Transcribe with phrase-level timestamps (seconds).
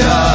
[0.00, 0.27] are.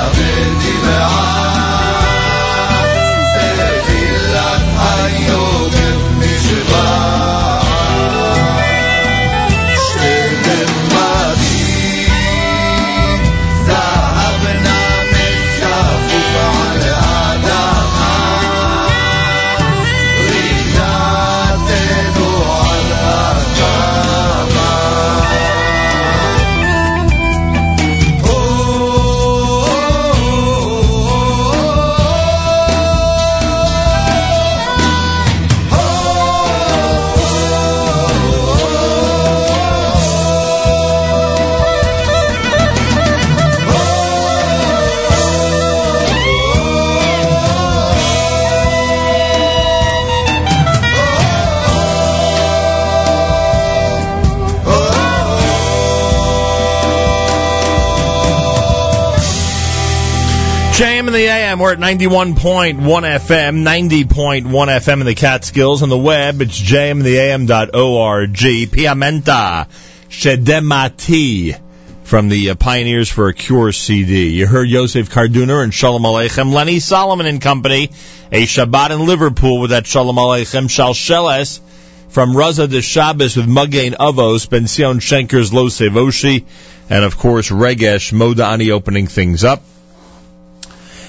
[61.63, 65.81] We're at 91.1 FM, 90.1 FM in the Catskills.
[65.81, 68.33] On the web, it's jmintheam.org.
[68.33, 69.69] Piamenta
[70.09, 71.57] Shedemati
[72.03, 74.31] from the uh, Pioneers for a Cure CD.
[74.31, 76.51] You heard Yosef Karduner and Shalom Aleichem.
[76.51, 77.91] Lenny Solomon and Company,
[78.29, 80.65] a Shabbat in Liverpool with that Shalom Aleichem.
[80.65, 81.61] Shalsheles
[82.09, 86.43] from Raza de Shabbos with Magain Avos, Benzion Schenker's Lo Sevoshi,
[86.89, 89.63] and of course Regesh Modani opening things up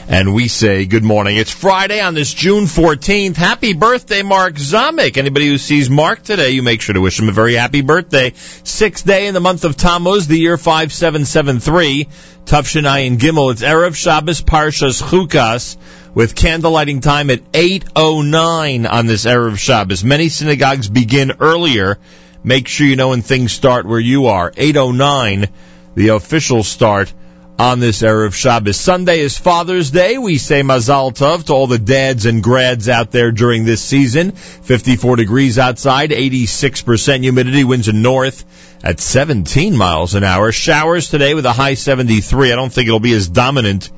[0.09, 1.37] and we say good morning.
[1.37, 3.37] It's Friday on this June 14th.
[3.37, 5.17] Happy birthday, Mark Zamek.
[5.17, 8.33] Anybody who sees Mark today, you make sure to wish him a very happy birthday.
[8.64, 12.09] Sixth day in the month of Tammuz, the year 5773.
[12.45, 13.53] Tufshinai and Gimel.
[13.53, 15.77] It's Erev Shabbos Parshas Chukas
[16.14, 20.05] with candle lighting time at 8.09 on this Erev Shabbos.
[20.05, 21.99] Many synagogues begin earlier.
[22.43, 24.51] Make sure you know when things start where you are.
[24.51, 25.49] 8.09,
[25.95, 27.12] the official start
[27.59, 28.77] on this Erev Shabbos.
[28.77, 30.19] Sunday is Father's Day.
[30.19, 34.33] We say Mazal Tov to all the dads and grads out there during this season.
[34.33, 38.45] 54 degrees outside, 86% humidity, winds in north
[38.83, 40.51] at 17 miles an hour.
[40.51, 42.53] Showers today with a high 73.
[42.53, 43.90] I don't think it'll be as dominant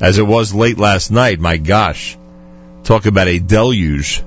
[0.00, 1.40] as it was late last night.
[1.40, 2.18] My gosh.
[2.84, 4.22] Talk about a deluge.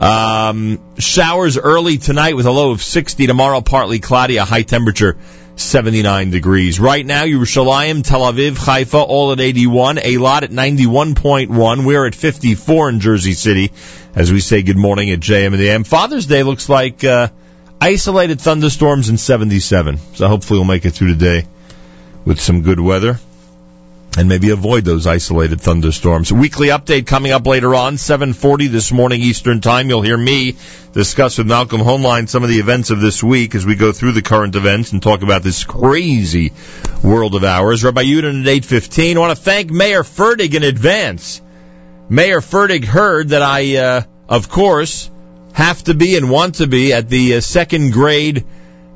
[0.00, 3.26] Um, showers early tonight with a low of 60.
[3.26, 5.16] Tomorrow partly cloudy, a high temperature
[5.56, 6.78] 79 degrees.
[6.78, 9.96] Right now, Yerushalayim, Tel Aviv, Haifa, all at 81.
[9.96, 11.84] Eilat at 91.1.
[11.84, 13.72] We're at 54 in Jersey City
[14.14, 15.84] as we say good morning at JM in the AM.
[15.84, 17.28] Father's Day looks like uh,
[17.80, 19.98] isolated thunderstorms in 77.
[20.14, 21.46] So hopefully we'll make it through today
[22.24, 23.18] with some good weather
[24.16, 26.32] and maybe avoid those isolated thunderstorms.
[26.32, 29.90] Weekly update coming up later on, 7:40 this morning Eastern Time.
[29.90, 30.56] You'll hear me
[30.92, 34.12] discuss with Malcolm Hoenlein some of the events of this week as we go through
[34.12, 36.52] the current events and talk about this crazy
[37.02, 37.84] world of ours.
[37.84, 39.16] Rabbi Yudin at 8:15.
[39.16, 41.42] I want to thank Mayer Fertig in advance.
[42.08, 45.10] Mayer Fertig heard that I, uh, of course,
[45.52, 48.46] have to be and want to be at the uh, second grade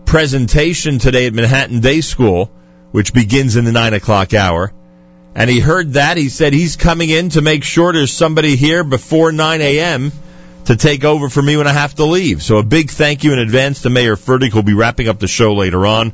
[0.06, 2.50] presentation today at Manhattan Day School,
[2.90, 4.72] which begins in the nine o'clock hour
[5.34, 6.16] and he heard that.
[6.16, 10.12] He said he's coming in to make sure there's somebody here before 9 a.m.
[10.66, 12.42] to take over for me when I have to leave.
[12.42, 15.28] So a big thank you in advance to Mayer Fertig, who'll be wrapping up the
[15.28, 16.12] show later on.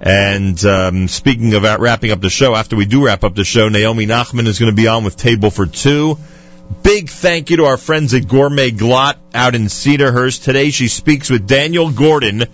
[0.00, 3.68] And um, speaking of wrapping up the show, after we do wrap up the show,
[3.68, 6.18] Naomi Nachman is going to be on with Table for Two.
[6.82, 10.44] Big thank you to our friends at Gourmet Glatt out in Cedarhurst.
[10.44, 12.44] Today she speaks with Daniel Gordon,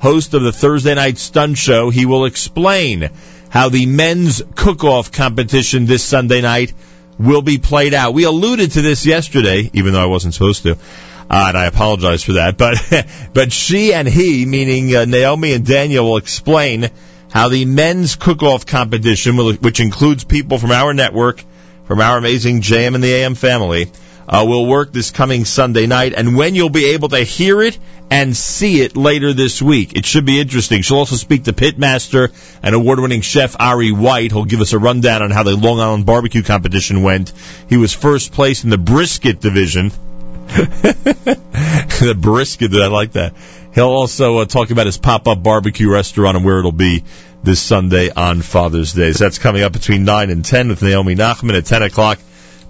[0.00, 1.90] host of the Thursday Night Stun Show.
[1.90, 3.10] He will explain
[3.50, 6.72] how the men's cook-off competition this Sunday night
[7.18, 8.14] will be played out.
[8.14, 10.72] We alluded to this yesterday, even though I wasn't supposed to.
[10.72, 12.56] Uh, and I apologize for that.
[12.56, 16.90] But but she and he, meaning uh, Naomi and Daniel, will explain
[17.30, 21.44] how the men's cook-off competition, which includes people from our network,
[21.86, 23.90] from our amazing JM in the AM family,
[24.30, 27.78] uh, will work this coming Sunday night, and when you'll be able to hear it
[28.10, 29.96] and see it later this week.
[29.96, 30.82] It should be interesting.
[30.82, 34.32] She'll also speak to pitmaster and award-winning chef Ari White.
[34.32, 37.32] He'll give us a rundown on how the Long Island barbecue competition went.
[37.68, 39.90] He was first place in the brisket division.
[40.50, 43.34] the brisket, I like that.
[43.74, 47.04] He'll also uh, talk about his pop-up barbecue restaurant and where it'll be
[47.44, 49.12] this Sunday on Father's Day.
[49.12, 52.18] So that's coming up between 9 and 10 with Naomi Nachman at 10 o'clock.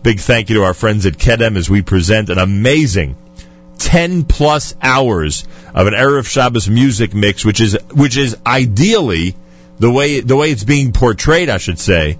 [0.02, 3.16] Big thank you to our friends at Kedem as we present an amazing
[3.78, 9.34] 10 plus hours of an Erev Shabbos music mix, which is, which is ideally
[9.78, 12.18] the way, the way it's being portrayed, I should say,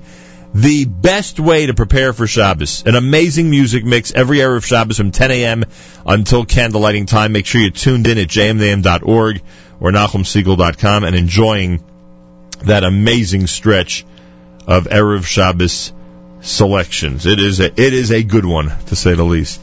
[0.52, 2.82] the best way to prepare for Shabbos.
[2.84, 5.64] An amazing music mix every Erev Shabbos from 10 a.m.
[6.04, 7.32] until candlelighting time.
[7.32, 9.42] Make sure you're tuned in at jmnam.org
[9.80, 11.82] or NachumSegal.com and enjoying
[12.64, 14.04] that amazing stretch
[14.66, 15.92] of Erev Shabbos
[16.40, 17.26] selections.
[17.26, 19.60] It is a, it is a good one, to say the least.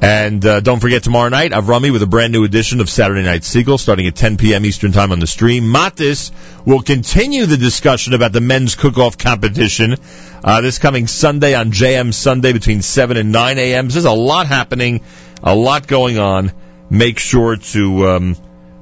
[0.00, 3.40] And uh, don't forget tomorrow night, Avrami with a brand new edition of Saturday Night
[3.40, 4.66] Segal starting at 10 p.m.
[4.66, 5.64] Eastern Time on the stream.
[5.64, 6.30] Matis
[6.66, 9.96] will continue the discussion about the men's cook-off competition
[10.42, 13.88] uh, this coming Sunday on JM Sunday between 7 and 9 a.m.
[13.88, 15.00] There's a lot happening,
[15.42, 16.52] a lot going on.
[16.90, 18.36] Make sure to um,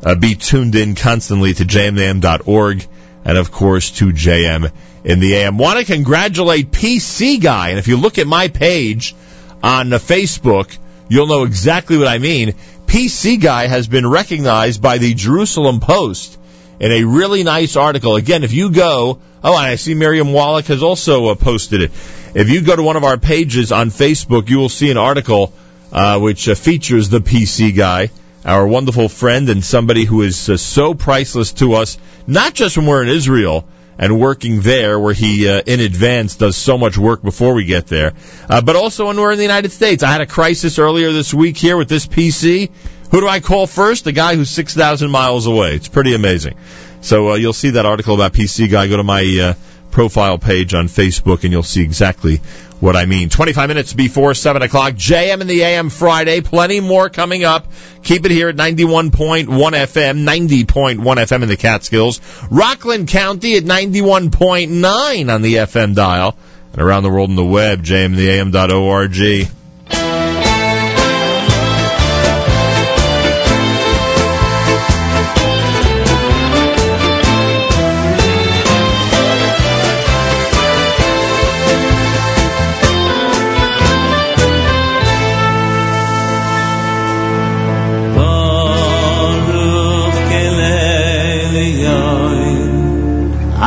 [0.05, 2.85] uh, be tuned in constantly to jmam.org
[3.25, 4.71] and, of course, to JM
[5.05, 5.59] in the AM.
[5.59, 7.71] Want to congratulate PC Guy.
[7.71, 9.15] And if you look at my page
[9.63, 10.77] on Facebook,
[11.09, 12.55] you'll know exactly what I mean.
[12.87, 16.39] PC Guy has been recognized by the Jerusalem Post
[16.79, 18.17] in a really nice article.
[18.17, 21.91] Again, if you go, oh, and I see Miriam Wallach has also uh, posted it.
[22.35, 25.53] If you go to one of our pages on Facebook, you will see an article
[25.93, 28.11] uh, which uh, features the PC Guy,
[28.45, 32.87] our wonderful friend and somebody who is uh, so priceless to us, not just when
[32.87, 33.67] we're in Israel
[33.99, 37.87] and working there, where he uh, in advance does so much work before we get
[37.87, 38.15] there,
[38.49, 40.03] uh, but also when we're in the United States.
[40.03, 42.71] I had a crisis earlier this week here with this PC.
[43.11, 44.05] Who do I call first?
[44.05, 45.75] The guy who's 6,000 miles away.
[45.75, 46.57] It's pretty amazing.
[47.03, 48.89] So uh, you'll see that article about PC Guy.
[48.89, 49.55] Go to my uh,
[49.91, 52.41] profile page on Facebook and you'll see exactly
[52.83, 53.29] what I mean.
[53.29, 54.95] 25 minutes before 7 o'clock.
[54.95, 56.41] JM in the AM Friday.
[56.41, 57.69] Plenty more coming up.
[58.03, 62.21] Keep it here at 91.1 FM, 90.1 FM in the Catskills.
[62.51, 66.37] Rockland County at 91.9 on the FM dial.
[66.73, 69.62] And around the world on the web, jmintheam.org.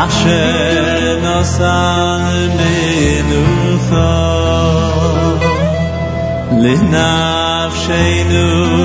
[0.10, 5.38] שיינו סאנ מען נול פאר
[6.51, 8.76] לינאפ שיינו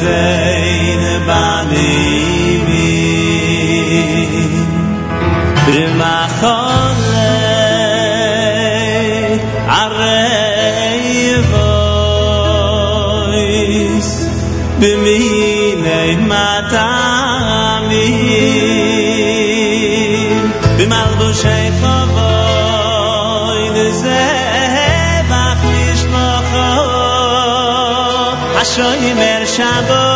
[0.00, 1.88] zweine bane
[2.66, 2.88] mi
[5.64, 7.36] prima khole
[9.80, 10.20] are
[11.50, 12.16] vois
[14.80, 15.20] be mi
[15.84, 16.88] ne mata
[17.88, 18.06] mi
[20.76, 21.28] be mal bu
[28.74, 30.09] shoy mer Hashoymer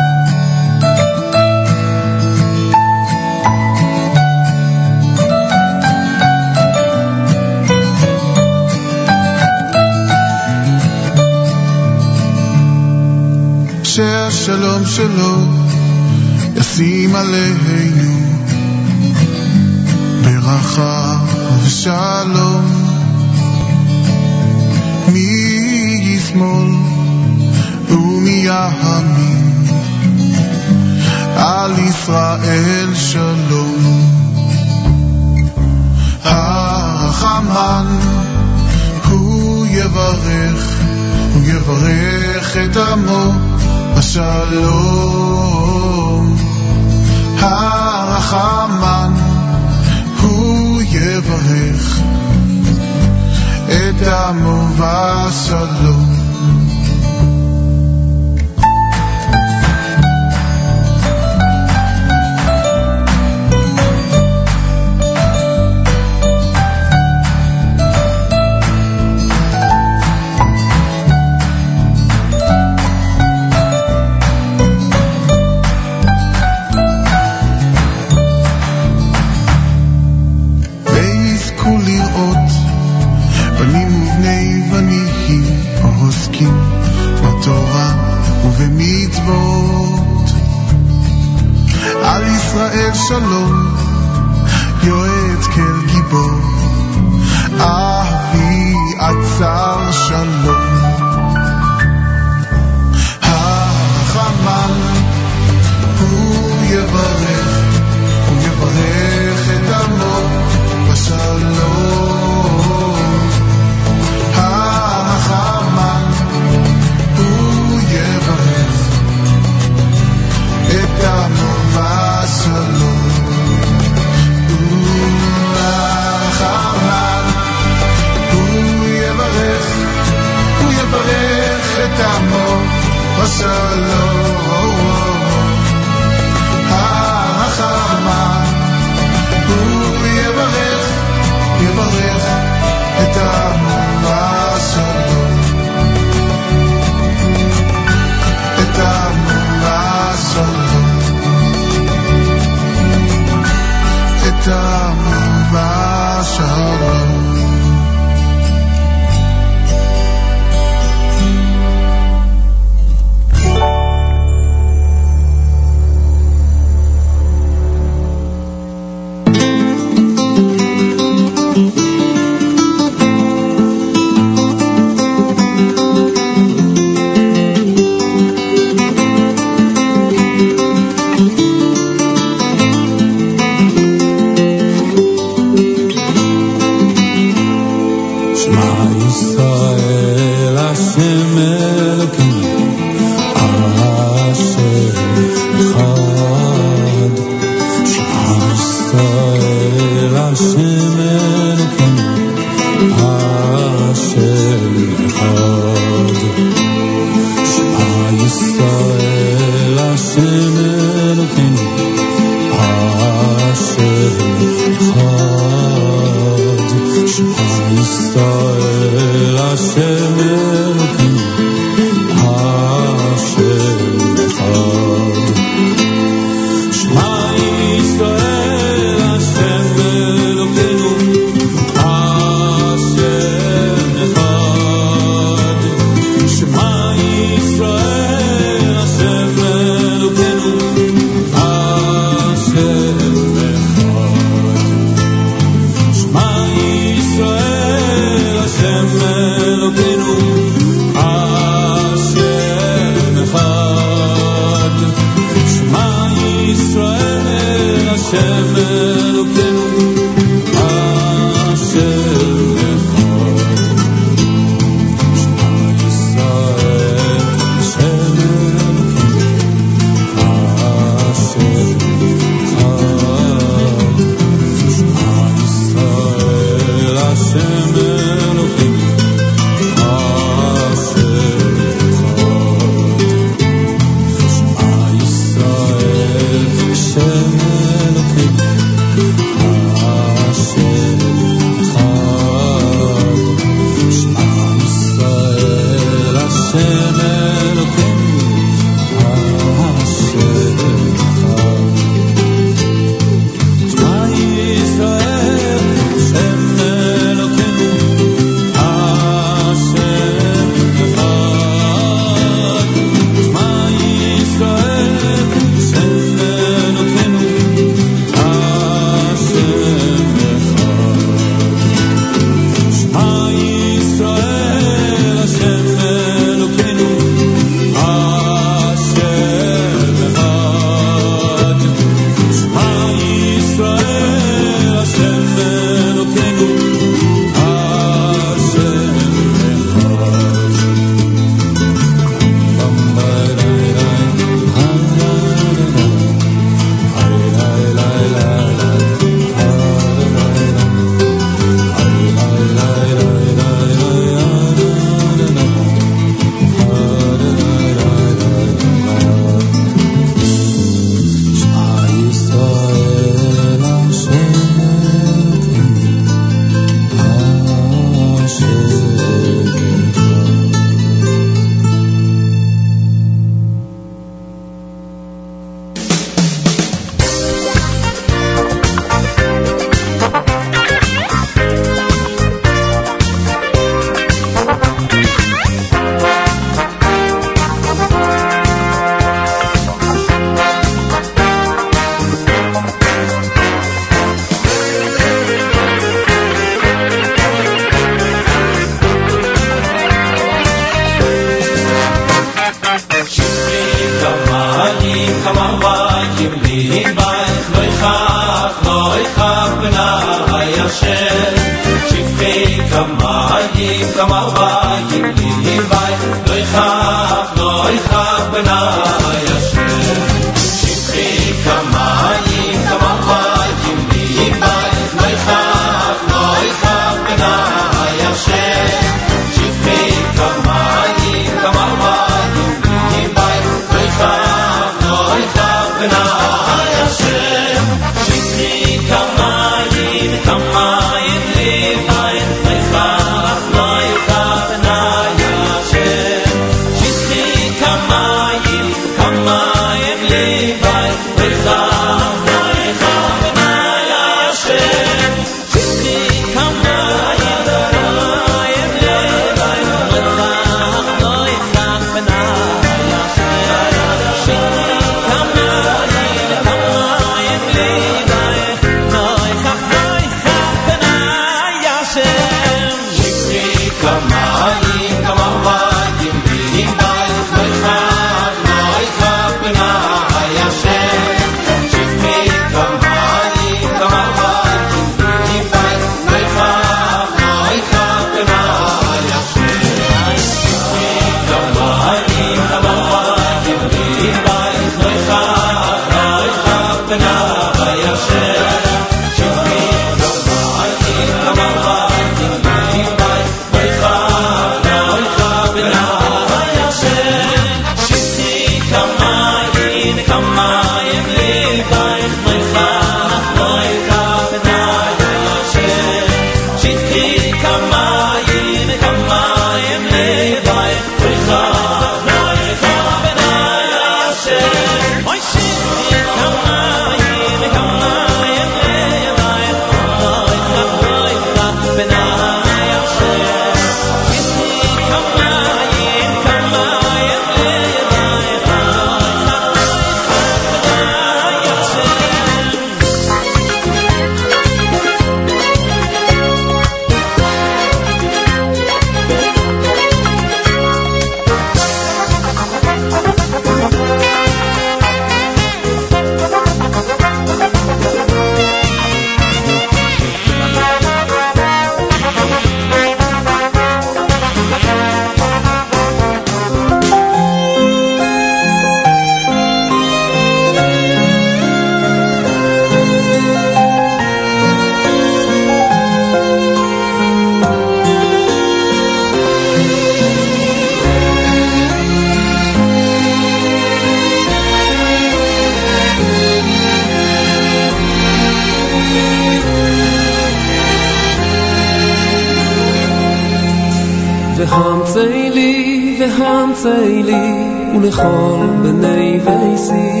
[597.81, 600.00] می‌خوام به نیویسی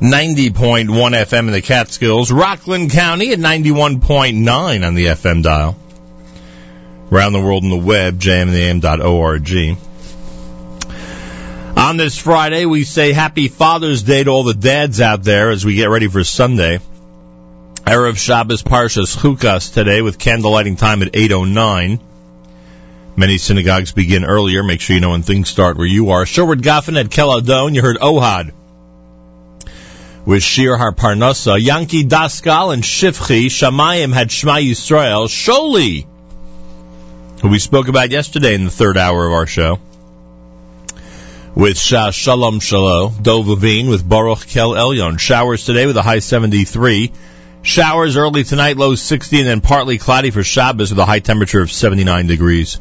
[0.00, 2.30] 90.1 FM in the Catskills.
[2.30, 5.74] Rockland County at 91.9 on the FM dial.
[7.10, 9.78] Around the world on the web, jmintheam.org.
[11.78, 15.64] On this Friday, we say happy Father's Day to all the dads out there as
[15.64, 16.78] we get ready for Sunday.
[17.84, 22.00] Erev Shabbos Parshas Chukas today with candle lighting time at 8.09.
[23.16, 24.62] Many synagogues begin earlier.
[24.62, 26.26] Make sure you know when things start where you are.
[26.26, 27.74] Sherwood Goffin at Keladon.
[27.74, 28.52] You heard Ohad
[30.26, 31.58] with Shir Harparnasa.
[31.62, 33.46] Yankee Daskal and Shifchi.
[33.46, 35.28] Shamayim had Shema Yisrael.
[35.28, 36.04] Sholi,
[37.40, 39.78] who we spoke about yesterday in the third hour of our show.
[41.54, 43.22] With Shah Shalom Shalom.
[43.22, 45.18] Dov Levine with Baruch Kel Elyon.
[45.18, 47.12] Showers today with a high 73.
[47.62, 51.62] Showers early tonight, low 60, and then partly cloudy for Shabbos with a high temperature
[51.62, 52.78] of 79 degrees.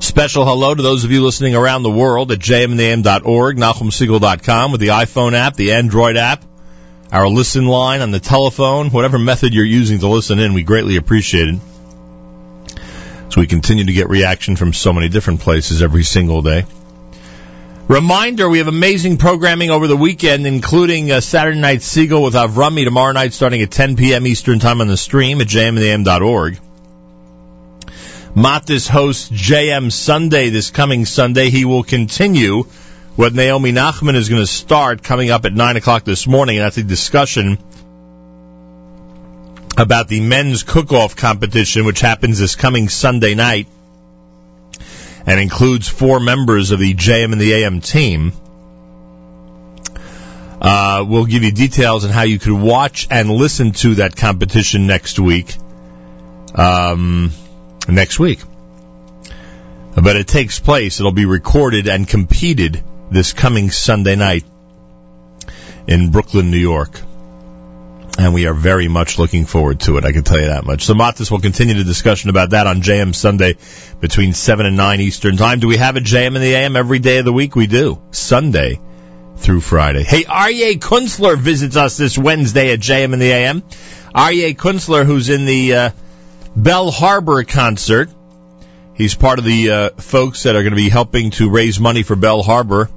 [0.00, 4.88] Special hello to those of you listening around the world at jmnam.org, nachumsegal.com with the
[4.88, 6.44] iPhone app, the Android app,
[7.10, 10.96] our listen line on the telephone, whatever method you're using to listen in, we greatly
[10.96, 11.60] appreciate it.
[13.30, 16.64] So we continue to get reaction from so many different places every single day.
[17.88, 22.84] Reminder, we have amazing programming over the weekend, including uh, Saturday Night Segal with Avrami
[22.84, 24.26] tomorrow night starting at 10 p.m.
[24.26, 26.58] Eastern Time on the stream at jmnam.org.
[28.38, 31.50] Matis hosts JM Sunday this coming Sunday.
[31.50, 32.62] He will continue
[33.16, 36.64] what Naomi Nachman is going to start coming up at 9 o'clock this morning, and
[36.64, 37.58] that's a discussion
[39.76, 43.66] about the men's cook-off competition, which happens this coming Sunday night
[45.26, 48.32] and includes four members of the JM in the AM team.
[50.62, 54.86] Uh, we'll give you details on how you could watch and listen to that competition
[54.86, 55.56] next week.
[56.54, 57.32] Um,
[57.92, 58.40] next week.
[59.94, 61.00] But it takes place.
[61.00, 64.44] It'll be recorded and competed this coming Sunday night
[65.86, 67.00] in Brooklyn, New York.
[68.18, 70.84] And we are very much looking forward to it, I can tell you that much.
[70.84, 73.54] So Matis will continue the discussion about that on JM Sunday
[74.00, 75.60] between 7 and 9 Eastern Time.
[75.60, 77.54] Do we have a JM in the AM every day of the week?
[77.54, 78.02] We do.
[78.10, 78.80] Sunday
[79.36, 80.02] through Friday.
[80.02, 83.62] Hey, Aryeh Kunstler visits us this Wednesday at JM in the AM.
[84.14, 85.90] Aryeh Kunstler, who's in the uh,
[86.58, 88.10] Belle Harbor concert.
[88.94, 92.02] He's part of the uh, folks that are going to be helping to raise money
[92.02, 92.90] for Belle Harbor,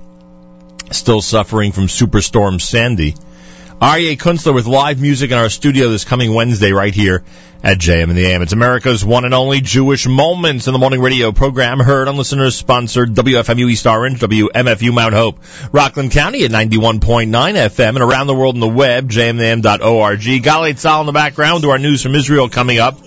[0.89, 3.14] still suffering from Superstorm Sandy.
[3.80, 7.24] Aryeh Kunstler with live music in our studio this coming Wednesday right here
[7.64, 8.41] at JM in the AM.
[8.41, 12.55] It's America's one and only Jewish Moments in the Morning Radio program, heard on listeners
[12.55, 15.39] sponsored WFMU East Orange, WMFU Mount Hope,
[15.72, 20.20] Rockland County at 91.9 FM, and around the world on the web, jmnam.org.
[20.20, 22.97] Galit Sal in the background to our news from Israel coming up.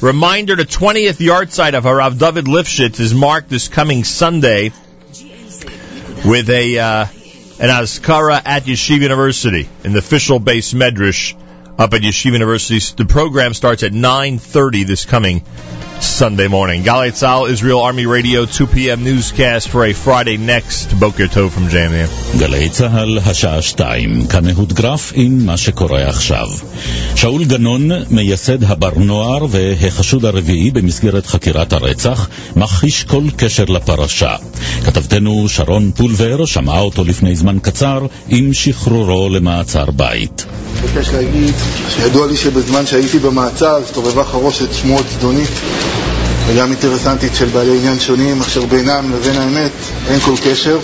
[0.00, 4.72] Reminder, the 20th yahrzeit of Harav David Lifshitz is marked this coming Sunday
[6.24, 7.06] with a uh,
[7.60, 11.34] an Azkara at Yeshiva University in the official Beis Medrash
[11.78, 12.78] up at Yeshiva University.
[12.96, 15.44] The program starts at 9.30 this coming
[16.02, 16.82] Sunday morning.
[16.82, 19.04] Galei Tzal, Israel Army Radio, 2 p.m.
[19.04, 20.98] newscast for a Friday next.
[20.98, 22.38] Boker Tov from JMN.
[22.38, 26.48] גלי צה"ל, השעה שתיים, כאן אהוד גרף עם מה שקורה עכשיו.
[27.14, 34.36] שאול גנון, מייסד הבר נוער והחשוד הרביעי במסגרת חקירת הרצח, מכחיש כל קשר לפרשה.
[34.84, 40.46] כתבתנו שרון פולבר שמעה אותו לפני זמן קצר עם שחרורו למעצר בית.
[40.82, 41.54] מבקש להגיד
[41.88, 45.50] שידוע לי שבזמן שהייתי במעצר הסתובבה חרושת שמועות זדונית
[46.52, 49.70] וגם אינטרסנטית של בעלי עניין שונים אשר בינם לבין האמת
[50.08, 50.78] אין כל קשר.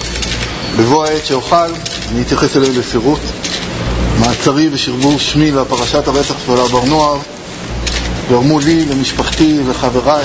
[0.79, 1.67] בבוא העת שאוכל
[2.13, 3.21] אני אתייחס אליהם בפירוט.
[4.21, 7.19] מעצרי ושרבור שמי והפרשת הרצח של הבר נוער
[8.31, 10.25] גרמו לי, למשפחתי ולחבריי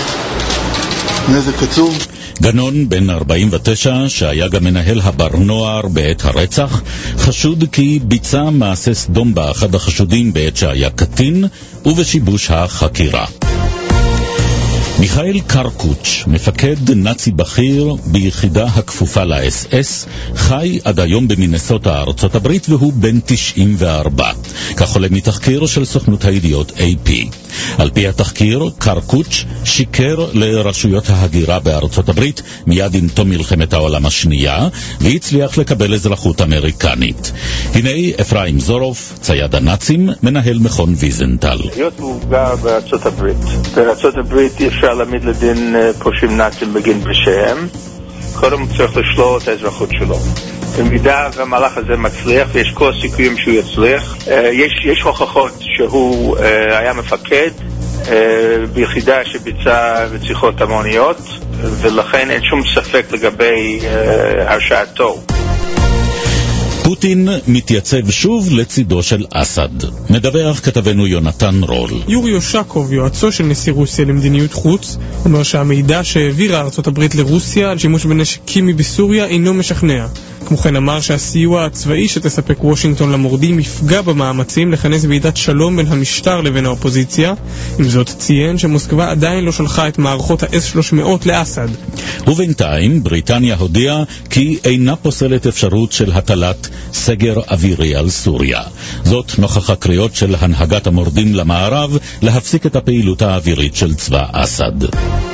[1.30, 1.98] נזק עצום.
[2.42, 6.82] גנון, בן 49, שהיה גם מנהל הבר נוער בעת הרצח,
[7.18, 11.46] חשוד כי ביצע מעשה סדום באחד החשודים בעת שהיה קטין
[11.86, 13.26] ובשיבוש החקירה.
[15.02, 22.94] מיכאל קרקוץ', מפקד נאצי בכיר ביחידה הכפופה לאס-אס, חי עד היום במינסוטה, ארצות הברית, והוא
[22.94, 24.32] בן 94.
[24.78, 27.12] כך עולה מתחקיר של סוכנות הידיעות AP.
[27.78, 34.68] על פי התחקיר, קרקוץ' שיקר לרשויות ההגירה בארצות הברית מיד עם תום מלחמת העולם השנייה,
[35.00, 37.32] והצליח לקבל אזרחות אמריקנית.
[37.74, 37.90] הנה
[38.22, 41.60] אפרים זורוף, צייד הנאצים, מנהל מכון ויזנטל.
[41.76, 43.38] היות והוא גר בארצות הברית,
[43.76, 47.68] בארצות הברית אי אפשר להעמיד לדין אה, פושעים נאצים בגין פשעיהם,
[48.34, 50.16] קודם צריך לשלול את האזרחות שלו.
[50.80, 56.78] במידה והמהלך הזה מצליח, ויש כל הסיכויים שהוא יצליח, אה, יש, יש הוכחות שהוא אה,
[56.80, 57.52] היה מפקד
[58.74, 61.18] ביחידה שביצעה רציחות המוניות,
[61.82, 63.80] ולכן אין שום ספק לגבי
[64.48, 65.20] הרשעתו.
[66.84, 69.70] פוטין מתייצב שוב לצידו של אסד.
[70.10, 71.92] מדווח כתבנו יונתן רול.
[72.08, 77.78] יורי אושקוב, יועצו של נשיא רוסיה למדיניות חוץ, אומר שהמידע שהעבירה ארצות הברית לרוסיה על
[77.78, 80.06] שימוש בנשק קימי בסוריה אינו משכנע.
[80.46, 86.42] כמו כן אמר שהסיוע הצבאי שתספק וושינגטון למורדים יפגע במאמצים לכנס ועידת שלום בין המשטר
[86.42, 87.34] לבין האופוזיציה.
[87.80, 91.68] עם זאת ציין שמוסקבה עדיין לא שלחה את מערכות ה-S-300 לאסד.
[92.28, 98.62] ובינתיים בריטניה הודיעה כי אינה פוסלת אפשרות של הטלת סגר אווירי על סוריה.
[99.04, 105.31] זאת נוכח הקריאות של הנהגת המורדים למערב להפסיק את הפעילות האווירית של צבא אסד.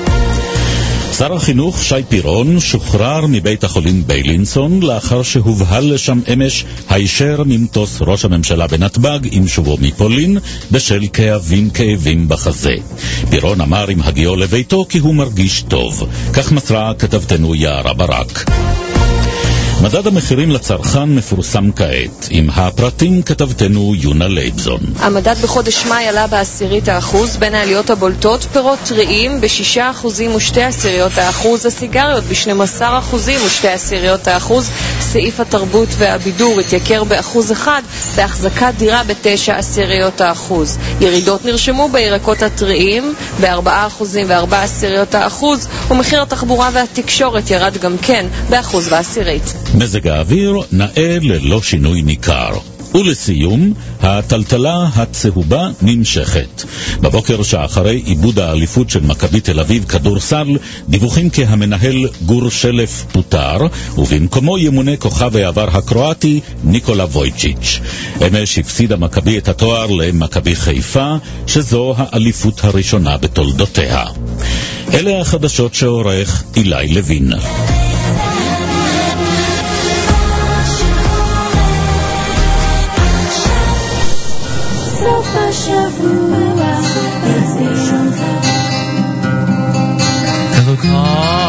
[1.14, 8.26] שר החינוך שי פירון שוחרר מבית החולים ביילינסון לאחר שהובהל לשם אמש הישר ממטוס ראש
[8.26, 10.38] הממשלה בנתב"ג עם שובו מפולין
[10.72, 12.74] בשל כאבים כאבים בחזה.
[13.30, 16.04] פירון אמר עם הגיעו לביתו כי הוא מרגיש טוב.
[16.34, 18.50] כך מסרה כתבתנו יערה ברק.
[19.82, 22.28] מדד המחירים לצרכן מפורסם כעת.
[22.30, 24.80] עם הפרטים כתבתנו יונה לייבזון.
[25.00, 31.18] המדד בחודש מאי עלה בעשירית האחוז, בין העליות הבולטות פירות טריים בשישה אחוזים ושתי עשיריות
[31.18, 34.70] האחוז, הסיגריות ב-12 אחוזים ושתי עשיריות האחוז,
[35.00, 37.82] סעיף התרבות והבידור התייקר באחוז אחד,
[38.16, 40.78] בהחזקת דירה בתשע עשיריות האחוז.
[41.02, 48.26] ירידות נרשמו בירקות הטריים בארבעה אחוזים וארבע עשיריות האחוז, ומחיר התחבורה והתקשורת ירד גם כן
[48.50, 49.67] באחוז ועשירית.
[49.76, 52.50] מזג האוויר נאה ללא שינוי ניכר.
[52.96, 56.64] ולסיום, הטלטלה הצהובה נמשכת.
[57.02, 60.58] בבוקר שאחרי עיבוד האליפות של מכבי תל אביב כדורסל,
[60.90, 63.58] דיווחים כי המנהל גור שלף פוטר,
[63.98, 67.80] ובמקומו ימונה כוכב העבר הקרואטי ניקולה וויצ'יץ'.
[68.28, 71.16] אמש הפסידה מכבי את התואר למכבי חיפה,
[71.48, 74.06] שזו האליפות הראשונה בתולדותיה.
[74.94, 77.34] אלה החדשות שעורך אילי לוין.
[90.56, 91.47] Hello, Carl.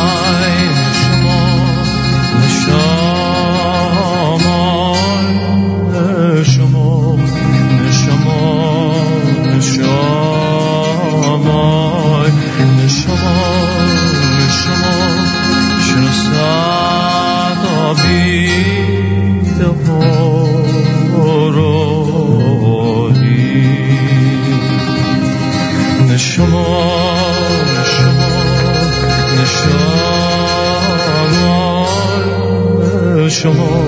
[33.42, 33.86] شما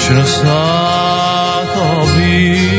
[0.00, 2.70] چرا ساعت آبی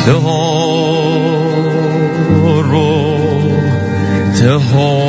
[0.05, 1.33] دهان
[2.63, 2.91] رو
[4.39, 5.02] دهان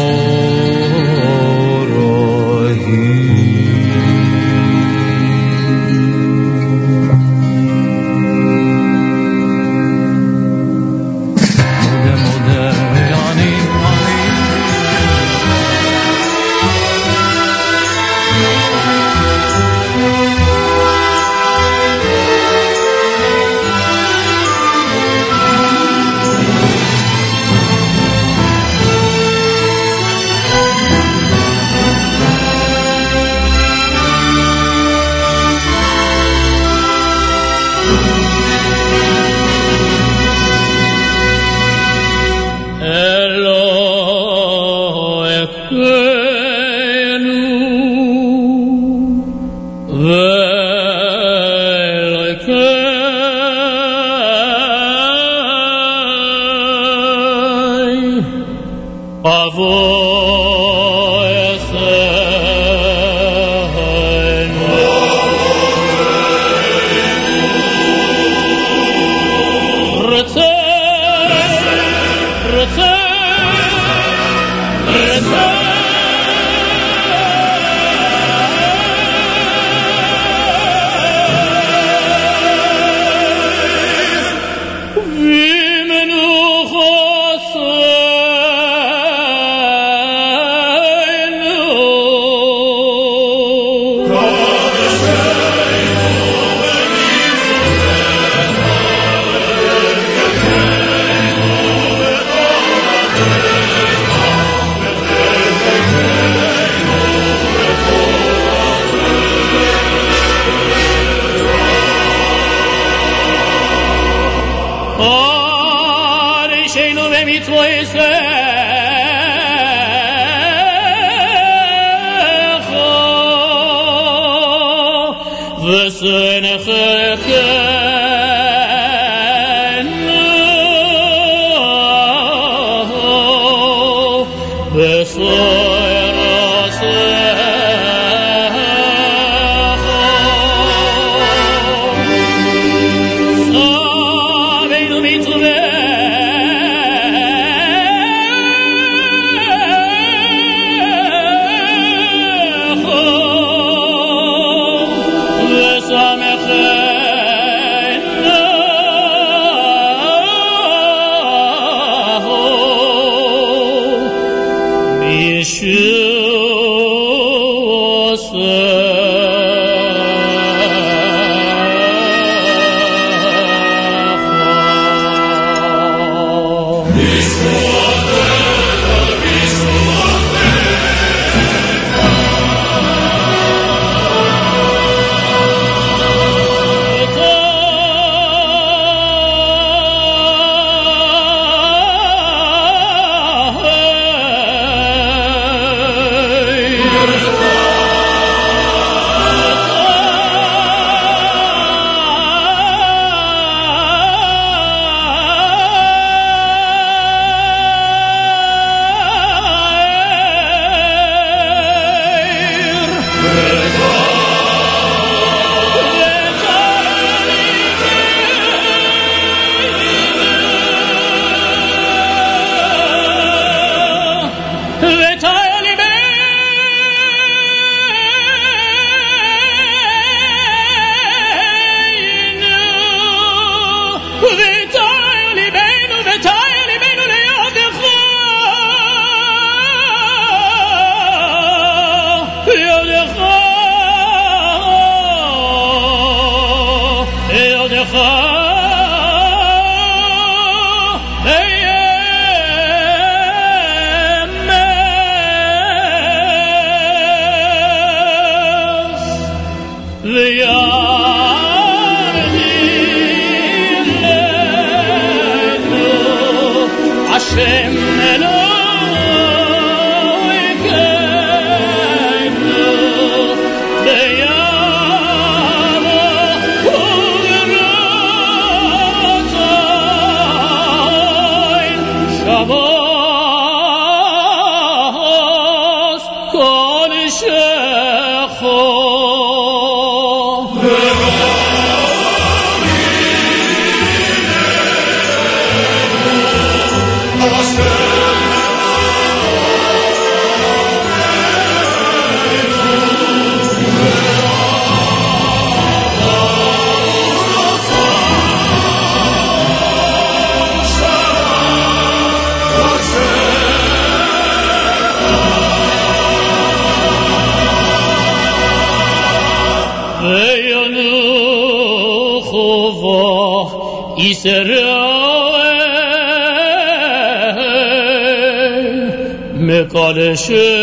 [330.15, 330.54] karşı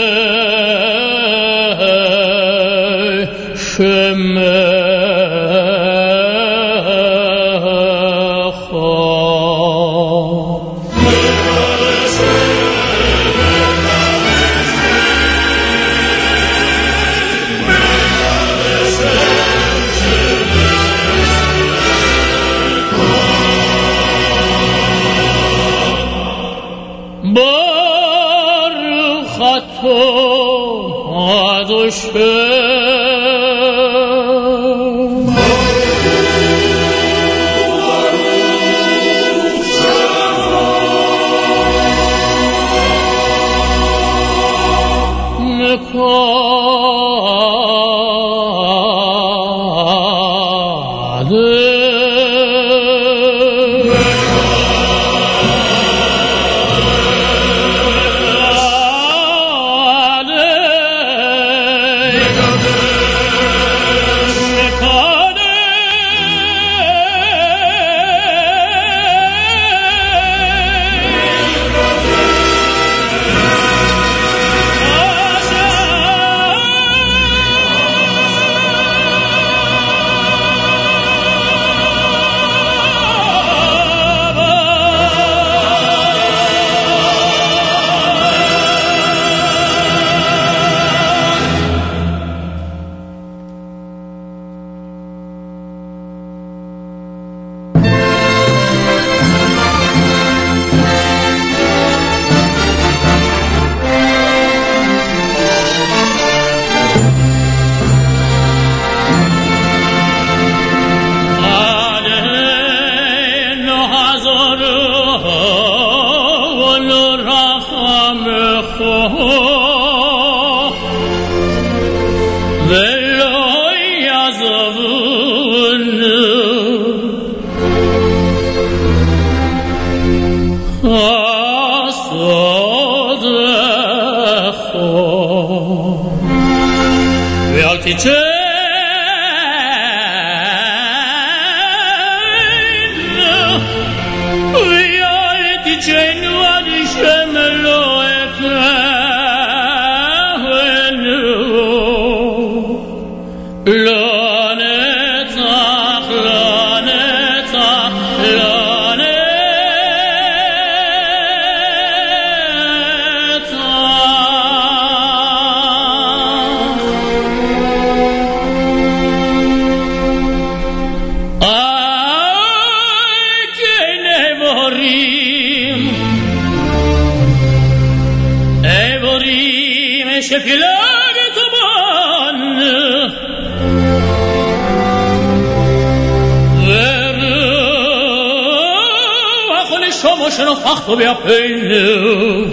[190.81, 192.45] נשומו שנוכח פה באפינו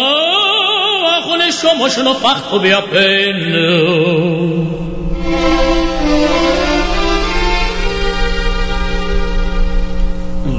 [0.00, 3.70] ורוח נשומו שנוכח פה באפינו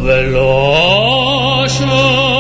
[0.04, 2.35] ולא שואל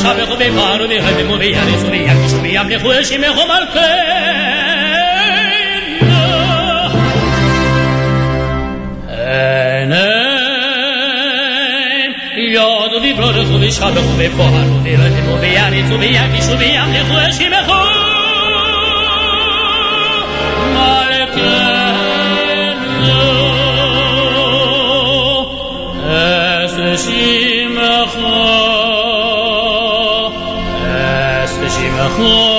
[0.00, 3.28] sabe cómo me paro, de me movía, de subía, que subía, me fue, si me
[12.52, 15.30] Yo di brother to the shadow of the fire, the light
[32.08, 32.49] Kh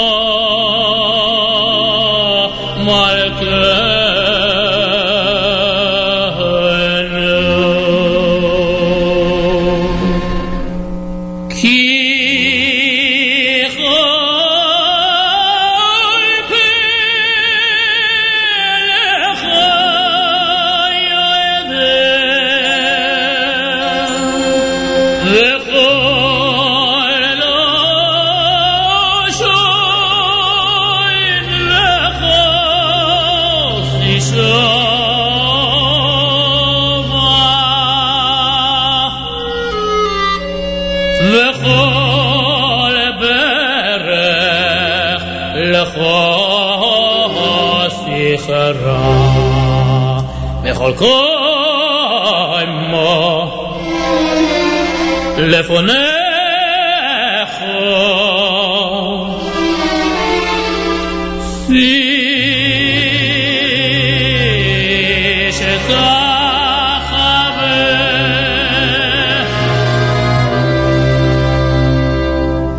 [55.62, 55.92] לפונך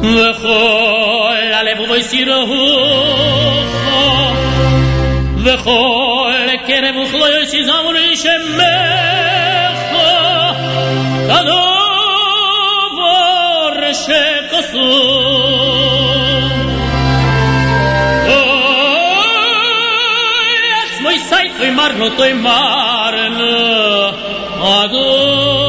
[0.02, 3.62] וכל הלב ובו הסירו הוא
[5.44, 8.81] וכל הקרב וכל יושי זמרי שמר
[21.02, 23.55] Moj sajt tvoj marno, to je marno,
[24.62, 25.61] a to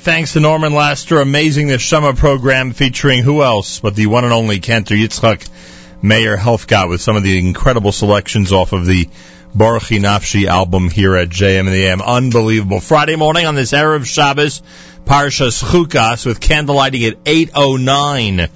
[0.00, 1.20] thanks to Norman Laster.
[1.20, 5.46] Amazing this summer program featuring who else but the one and only Cantor Yitzchak
[6.02, 9.08] Meir Helfgot with some of the incredible selections off of the
[9.54, 12.00] Baruchi Nafshi album here at JM in the AM.
[12.00, 12.80] Unbelievable.
[12.80, 14.62] Friday morning on this Erev Shabbos,
[15.04, 18.48] Parshas Chukas with candlelighting at 8.09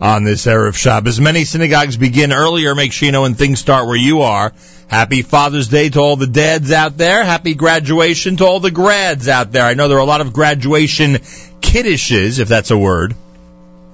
[0.00, 1.20] on this Erev Shabbos.
[1.20, 2.76] Many synagogues begin earlier.
[2.76, 4.52] Make sure you know when things start where you are.
[4.92, 7.24] Happy Father's Day to all the dads out there.
[7.24, 9.64] Happy graduation to all the grads out there.
[9.64, 11.14] I know there are a lot of graduation
[11.62, 13.14] kiddishes, if that's a word,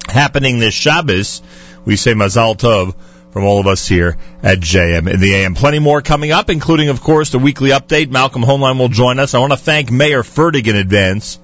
[0.08, 1.40] happening this Shabbos.
[1.84, 2.96] We say Mazal Tov
[3.32, 5.54] from all of us here at JM in the AM.
[5.54, 8.10] Plenty more coming up, including, of course, the weekly update.
[8.10, 9.34] Malcolm Hoenlein will join us.
[9.34, 11.38] I want to thank Mayer Fertig in advance.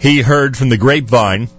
[0.00, 1.50] He heard from the grapevine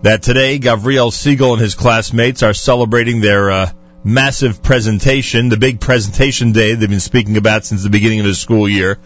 [0.00, 3.70] that today Gabriel Siegel and his classmates are celebrating their uh,
[4.04, 8.34] massive presentation, the big presentation day they've been speaking about since the beginning of the
[8.34, 8.98] school year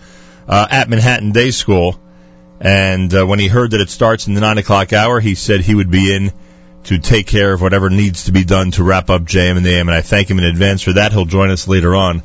[0.49, 1.99] uh, at Manhattan Day School.
[2.61, 5.61] And uh, when he heard that it starts in the nine o'clock hour, he said
[5.61, 6.33] he would be in
[6.85, 9.75] to take care of whatever needs to be done to wrap up JM in the
[9.75, 9.89] AM.
[9.89, 11.13] And I thank him in advance for that.
[11.13, 12.23] He'll join us later on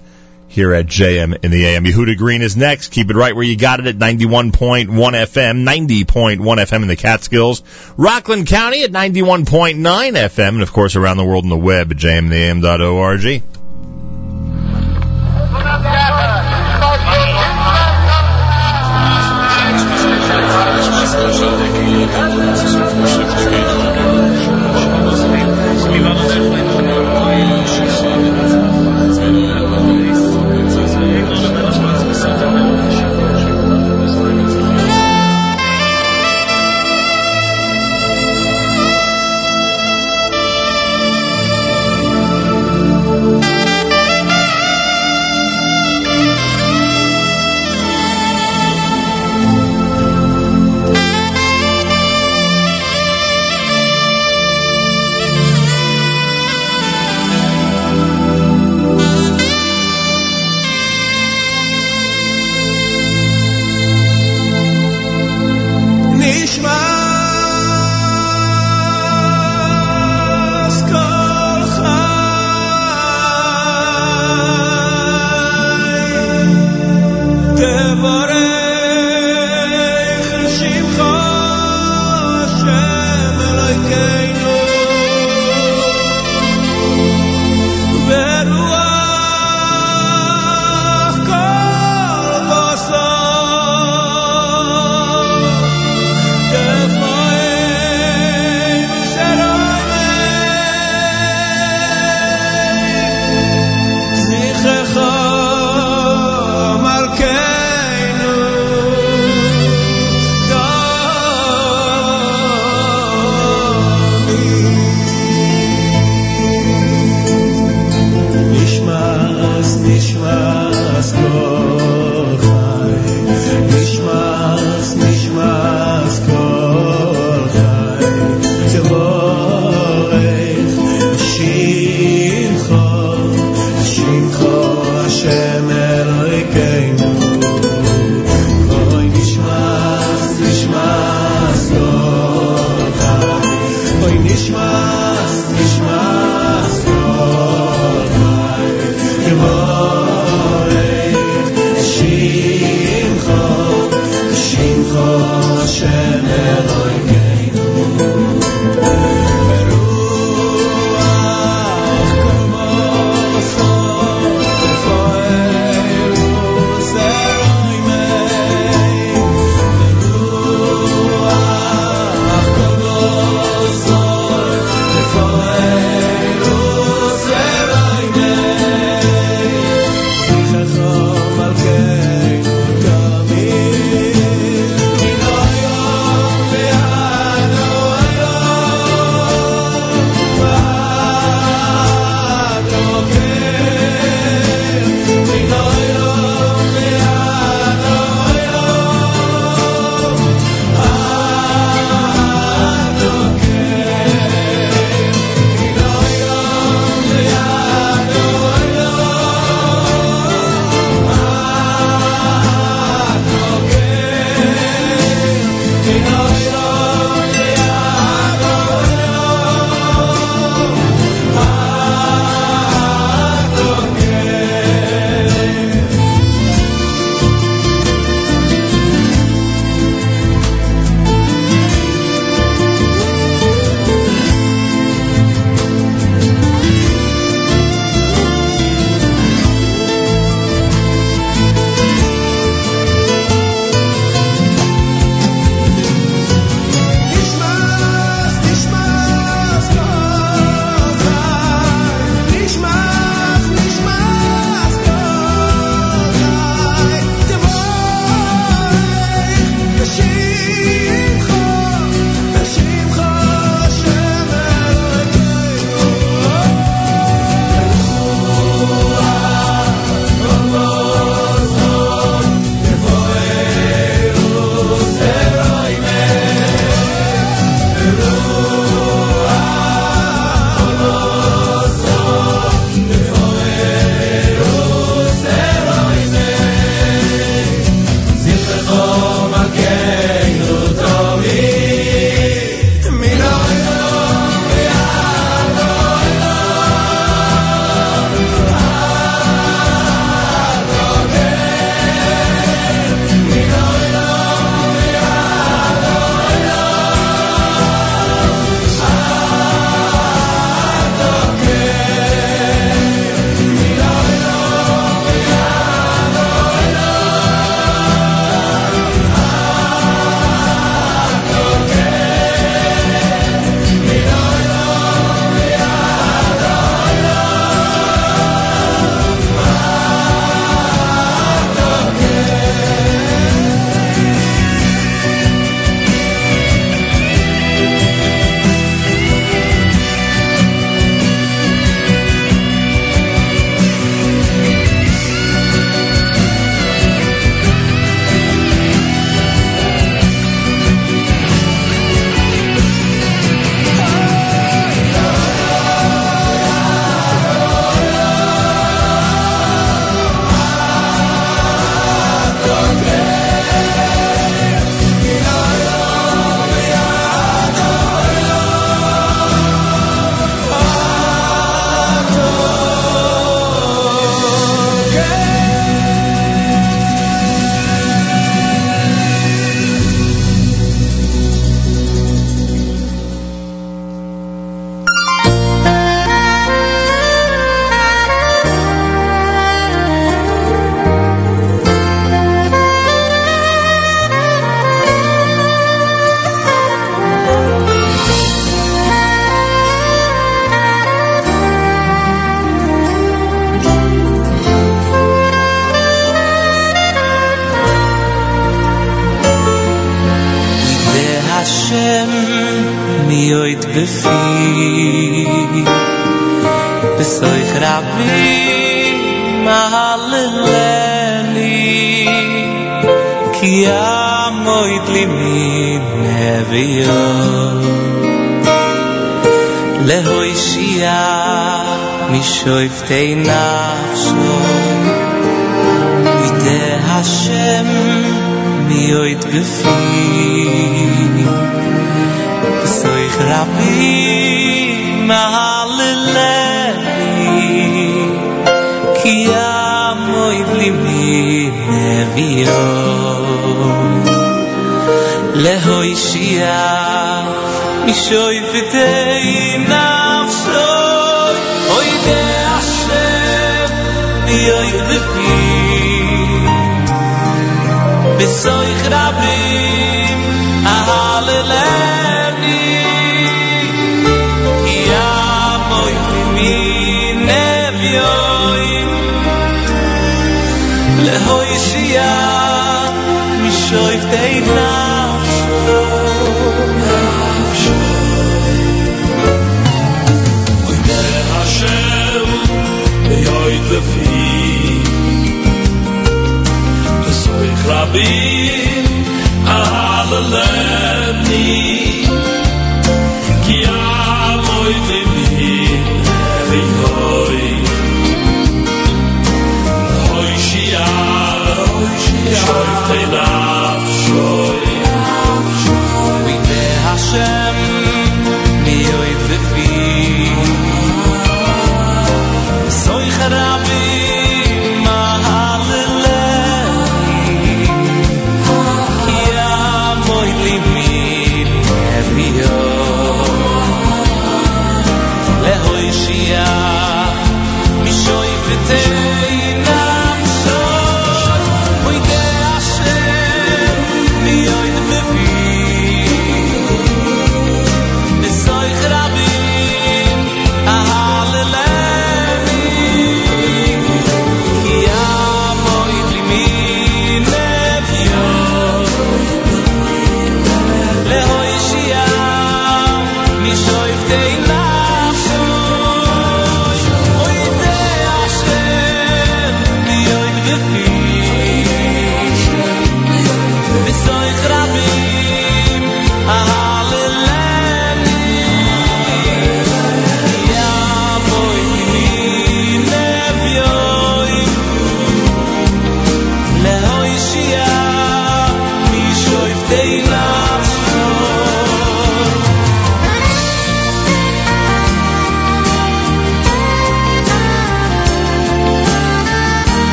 [0.52, 1.86] here at JM in the AM.
[1.86, 2.90] Yehuda Green is next.
[2.90, 4.52] Keep it right where you got it at 91.1
[4.88, 7.64] FM, 90.1 FM in the Catskills,
[7.96, 11.98] Rockland County at 91.9 FM, and of course around the world on the web at
[11.98, 13.44] jmintheam.org.
[23.52, 23.71] Thank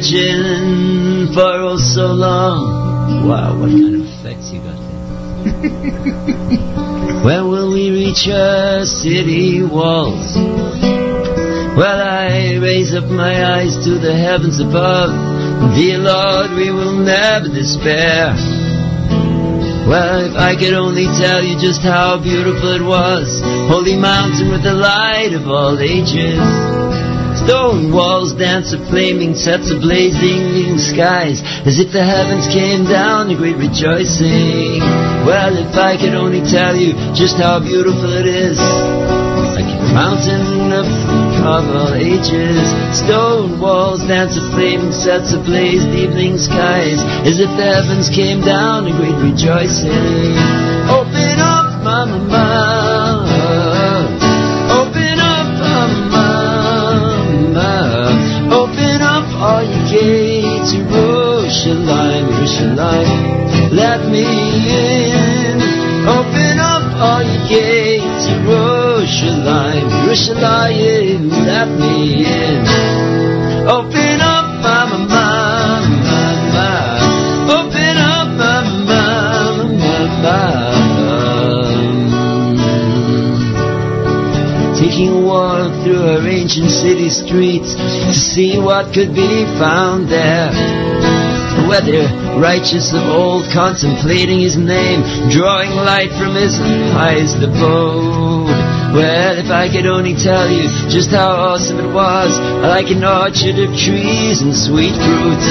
[0.00, 3.26] searching for oh so long.
[3.28, 4.90] Wow, what kind of effects you got there?
[7.20, 10.36] When will we reach our city walls?
[11.76, 15.12] Well, I raise up my eyes to the heavens above.
[15.76, 18.32] Dear Lord, we will never despair.
[19.86, 24.62] Well, if I could only tell you just how beautiful it was, holy mountain with
[24.62, 26.69] the light of all ages.
[27.50, 33.26] Stone walls dance of flaming sets of blazing skies, as if the heavens came down
[33.26, 34.78] in great rejoicing.
[35.26, 40.70] Well, if I could only tell you just how beautiful it is, like a mountain
[40.70, 40.86] of,
[41.42, 42.62] of all ages.
[42.94, 48.46] Stone walls dance of flaming sets of blazed evening skies, as if the heavens came
[48.46, 50.38] down in great rejoicing.
[50.86, 52.99] Open up, mama, mama.
[62.60, 63.72] Jerusalem.
[63.72, 65.60] Let me in.
[66.06, 71.30] Open up all your gates, Jerusalem, Jerusalem.
[71.46, 72.66] Let me in.
[73.68, 76.70] Open up, mama, mama, mama.
[77.48, 81.20] Open up, mama, mama, mama.
[84.78, 91.19] Taking a walk through her ancient city streets to see what could be found there.
[91.70, 92.02] Whether
[92.42, 96.58] righteous of old, contemplating his name, drawing light from his
[96.90, 98.50] highest abode.
[98.90, 102.34] Well, if I could only tell you just how awesome it was,
[102.66, 105.46] like an orchard of trees and sweet fruits.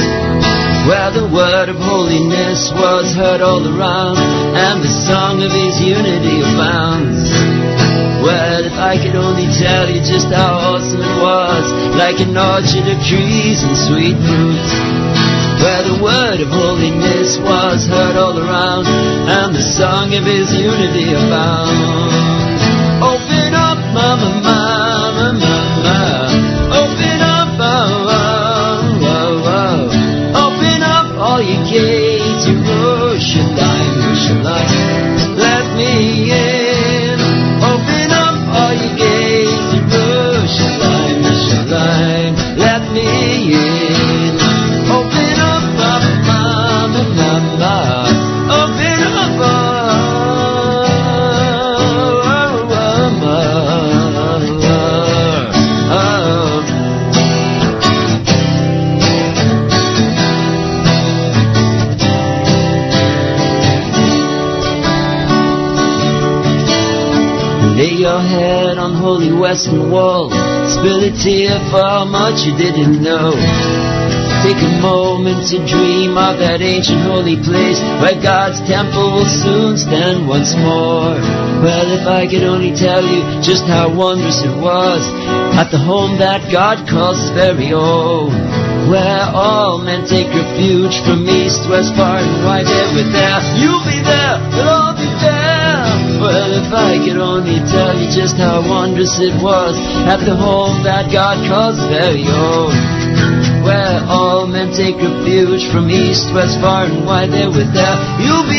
[0.91, 6.43] Well, the word of holiness was heard all around, and the song of his unity
[6.43, 7.31] abounds.
[8.19, 11.63] Well, if I could only tell you just how awesome it was,
[11.95, 14.98] like an orchard of trees and sweet fruits.
[15.99, 22.38] The word of holiness was heard all around, and the song of his unity abound.
[69.59, 70.31] Western wall.
[70.69, 73.35] Spill a tear for how much you didn't know.
[74.39, 79.75] Take a moment to dream of that ancient holy place where God's temple will soon
[79.75, 81.19] stand once more.
[81.59, 85.03] Well, if I could only tell you just how wondrous it was
[85.59, 88.31] at the home that God calls his very own.
[88.87, 93.43] Where all men take refuge from east, west, far and wide, there.
[93.59, 94.28] You'll be there,
[96.69, 99.73] if I could only tell you just how wondrous it was
[100.05, 102.69] at the home that God calls very own.
[103.65, 107.97] Where all men take refuge from east, west, far and wide, there.
[108.21, 108.58] You'll be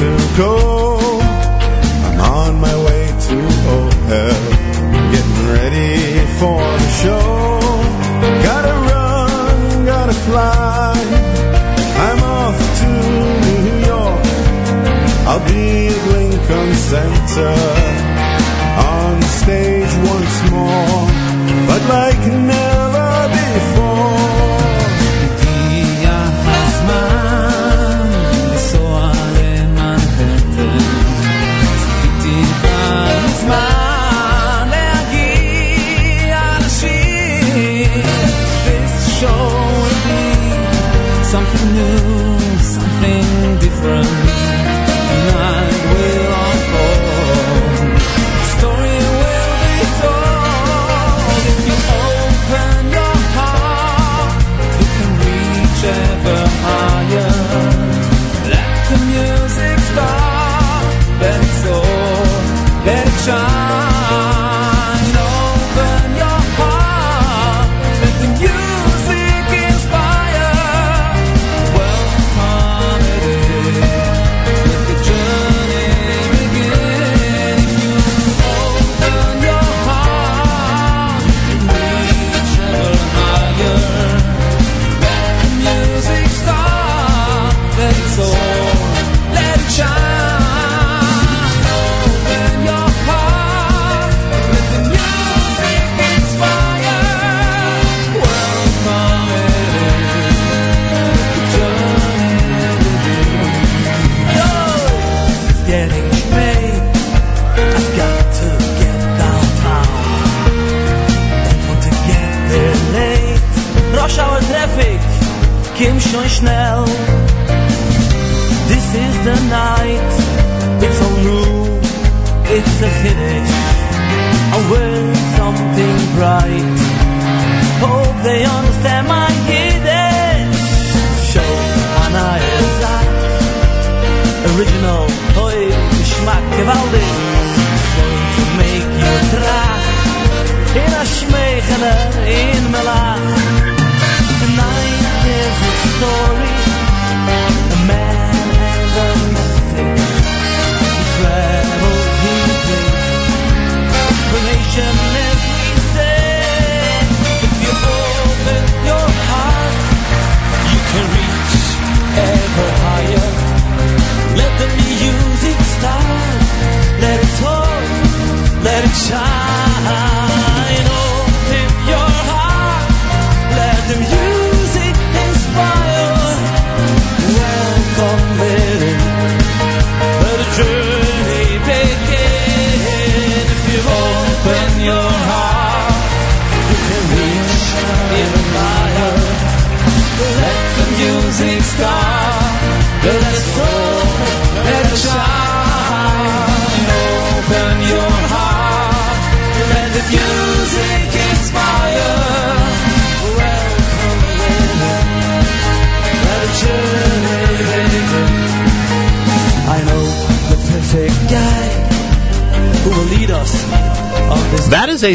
[0.00, 0.79] to go.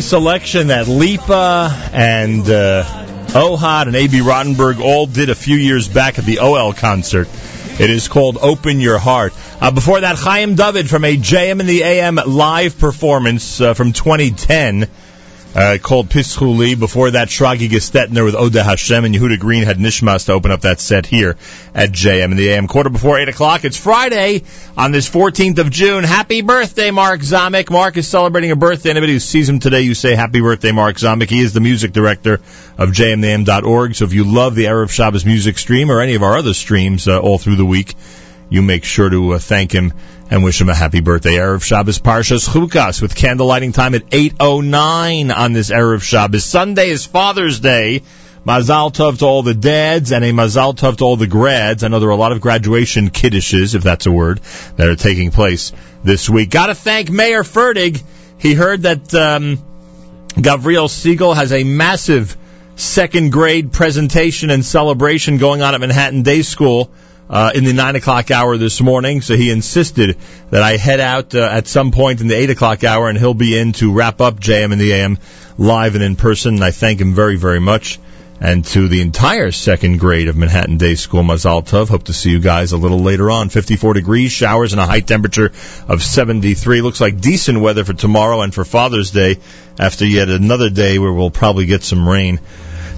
[0.05, 2.83] Selection that Lipa and uh,
[3.29, 4.19] Ohad and A.B.
[4.19, 7.27] Rottenberg all did a few years back at the OL concert.
[7.79, 9.33] It is called Open Your Heart.
[9.59, 13.93] Uh, before that, Chaim David from a JM in the AM live performance uh, from
[13.93, 14.87] 2010
[15.55, 16.77] uh, called Pischuli.
[16.77, 20.61] Before that, Shragee Gestetner with Oda Hashem and Yehuda Green had Nishmas to open up
[20.61, 21.37] that set here
[21.73, 22.67] at JM in the AM.
[22.67, 23.63] Quarter before 8 o'clock.
[23.63, 24.43] It's Friday
[24.77, 26.03] on this 14th of June.
[26.03, 27.71] Happy birthday, Mark Zamek.
[27.71, 28.89] Mark is celebrating a birthday.
[28.89, 31.29] Anybody who sees him today, you say happy birthday, Mark Zamek.
[31.29, 32.41] He is the music director
[32.77, 33.95] of jmintheam.org.
[33.95, 37.07] So if you love the Erev Shabbos music stream or any of our other streams
[37.07, 37.95] uh, all through the week,
[38.49, 39.93] you make sure to uh, thank him
[40.29, 41.33] and wish him a happy birthday.
[41.33, 46.43] Erev Shabbos Parshas Chukas with candle lighting time at 8.09 on this Erev Shabbos.
[46.43, 48.01] Sunday is Father's Day.
[48.45, 51.83] Mazal Tov to all the dads and a Mazal Tov to all the grads.
[51.83, 54.39] I know there are a lot of graduation kiddishes, if that's a word,
[54.75, 55.71] that are taking place
[56.03, 56.51] this week.
[56.51, 58.03] Gotta thank Mayer Fertig.
[58.37, 59.57] He heard that um,
[60.35, 62.37] Gavriel Siegel has a massive
[62.75, 66.91] second grade presentation and celebration going on at Manhattan Day School
[67.29, 69.21] uh, in the nine o'clock hour this morning.
[69.21, 70.17] So he insisted
[70.51, 73.33] that I head out uh, at some point in the eight o'clock hour, and he'll
[73.33, 75.17] be in to wrap up JM in the AM
[75.57, 76.55] live and in person.
[76.55, 77.99] And I thank him very, very much.
[78.39, 81.87] And to the entire second grade of Manhattan Day School, Mazal Tov.
[81.87, 83.47] Hope to see you guys a little later on.
[83.47, 85.53] 54 degrees, showers, and a high temperature
[85.87, 86.81] of 73.
[86.81, 89.37] Looks like decent weather for tomorrow and for Father's Day
[89.79, 92.41] after yet another day where we'll probably get some rain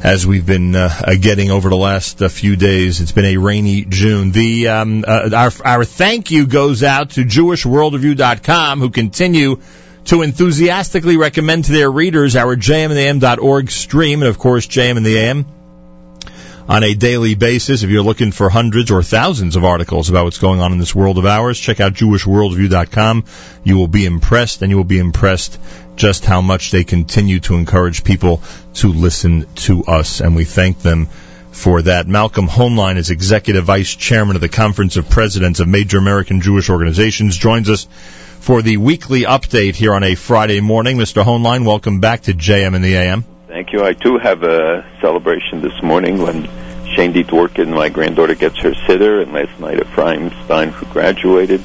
[0.07, 3.01] as we've been uh, uh, getting over the last uh, few days.
[3.01, 4.31] It's been a rainy June.
[4.31, 9.59] The um, uh, our our thank you goes out to JewishWorldReview.com who continue
[10.05, 15.17] to enthusiastically recommend to their readers our jmintheam.org stream and of course JM in the
[15.17, 15.45] AM
[16.69, 17.83] on a daily basis.
[17.83, 20.95] If you're looking for hundreds or thousands of articles about what's going on in this
[20.95, 23.25] world of ours, check out JewishWorldReview.com.
[23.65, 25.59] You will be impressed, and you will be impressed
[25.97, 28.41] just how much they continue to encourage people
[28.75, 31.07] to listen to us, and we thank them
[31.51, 32.07] for that.
[32.07, 36.69] Malcolm Hoenlein is Executive Vice Chairman of the Conference of Presidents of Major American Jewish
[36.69, 37.87] Organizations, joins us
[38.39, 40.97] for the weekly update here on a Friday morning.
[40.97, 41.23] Mr.
[41.23, 43.25] Hoenlein, welcome back to JM in the AM.
[43.47, 43.83] Thank you.
[43.83, 46.45] I too have a celebration this morning when
[46.93, 51.63] Shandy Dworkin, my granddaughter, gets her sitter, and last night Ephraim Stein, who graduated,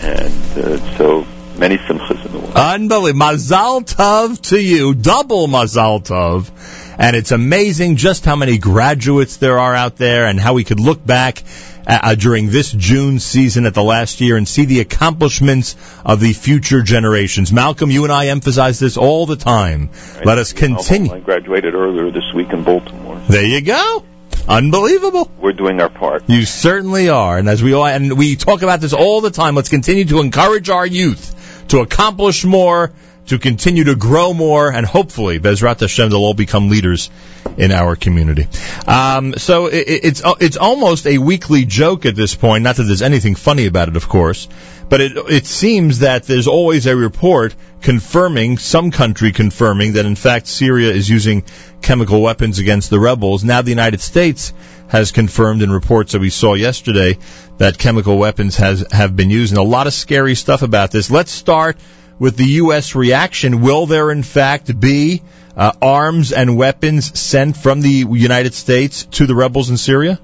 [0.00, 1.26] and uh, so
[1.58, 2.54] many simchas in the world.
[2.54, 3.26] Unbelievable.
[3.26, 4.94] Mazal Tov to you.
[4.94, 6.50] Double Mazal Tov.
[6.98, 10.80] And it's amazing just how many graduates there are out there and how we could
[10.80, 11.42] look back
[11.86, 16.32] uh, during this June season at the last year and see the accomplishments of the
[16.32, 17.52] future generations.
[17.52, 19.90] Malcolm, you and I emphasize this all the time.
[20.24, 21.12] Let us continue.
[21.12, 23.20] I graduated earlier this week in Baltimore.
[23.28, 24.04] There you go.
[24.48, 25.30] Unbelievable.
[25.38, 26.28] We're doing our part.
[26.28, 27.36] You certainly are.
[27.36, 30.20] And as we all, and we talk about this all the time, let's continue to
[30.20, 31.34] encourage our youth
[31.68, 32.92] to accomplish more,
[33.26, 37.10] to continue to grow more, and hopefully, Bezrat Hashem, they'll all become leaders
[37.56, 38.46] in our community.
[38.86, 42.64] Um, so it, it's it's almost a weekly joke at this point.
[42.64, 44.48] Not that there's anything funny about it, of course,
[44.88, 50.16] but it it seems that there's always a report confirming some country confirming that in
[50.16, 51.44] fact Syria is using
[51.82, 53.44] chemical weapons against the rebels.
[53.44, 54.52] Now the United States
[54.88, 57.18] has confirmed in reports that we saw yesterday
[57.58, 61.10] that chemical weapons has have been used, and a lot of scary stuff about this.
[61.10, 61.76] Let's start
[62.18, 62.94] with the U.S.
[62.94, 63.60] reaction.
[63.60, 65.22] Will there, in fact, be
[65.56, 70.18] uh, arms and weapons sent from the United States to the rebels in Syria?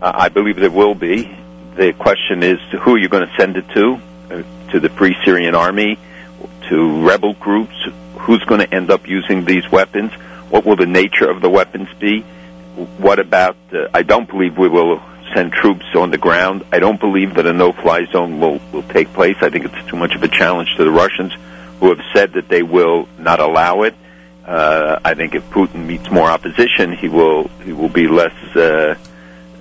[0.00, 1.22] Uh, I believe there will be.
[1.76, 4.00] The question is who are you going to send it to?
[4.30, 5.98] Uh, to the Free Syrian Army?
[6.68, 7.74] To rebel groups?
[8.20, 10.12] Who's going to end up using these weapons?
[10.50, 12.20] What will the nature of the weapons be?
[12.98, 15.02] What about, uh, I don't believe we will
[15.34, 16.64] send troops on the ground.
[16.72, 19.36] I don't believe that a no-fly zone will, will take place.
[19.40, 21.32] I think it's too much of a challenge to the Russians,
[21.80, 23.94] who have said that they will not allow it.
[24.44, 28.96] Uh, I think if Putin meets more opposition, he will he will be less uh,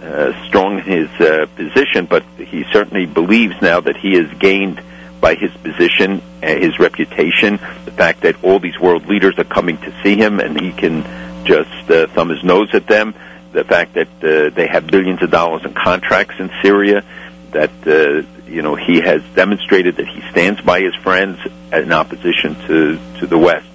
[0.02, 2.06] uh, strong in his uh, position.
[2.06, 4.82] But he certainly believes now that he has gained
[5.22, 9.78] by his position, uh, his reputation, the fact that all these world leaders are coming
[9.78, 11.04] to see him, and he can
[11.46, 13.14] just uh, thumb his nose at them
[13.52, 17.04] the fact that uh, they have billions of dollars in contracts in Syria,
[17.52, 21.40] that uh, you know he has demonstrated that he stands by his friends
[21.72, 23.68] in opposition to to the West.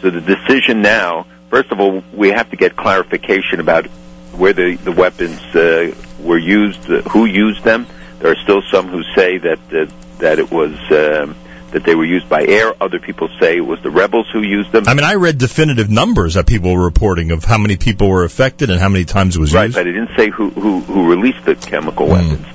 [0.00, 3.86] So the decision now, first of all, we have to get clarification about
[4.32, 7.86] where the the weapons uh, were used, uh, who used them.
[8.18, 10.74] There are still some who say that uh, that it was.
[10.90, 11.36] Um,
[11.72, 12.72] that they were used by air.
[12.80, 14.84] Other people say it was the rebels who used them.
[14.88, 18.24] I mean, I read definitive numbers that people were reporting of how many people were
[18.24, 19.76] affected and how many times it was right, used.
[19.76, 22.12] but it didn't say who who, who released the chemical Hmm.
[22.12, 22.46] weapons,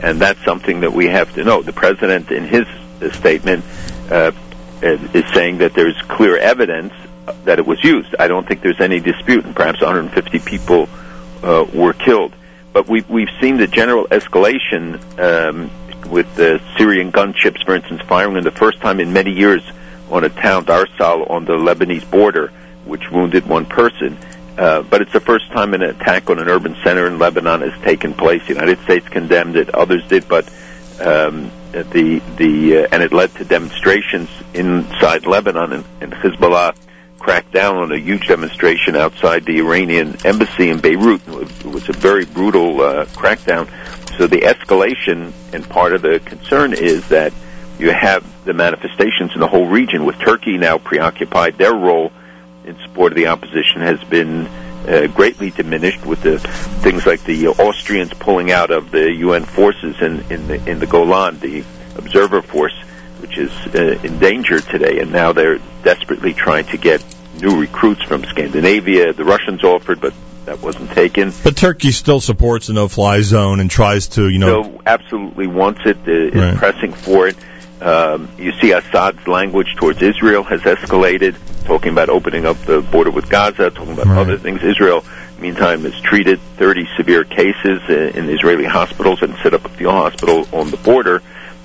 [0.00, 1.62] and that's something that we have to know.
[1.62, 2.66] The president, in his
[3.02, 3.64] uh, statement,
[4.10, 4.32] uh,
[4.80, 6.92] is saying that there's clear evidence
[7.44, 8.16] that it was used.
[8.18, 10.88] I don't think there's any dispute, and perhaps 150 people
[11.42, 12.34] uh, were killed.
[12.72, 15.70] But we've we've seen the general escalation um,
[16.06, 19.62] with the Syrian gunships, for instance, firing in the first time in many years
[20.10, 22.52] on a town, Darsal, on the Lebanese border,
[22.84, 24.18] which wounded one person.
[24.58, 27.80] Uh, but it's the first time an attack on an urban center in Lebanon has
[27.82, 28.42] taken place.
[28.46, 30.46] The United States condemned it, others did, but
[31.00, 36.76] um, the the uh, and it led to demonstrations inside Lebanon, and, and Hezbollah
[37.18, 41.22] cracked down on a huge demonstration outside the Iranian embassy in Beirut.
[41.26, 43.70] It was a very brutal uh, crackdown.
[44.18, 47.32] So the escalation and part of the concern is that
[47.78, 51.58] you have the manifestations in the whole region with Turkey now preoccupied.
[51.58, 52.12] Their role
[52.64, 54.46] in support of the opposition has been
[54.86, 60.00] uh, greatly diminished with the things like the Austrians pulling out of the UN forces
[60.00, 61.64] in, in the in the Golan, the
[61.96, 62.74] observer force,
[63.20, 67.04] which is uh, in danger today, and now they're desperately trying to get
[67.40, 69.12] new recruits from Scandinavia.
[69.12, 70.14] The Russians offered, but
[70.46, 71.32] that wasn't taken.
[71.44, 75.80] But Turkey still supports the no-fly zone and tries to, you know, So absolutely wants
[75.84, 76.56] it, uh, Right.
[76.56, 77.36] pressing for it.
[77.80, 83.10] Um, you see Assad's language towards Israel has escalated, talking about opening up the border
[83.10, 84.62] with Gaza, talking about other things.
[84.62, 85.04] Israel,
[85.40, 89.94] meantime, has treated 30 severe cases uh, in Israeli hospitals and set up a field
[89.94, 91.22] hospital on the border.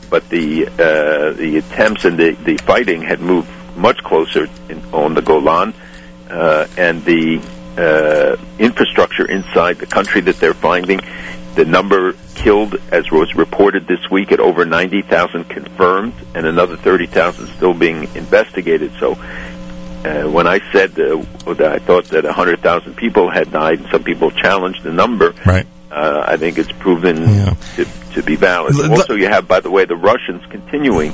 [0.09, 5.13] But the uh, the attempts and the, the fighting had moved much closer in, on
[5.13, 5.73] the Golan,
[6.31, 7.41] uh, and the
[7.77, 10.99] uh, infrastructure inside the country that they're finding.
[11.55, 17.47] The number killed, as was reported this week, at over 90,000 confirmed, and another 30,000
[17.47, 18.91] still being investigated.
[18.99, 21.23] So, uh, when I said uh,
[21.53, 25.65] that I thought that 100,000 people had died, and some people challenged the number, right.
[25.91, 27.55] uh, I think it's proven yeah.
[27.75, 28.75] to, to be valid.
[28.75, 31.13] L- also, you have, by the way, the Russians continuing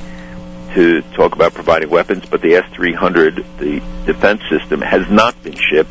[0.73, 5.89] to talk about providing weapons, but the S-300, the defense system, has not been shipped.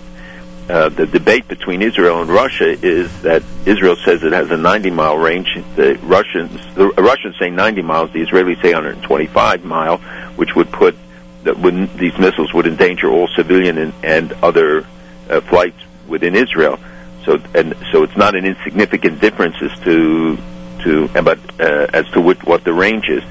[0.69, 4.91] Uh, the debate between Israel and Russia is that Israel says it has a 90
[4.91, 5.49] mile range.
[5.77, 8.13] The Russians, the Russians say 90 miles.
[8.13, 9.99] The Israelis say 125 mile,
[10.37, 10.97] which would put
[11.43, 14.87] that when these missiles would endanger all civilian and, and other
[15.29, 16.79] uh, flights within Israel.
[17.25, 20.39] So and so it's not an insignificant difference as to
[20.85, 23.23] to but uh, as to what, what the range is.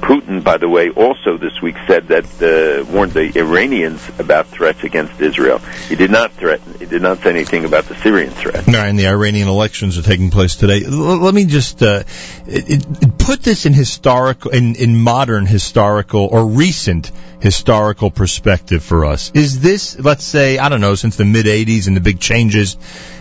[0.00, 4.84] Putin, by the way, also this week said that uh, warned the Iranians about threats
[4.84, 5.58] against Israel.
[5.58, 6.74] He did not threaten.
[6.78, 8.68] He did not say anything about the Syrian threat.
[8.68, 10.84] And the Iranian elections are taking place today.
[10.84, 12.04] L- let me just uh,
[12.46, 17.10] it, it, put this in historical, in, in modern historical or recent
[17.40, 19.30] historical perspective for us.
[19.34, 22.76] Is this, let's say, I don't know, since the mid '80s and the big changes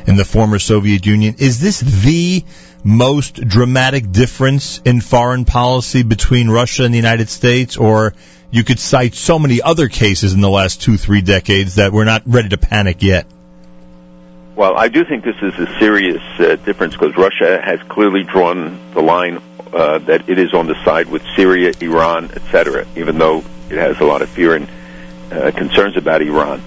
[0.06, 2.44] in the former Soviet Union, is this the
[2.84, 8.14] most dramatic difference in foreign policy between Russia and the United States, or
[8.52, 12.06] you could cite so many other cases in the last two, three decades that we're
[12.06, 13.26] not ready to panic yet?
[14.56, 18.94] Well, I do think this is a serious uh, difference because Russia has clearly drawn
[18.94, 19.42] the line
[19.74, 22.86] uh, that it is on the side with Syria, Iran, etc.
[22.96, 23.40] Even though
[23.70, 24.70] it has a lot of fear and
[25.32, 26.62] uh, concerns about Iran,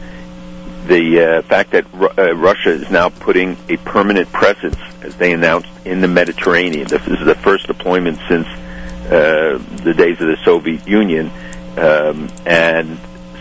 [0.86, 5.68] the uh, fact that uh, Russia is now putting a permanent presence, as they announced,
[5.84, 6.86] in the Mediterranean.
[6.86, 11.30] This is the first deployment since uh, the days of the Soviet Union,
[11.76, 12.98] um, and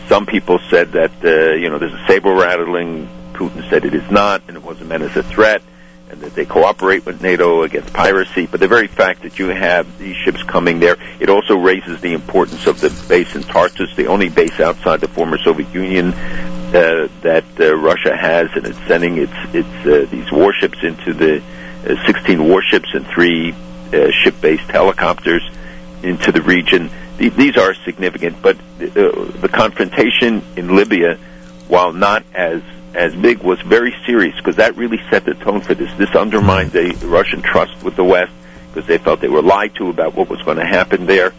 [0.07, 3.09] some people said that uh, you know there's a saber rattling.
[3.33, 5.61] Putin said it is not, and it wasn't meant as a threat,
[6.09, 8.45] and that they cooperate with NATO against piracy.
[8.45, 12.13] But the very fact that you have these ships coming there, it also raises the
[12.13, 16.13] importance of the base in Tartus, the only base outside the former Soviet Union
[16.75, 21.41] uh, that uh, Russia has, and it's sending its its uh, these warships into the
[21.83, 23.53] uh, 16 warships and three
[24.23, 25.41] ship-based helicopters
[26.03, 26.89] into the region.
[27.17, 31.15] These are significant, but the confrontation in Libya,
[31.69, 32.61] while not as
[32.93, 35.93] as big, was very serious because that really set the tone for this.
[35.97, 38.33] This undermined the Russian trust with the West
[38.67, 41.33] because they felt they were lied to about what was going to happen there.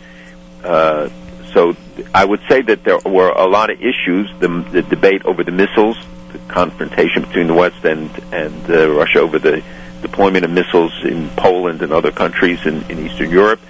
[0.64, 1.10] Uh,
[1.56, 1.74] so
[2.12, 4.30] I would say that there were a lot of issues.
[4.40, 5.96] The, the debate over the missiles,
[6.30, 9.64] the confrontation between the West and and uh, Russia over the
[10.02, 13.60] deployment of missiles in Poland and other countries in, in Eastern Europe.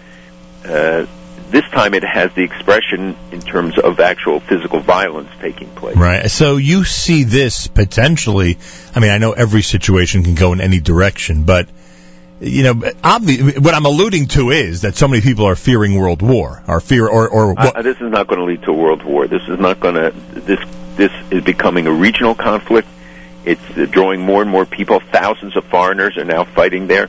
[0.65, 1.07] Uh,
[1.51, 5.97] this time it has the expression in terms of actual physical violence taking place.
[5.97, 6.29] Right.
[6.29, 8.59] So you see this potentially.
[8.97, 11.69] I mean, I know every situation can go in any direction, but
[12.41, 16.23] you know, obvi- what I'm alluding to is that so many people are fearing world
[16.23, 18.75] war, or fear, or or what, Uh, this is not going to lead to a
[18.75, 19.27] world war.
[19.27, 20.13] This is not going to.
[20.35, 20.61] This
[20.97, 22.89] this is becoming a regional conflict.
[23.45, 25.01] It's drawing more and more people.
[25.01, 27.09] Thousands of foreigners are now fighting there,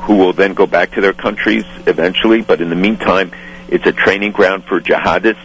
[0.00, 2.42] who will then go back to their countries eventually.
[2.42, 3.32] But in the meantime,
[3.68, 5.36] it's a training ground for jihadists.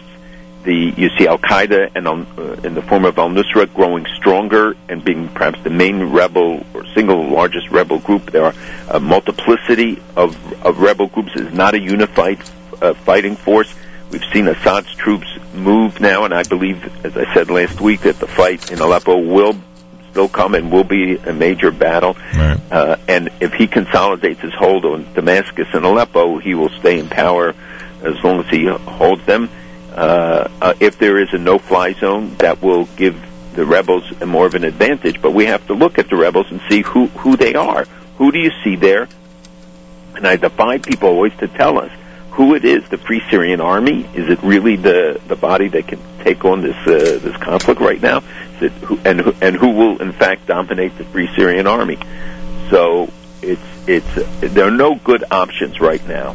[0.64, 4.76] The you see Al Qaeda and uh, in the form of Al Nusra growing stronger
[4.88, 8.30] and being perhaps the main rebel or single largest rebel group.
[8.30, 8.54] There are
[8.88, 11.32] a multiplicity of of rebel groups.
[11.34, 12.40] It is not a unified
[12.82, 13.74] uh, fighting force.
[14.10, 18.18] We've seen Assad's troops move now, and I believe, as I said last week, that
[18.18, 19.54] the fight in Aleppo will
[20.10, 22.16] still come and will be a major battle.
[22.70, 27.08] Uh, and if he consolidates his hold on Damascus and Aleppo, he will stay in
[27.08, 27.54] power
[28.02, 29.48] as long as he holds them.
[30.00, 33.14] Uh, uh, if there is a no-fly zone, that will give
[33.52, 35.20] the rebels more of an advantage.
[35.20, 37.84] But we have to look at the rebels and see who who they are.
[38.16, 39.08] Who do you see there?
[40.14, 41.92] And I defy people always to tell us
[42.30, 42.88] who it is.
[42.88, 46.76] The Free Syrian Army is it really the the body that can take on this
[46.86, 48.22] uh, this conflict right now?
[48.56, 51.98] Is it who, and who, and who will in fact dominate the Free Syrian Army?
[52.70, 53.12] So
[53.42, 56.34] it's it's there are no good options right now.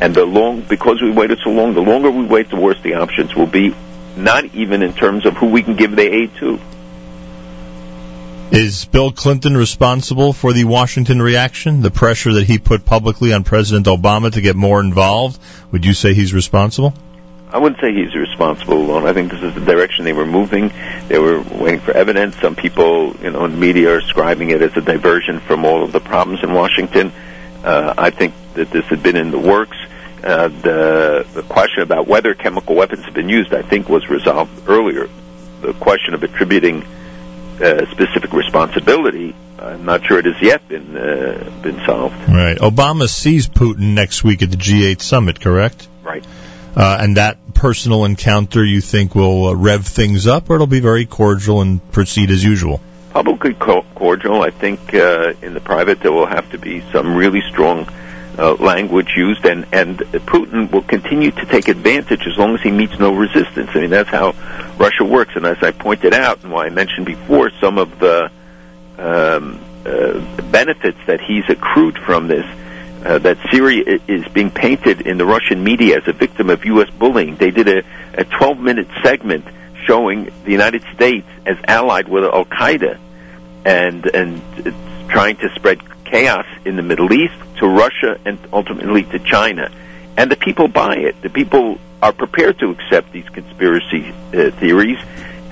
[0.00, 2.94] And the long because we waited so long, the longer we wait, the worse the
[2.94, 3.74] options will be.
[4.16, 6.58] Not even in terms of who we can give the aid to.
[8.50, 13.44] Is Bill Clinton responsible for the Washington reaction, the pressure that he put publicly on
[13.44, 15.38] President Obama to get more involved?
[15.70, 16.94] Would you say he's responsible?
[17.50, 19.06] I wouldn't say he's responsible alone.
[19.06, 20.72] I think this is the direction they were moving.
[21.08, 22.36] They were waiting for evidence.
[22.40, 25.82] Some people, you know, in the media are describing it as a diversion from all
[25.82, 27.12] of the problems in Washington.
[27.64, 29.76] Uh, I think that this had been in the works.
[30.22, 34.68] Uh, the, the question about whether chemical weapons have been used, I think, was resolved
[34.68, 35.08] earlier.
[35.60, 36.84] The question of attributing
[37.60, 42.16] uh, specific responsibility, I'm not sure it has yet been uh, been solved.
[42.28, 42.56] Right.
[42.58, 45.88] Obama sees Putin next week at the G8 summit, correct?
[46.02, 46.24] Right.
[46.76, 50.80] Uh, and that personal encounter, you think, will uh, rev things up, or it'll be
[50.80, 52.80] very cordial and proceed as usual?
[53.10, 54.42] Publicly co- cordial.
[54.42, 57.88] I think uh, in the private there will have to be some really strong
[58.38, 62.70] uh, language used, and and Putin will continue to take advantage as long as he
[62.70, 63.70] meets no resistance.
[63.74, 64.34] I mean that's how
[64.76, 65.34] Russia works.
[65.34, 68.30] And as I pointed out, and why I mentioned before, some of the
[68.98, 70.20] um, uh,
[70.50, 72.46] benefits that he's accrued from this.
[72.98, 76.90] Uh, that Syria is being painted in the Russian media as a victim of U.S.
[76.90, 77.36] bullying.
[77.36, 77.78] They did a,
[78.12, 79.44] a 12-minute segment
[79.86, 82.98] showing the United States as allied with Al Qaeda
[83.64, 84.42] and and
[85.08, 89.70] trying to spread chaos in the Middle East to Russia and ultimately to China.
[90.16, 91.20] And the people buy it.
[91.22, 94.98] The people are prepared to accept these conspiracy uh, theories,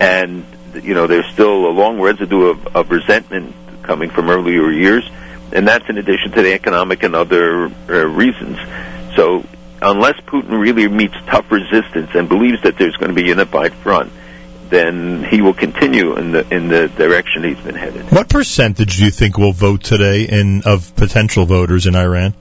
[0.00, 5.08] and you know there's still a long residue of, of resentment coming from earlier years,
[5.52, 8.58] and that's in addition to the economic and other uh, reasons.
[9.14, 9.44] So
[9.80, 13.72] unless Putin really meets tough resistance and believes that there's going to be a unified
[13.74, 14.12] front,
[14.70, 18.10] then he will continue in the in the direction he's been headed.
[18.10, 22.34] What percentage do you think will vote today in of potential voters in Iran?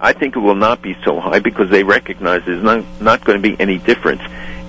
[0.00, 3.42] I think it will not be so high because they recognize there's not not going
[3.42, 4.22] to be any difference.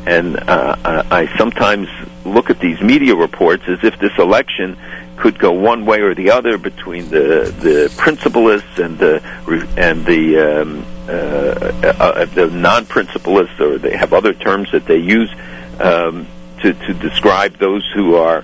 [0.05, 1.87] And uh, I I sometimes
[2.25, 4.77] look at these media reports as if this election
[5.17, 9.21] could go one way or the other between the the principalists and the
[9.77, 15.31] and the um, uh, uh, the non-principalists, or they have other terms that they use
[15.79, 16.27] um,
[16.61, 18.43] to to describe those who are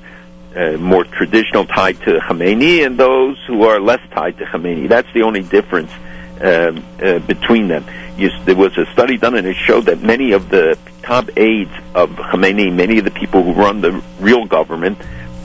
[0.55, 4.87] uh, more traditional tied to Khamenei and those who are less tied to Khamenei.
[4.89, 5.91] That's the only difference
[6.41, 7.85] um, uh, between them.
[8.17, 11.71] You, there was a study done, and it showed that many of the top aides
[11.93, 14.97] of Khamenei, many of the people who run the real government,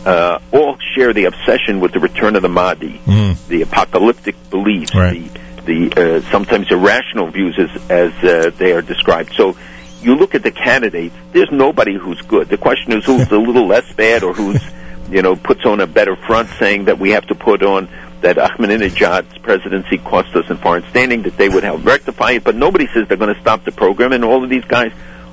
[0.06, 3.00] uh, all share the obsession with the return of the Mahdi,
[3.48, 9.34] the apocalyptic beliefs, the the uh, sometimes irrational views as as uh, they are described.
[9.36, 9.56] So.
[10.02, 11.14] You look at the candidates.
[11.32, 12.48] There's nobody who's good.
[12.48, 14.60] The question is who's a little less bad, or who's,
[15.10, 17.88] you know, puts on a better front, saying that we have to put on
[18.22, 22.54] that Ahmadinejad's presidency cost us in foreign standing, that they would help rectify it, but
[22.54, 24.92] nobody says they're going to stop the program, and all of these guys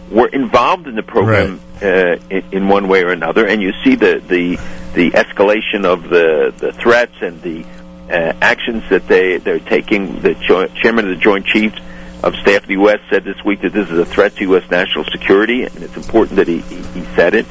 [0.09, 3.95] were involved in the program uh, in, in one way or another, and you see
[3.95, 4.55] the the,
[4.95, 7.63] the escalation of the, the threats and the
[8.09, 10.21] uh, actions that they they're taking.
[10.21, 11.79] The jo- chairman of the Joint Chiefs
[12.23, 12.99] of Staff of the U.S.
[13.09, 14.69] said this week that this is a threat to U.S.
[14.69, 17.45] national security, and it's important that he, he, he said it.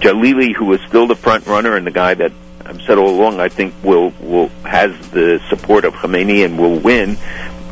[0.00, 2.32] Jalili, who is still the front runner and the guy that
[2.64, 6.78] I've said all along, I think will will has the support of Khamenei and will
[6.78, 7.16] win.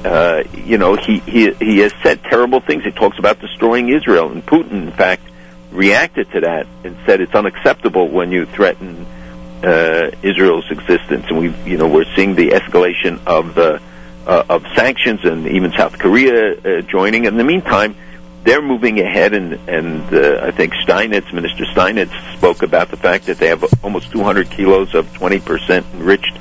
[0.05, 2.85] Uh, you know, he, he he has said terrible things.
[2.85, 5.23] He talks about destroying Israel, and Putin, in fact,
[5.73, 9.07] reacted to that and said it's unacceptable when you threaten
[9.65, 11.27] uh, Israel's existence.
[11.29, 13.81] And we, you know, we're seeing the escalation of the
[14.27, 17.25] uh, of sanctions, and even South Korea uh, joining.
[17.25, 17.97] In the meantime,
[18.45, 23.27] they're moving ahead, and and uh, I think Steinitz, Minister Steinitz, spoke about the fact
[23.27, 26.39] that they have almost 200 kilos of 20% enriched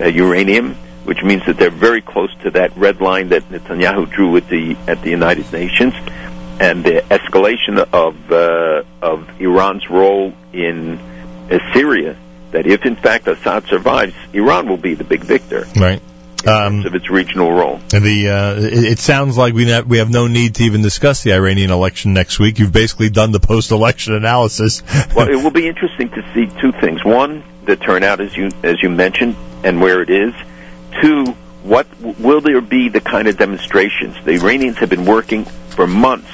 [0.00, 4.36] uh, uranium, which means that they're very close to that red line that Netanyahu drew
[4.36, 5.94] at the at the United Nations,
[6.60, 12.16] and the escalation of uh, of Iran's role in uh, Syria.
[12.52, 16.02] That if in fact Assad survives, Iran will be the big victor Right.
[16.46, 17.80] Um, of its regional role.
[17.92, 20.82] and the uh, it, it sounds like we ne- we have no need to even
[20.82, 22.58] discuss the Iranian election next week.
[22.58, 24.82] You've basically done the post-election analysis.
[25.14, 27.04] well, it will be interesting to see two things.
[27.04, 30.34] One, the turnout, as you as you mentioned, and where it is.
[31.00, 31.26] Two,
[31.62, 34.16] what will there be the kind of demonstrations?
[34.24, 36.30] The Iranians have been working for months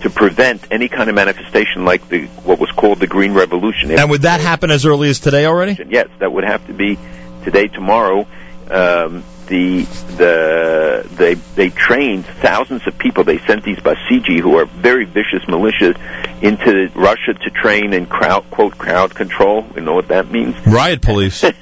[0.00, 3.92] to prevent any kind of manifestation like the what was called the Green Revolution.
[3.92, 5.78] and would that happen as early as today already?
[5.88, 6.98] Yes, that would have to be
[7.44, 8.26] today, tomorrow.
[8.70, 9.82] Um, the
[10.16, 13.24] the they they trained thousands of people.
[13.24, 15.96] They sent these Basiji, who are very vicious militias,
[16.42, 19.66] into Russia to train in crowd quote crowd control.
[19.74, 20.54] You know what that means?
[20.66, 21.44] Riot police.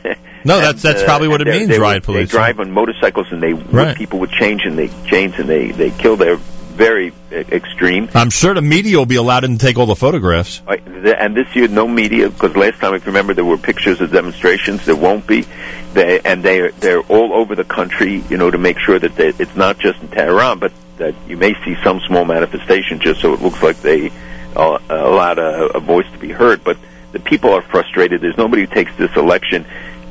[0.43, 1.69] No, that's that's Uh, probably what it means.
[1.69, 2.31] they, riot They police.
[2.31, 3.95] drive on motorcycles and they Right.
[3.95, 8.09] people with chains and they chains and they they kill their very uh, extreme.
[8.15, 10.63] I'm sure the media will be allowed in to take all the photographs.
[10.67, 14.13] And this year, no media, because last time, if you remember, there were pictures of
[14.13, 14.87] demonstrations.
[14.87, 15.45] There won't be.
[15.93, 19.29] They, and they they're all over the country, you know, to make sure that they,
[19.29, 23.35] it's not just in Tehran, but that you may see some small manifestation just so
[23.35, 24.13] it looks like they
[24.55, 26.63] uh, allowed a, a voice to be heard.
[26.63, 26.79] But
[27.13, 28.21] the people are frustrated.
[28.21, 29.67] There's nobody who takes this election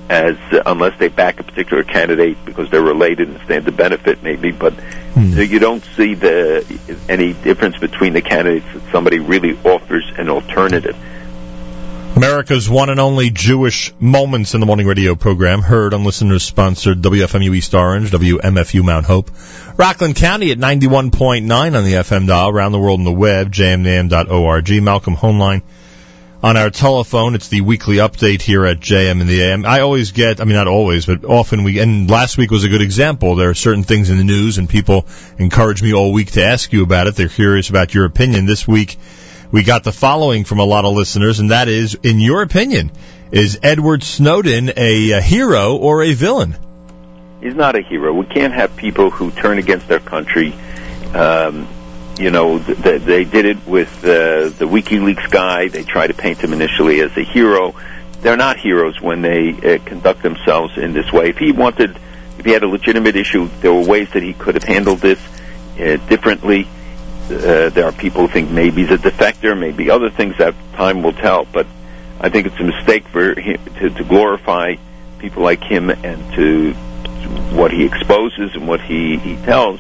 [0.10, 4.23] as uh, unless they back a particular candidate because they're related and stand to benefit,
[4.23, 4.51] maybe.
[4.51, 4.73] But
[5.35, 6.65] so you don't see the
[7.07, 10.97] any difference between the candidates that somebody really offers an alternative.
[12.15, 17.02] America's one and only Jewish Moments in the Morning radio program, heard on listeners sponsored
[17.02, 19.31] WFMU East Orange, WMFU Mount Hope,
[19.77, 24.84] Rockland County at 91.9 on the FM dial, around the world on the web, jmintheam.org,
[24.84, 25.61] Malcolm Hoenlein
[26.41, 27.36] on our telephone.
[27.36, 29.65] It's the weekly update here at JM in the AM.
[29.65, 32.69] I always get, I mean, not always, but often we, and last week was a
[32.69, 33.36] good example.
[33.36, 35.06] There are certain things in the news and people
[35.38, 37.15] encourage me all week to ask you about it.
[37.15, 38.45] They're curious about your opinion.
[38.45, 38.98] This week,
[39.51, 42.91] we got the following from a lot of listeners, and that is, in your opinion,
[43.31, 46.55] is Edward Snowden a, a hero or a villain?
[47.41, 48.13] He's not a hero.
[48.13, 50.53] We can't have people who turn against their country.
[51.13, 51.67] Um,
[52.19, 55.69] you know, th- th- they did it with uh, the WikiLeaks guy.
[55.69, 57.76] They tried to paint him initially as a hero.
[58.21, 61.30] They're not heroes when they uh, conduct themselves in this way.
[61.30, 61.97] If he wanted,
[62.38, 65.19] if he had a legitimate issue, there were ways that he could have handled this
[65.80, 66.67] uh, differently.
[67.31, 71.03] Uh, there are people who think maybe he's a defector, maybe other things that time
[71.03, 71.45] will tell.
[71.45, 71.68] But
[72.19, 74.76] I think it's a mistake for him to, to glorify
[75.19, 76.73] people like him and to
[77.56, 79.80] what he exposes and what he, he tells,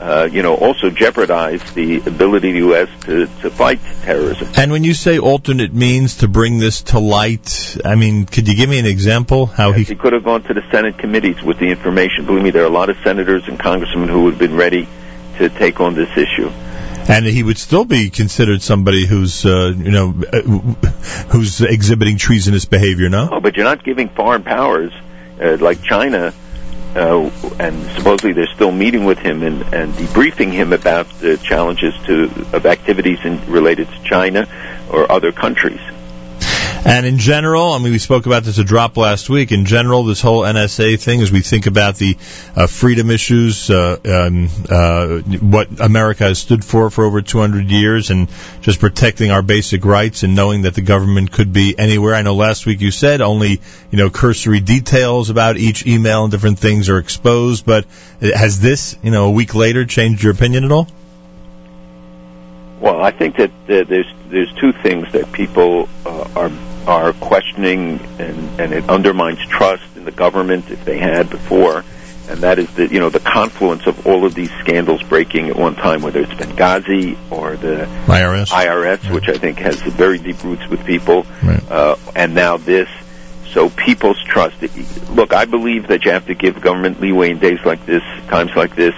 [0.00, 2.88] uh, you know, also jeopardize the ability of the U.S.
[3.04, 4.48] to, to fight terrorism.
[4.56, 8.54] And when you say alternate means to bring this to light, I mean, could you
[8.54, 9.84] give me an example how he?
[9.84, 12.26] He could have gone to the Senate committees with the information.
[12.26, 14.88] Believe me, there are a lot of senators and congressmen who would have been ready
[15.38, 16.50] to take on this issue.
[17.06, 20.40] And he would still be considered somebody who's, uh, you know, uh,
[21.28, 23.08] who's exhibiting treasonous behavior.
[23.08, 23.28] No.
[23.30, 24.92] Oh, but you're not giving foreign powers
[25.40, 26.32] uh, like China,
[26.94, 31.94] uh, and supposedly they're still meeting with him and, and debriefing him about the challenges
[32.06, 34.48] to of activities in, related to China
[34.90, 35.80] or other countries.
[36.86, 39.52] And in general, I mean, we spoke about this a drop last week.
[39.52, 42.18] In general, this whole NSA thing, as we think about the
[42.54, 48.10] uh, freedom issues, uh, um, uh, what America has stood for for over 200 years,
[48.10, 48.28] and
[48.60, 52.14] just protecting our basic rights, and knowing that the government could be anywhere.
[52.14, 56.30] I know last week you said only, you know, cursory details about each email and
[56.30, 57.64] different things are exposed.
[57.64, 57.86] But
[58.20, 60.86] has this, you know, a week later, changed your opinion at all?
[62.84, 66.50] Well, I think that uh, there's there's two things that people uh, are
[66.86, 71.82] are questioning, and and it undermines trust in the government if they had before,
[72.28, 75.56] and that is the you know the confluence of all of these scandals breaking at
[75.56, 80.44] one time, whether it's Benghazi or the IRS, IRS, which I think has very deep
[80.44, 81.26] roots with people,
[81.70, 82.90] uh, and now this.
[83.52, 84.60] So people's trust.
[85.08, 88.50] Look, I believe that you have to give government leeway in days like this, times
[88.54, 88.94] like this,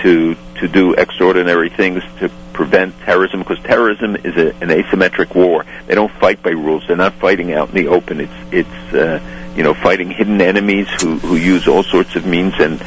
[0.00, 2.28] to to do extraordinary things to
[2.60, 5.64] prevent terrorism because terrorism is a, an asymmetric war.
[5.86, 6.84] They don't fight by rules.
[6.86, 8.20] They're not fighting out in the open.
[8.20, 9.18] It's it's uh,
[9.56, 12.78] you know fighting hidden enemies who who use all sorts of means and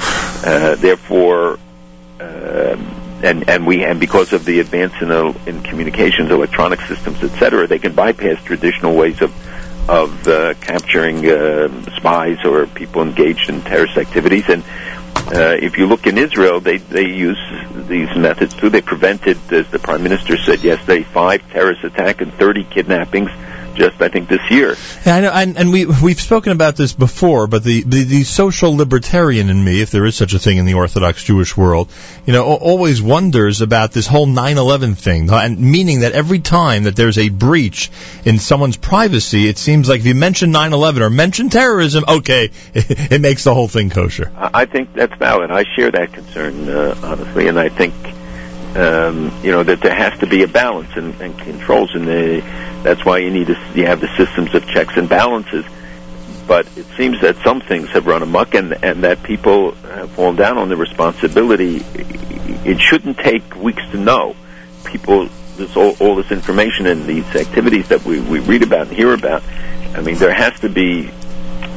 [0.45, 1.57] uh, therefore.
[2.19, 7.23] um and and we and because of the advance in, uh, in communications, electronic systems,
[7.23, 9.31] etc., they can bypass traditional ways of
[9.89, 14.43] of uh, capturing uh, spies or people engaged in terrorist activities.
[14.49, 14.61] And
[15.31, 17.39] uh, if you look in Israel, they they use
[17.87, 18.69] these methods too.
[18.69, 23.29] They prevented, as the prime minister said yesterday, five terrorist attacks and 30 kidnappings.
[23.75, 24.75] Just I think this year.
[25.05, 28.23] Yeah, I know, and, and we we've spoken about this before, but the, the the
[28.23, 31.89] social libertarian in me, if there is such a thing in the Orthodox Jewish world,
[32.25, 36.95] you know, always wonders about this whole 9/11 thing, and meaning that every time that
[36.95, 37.89] there's a breach
[38.25, 42.85] in someone's privacy, it seems like if you mention 9/11 or mention terrorism, okay, it,
[43.11, 44.31] it makes the whole thing kosher.
[44.35, 45.51] I think that's valid.
[45.51, 47.93] I share that concern uh, honestly, and I think
[48.75, 52.41] um, you know that there has to be a balance and, and controls, and the,
[52.83, 55.65] that's why you need to you have the systems of checks and balances.
[56.47, 60.35] But it seems that some things have run amok, and and that people have fallen
[60.35, 61.81] down on the responsibility.
[62.65, 64.35] It shouldn't take weeks to know.
[64.83, 68.95] People, this all, all this information and these activities that we we read about and
[68.95, 69.43] hear about.
[69.95, 71.09] I mean, there has to be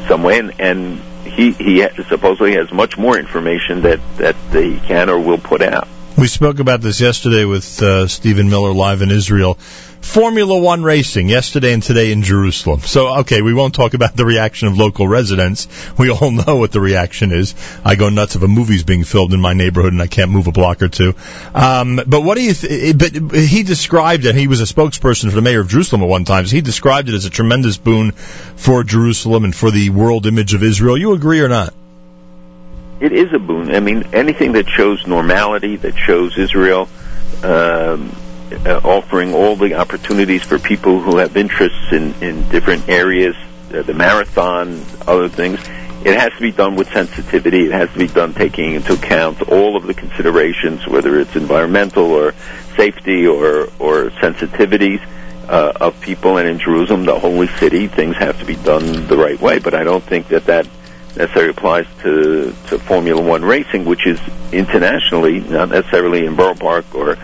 [0.09, 5.09] some way, and, and he he supposedly has much more information that that they can
[5.09, 5.87] or will put out.
[6.16, 9.59] We spoke about this yesterday with uh, Stephen Miller live in Israel.
[10.07, 12.81] Formula One racing yesterday and today in Jerusalem.
[12.81, 15.69] So, okay, we won't talk about the reaction of local residents.
[15.99, 17.55] We all know what the reaction is.
[17.85, 20.47] I go nuts if a movie's being filmed in my neighborhood and I can't move
[20.47, 21.15] a block or two.
[21.55, 22.55] Um, but what do you?
[22.55, 24.35] Th- but he described it.
[24.35, 26.47] He was a spokesperson for the mayor of Jerusalem at one time.
[26.47, 30.55] So he described it as a tremendous boon for Jerusalem and for the world image
[30.55, 30.97] of Israel.
[30.97, 31.74] You agree or not?
[33.01, 33.74] It is a boon.
[33.74, 36.89] I mean, anything that shows normality, that shows Israel
[37.43, 38.16] um,
[38.52, 43.35] uh, offering all the opportunities for people who have interests in, in different areas,
[43.74, 45.60] uh, the marathon, other things.
[46.05, 47.66] It has to be done with sensitivity.
[47.66, 52.12] It has to be done taking into account all of the considerations, whether it's environmental
[52.12, 52.32] or
[52.77, 55.05] safety or or sensitivities
[55.48, 56.36] uh, of people.
[56.36, 59.59] And in Jerusalem, the holy city, things have to be done the right way.
[59.59, 60.68] But I don't think that that
[61.17, 64.21] necessarily applies to, to Formula One racing, which is
[64.53, 67.19] internationally, not necessarily in Borough Park or,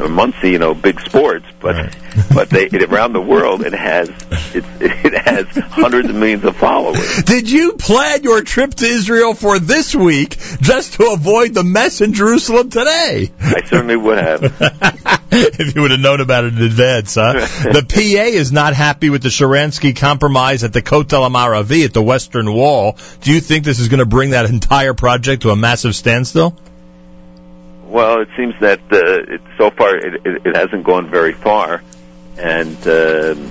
[0.00, 1.96] or Monsey, you know, big sports, but
[2.34, 4.08] but they it, around the world it has
[4.54, 7.22] it, it has hundreds of millions of followers.
[7.24, 12.00] Did you plan your trip to Israel for this week just to avoid the mess
[12.00, 13.30] in Jerusalem today?
[13.40, 15.22] I certainly would have.
[15.30, 17.32] if you would have known about it in advance, huh?
[17.72, 22.02] the PA is not happy with the Sharansky compromise at the Kotel HaMaaravi at the
[22.02, 22.96] Western Wall.
[23.20, 26.56] Do you think this is going to bring that entire project to a massive standstill?
[27.84, 31.82] Well, it seems that uh, it, so far it, it, it hasn't gone very far,
[32.38, 33.50] and um,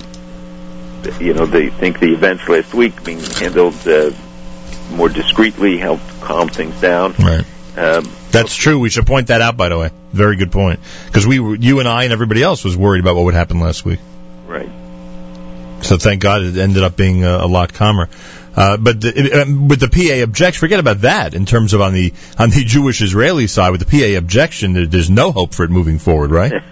[1.20, 4.10] you know they think the events last week being handled uh,
[4.90, 7.14] more discreetly helped calm things down.
[7.18, 7.44] Right.
[7.76, 8.78] Um, That's true.
[8.78, 9.90] We should point that out, by the way.
[10.12, 10.80] Very good point.
[11.06, 13.60] Because we, were, you and I, and everybody else was worried about what would happen
[13.60, 14.00] last week.
[14.46, 14.68] right.
[15.80, 18.08] So thank God it ended up being uh, a lot calmer.
[18.56, 21.34] Uh, but the, um, with the PA objection, forget about that.
[21.34, 24.86] In terms of on the on the Jewish Israeli side, with the PA objection, there,
[24.86, 26.52] there's no hope for it moving forward, right?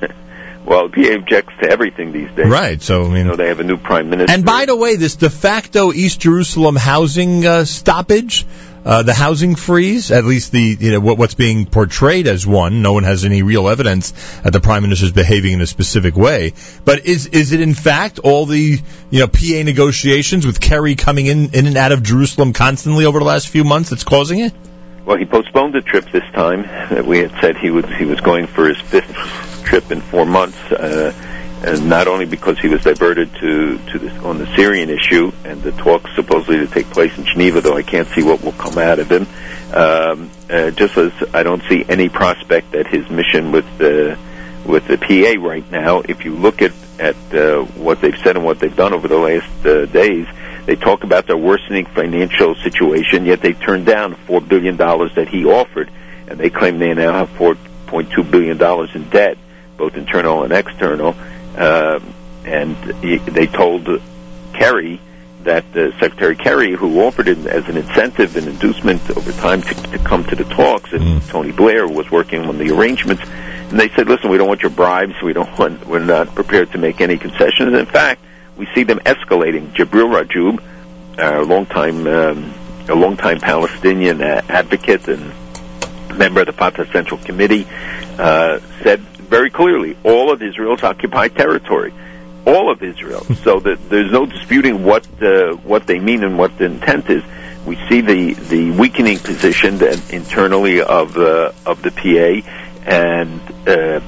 [0.66, 2.48] Well, the PA objects to everything these days.
[2.48, 2.82] Right.
[2.82, 4.34] So I mean, know, they have a new prime minister.
[4.34, 8.44] And by the way, this de facto East Jerusalem housing uh, stoppage,
[8.86, 12.82] uh, the housing freeze, at least the you know what, what's being portrayed as one.
[12.82, 16.14] No one has any real evidence that the prime minister is behaving in a specific
[16.14, 16.52] way.
[16.84, 18.80] But is is it in fact all the
[19.10, 23.18] you know PA negotiations with Kerry coming in in and out of Jerusalem constantly over
[23.18, 24.52] the last few months that's causing it?
[25.04, 27.06] Well, he postponed the trip this time.
[27.06, 29.12] We had said he was he was going for his fifth
[29.64, 31.12] trip in four months, uh,
[31.66, 35.60] and not only because he was diverted to to this on the Syrian issue and
[35.62, 38.78] the talks supposedly to take place in Geneva, though I can't see what will come
[38.78, 39.26] out of him.
[39.74, 44.16] Um, uh, just as I don't see any prospect that his mission with the
[44.64, 48.44] with the PA right now, if you look at at uh, what they've said and
[48.44, 50.26] what they've done over the last uh, days,
[50.66, 55.28] they talk about their worsening financial situation, yet they turned down four billion dollars that
[55.28, 55.90] he offered,
[56.28, 57.56] and they claim they now have four
[57.88, 59.36] point two billion dollars in debt,
[59.76, 61.16] both internal and external.
[61.56, 62.14] Um,
[62.44, 63.88] and he, they told
[64.52, 65.00] Kerry
[65.46, 69.74] that uh, Secretary Kerry, who offered it as an incentive and inducement over time to,
[69.74, 73.88] to come to the talks, and Tony Blair was working on the arrangements, and they
[73.90, 75.14] said, "Listen, we don't want your bribes.
[75.22, 75.86] We don't want.
[75.86, 78.22] We're not prepared to make any concessions." In fact,
[78.56, 79.72] we see them escalating.
[79.72, 80.62] Jibril Rajoub,
[81.18, 82.54] a longtime, um,
[82.88, 85.32] a longtime Palestinian uh, advocate and
[86.18, 87.66] member of the Fatah Central Committee,
[88.18, 91.92] uh, said very clearly, all of Israel's occupied territory.
[92.46, 93.24] All of Israel.
[93.44, 97.22] so that there's no disputing what uh, what they mean and what the intent is.
[97.66, 102.48] We see the the weakening position that internally of uh, of the PA,
[102.88, 104.00] and uh,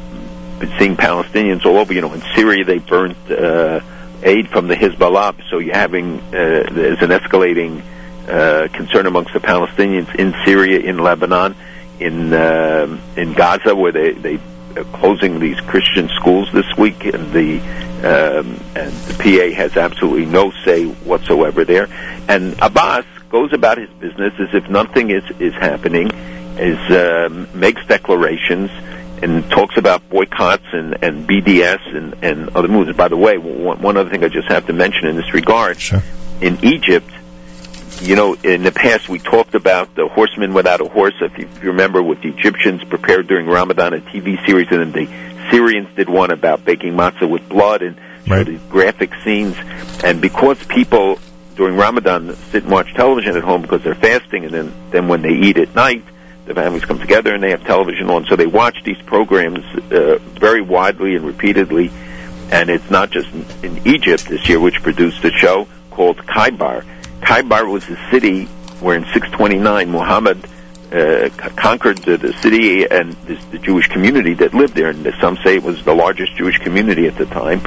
[0.79, 1.93] seeing Palestinians all over.
[1.93, 3.81] You know, in Syria they burnt uh,
[4.23, 6.31] aid from the Hezbollah, so you're having uh,
[6.71, 7.83] there's an escalating
[8.29, 11.57] uh, concern amongst the Palestinians in Syria, in Lebanon,
[11.99, 14.39] in um in Gaza, where they they
[14.85, 17.61] closing these Christian schools this week, and the
[17.99, 21.89] um, and the PA has absolutely no say whatsoever there.
[22.29, 26.11] And Abbas goes about his business as if nothing is is happening,
[26.59, 28.71] is um, makes declarations
[29.23, 32.97] and talks about boycotts and, and BDS and, and other moves.
[32.97, 35.79] By the way, one, one other thing I just have to mention in this regard,
[36.41, 37.11] in Egypt,
[38.01, 41.15] you know, in the past we talked about the horseman without a horse.
[41.21, 44.81] If you, if you remember, with the Egyptians prepared during Ramadan, a TV series, and
[44.81, 47.99] then the Syrians did one about baking matzah with blood and
[48.45, 49.57] these graphic scenes.
[50.05, 51.19] And because people
[51.57, 55.23] during Ramadan sit and watch television at home because they're fasting, and then then when
[55.23, 56.05] they eat at night,
[56.45, 60.19] the families come together and they have television on, so they watch these programs uh,
[60.19, 61.91] very widely and repeatedly.
[62.51, 66.85] And it's not just in, in Egypt this year, which produced a show called Khaybar.
[67.21, 68.47] Khaybar was the city
[68.81, 70.45] where in 629 Muhammad
[70.93, 74.89] uh, conquered the, the city and the, Jewish community that lived there.
[74.89, 77.61] And some say it was the largest Jewish community at the time.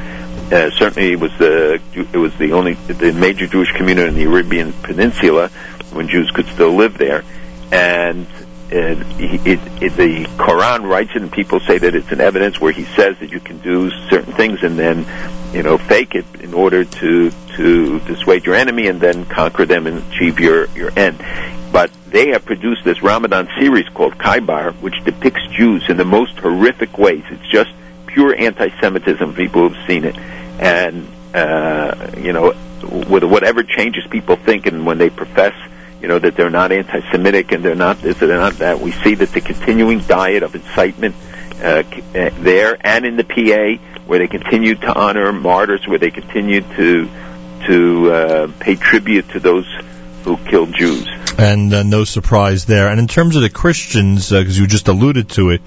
[0.51, 4.23] Uh, certainly, it was the it was the only the major Jewish community in the
[4.23, 5.49] Arabian Peninsula
[5.93, 7.23] when Jews could still live there.
[7.71, 8.27] And
[8.71, 12.85] it, it, the Quran writes it, and people say that it's an evidence where he
[12.85, 15.05] says that you can do certain things and then,
[15.53, 19.87] you know, fake it in order to to dissuade your enemy and then conquer them
[19.87, 21.17] and achieve your your end.
[21.71, 26.37] But they have produced this Ramadan series called Khaybar, which depicts Jews in the most
[26.37, 27.23] horrific ways.
[27.29, 27.71] It's just
[28.07, 29.33] pure anti-Semitism.
[29.35, 32.53] People have seen it, and uh, you know,
[33.09, 35.53] with whatever changes people think, and when they profess
[36.01, 38.79] you know that they're not anti-Semitic and they're not this and they're not that.
[38.79, 41.15] We see that the continuing diet of incitement
[41.61, 41.83] uh,
[42.15, 46.61] uh, there and in the PA, where they continue to honor martyrs, where they continue
[46.61, 47.09] to
[47.67, 49.67] to uh, pay tribute to those
[50.23, 51.07] who killed Jews.
[51.37, 52.87] and uh, no surprise there.
[52.87, 55.61] And in terms of the Christians, because you just alluded to it,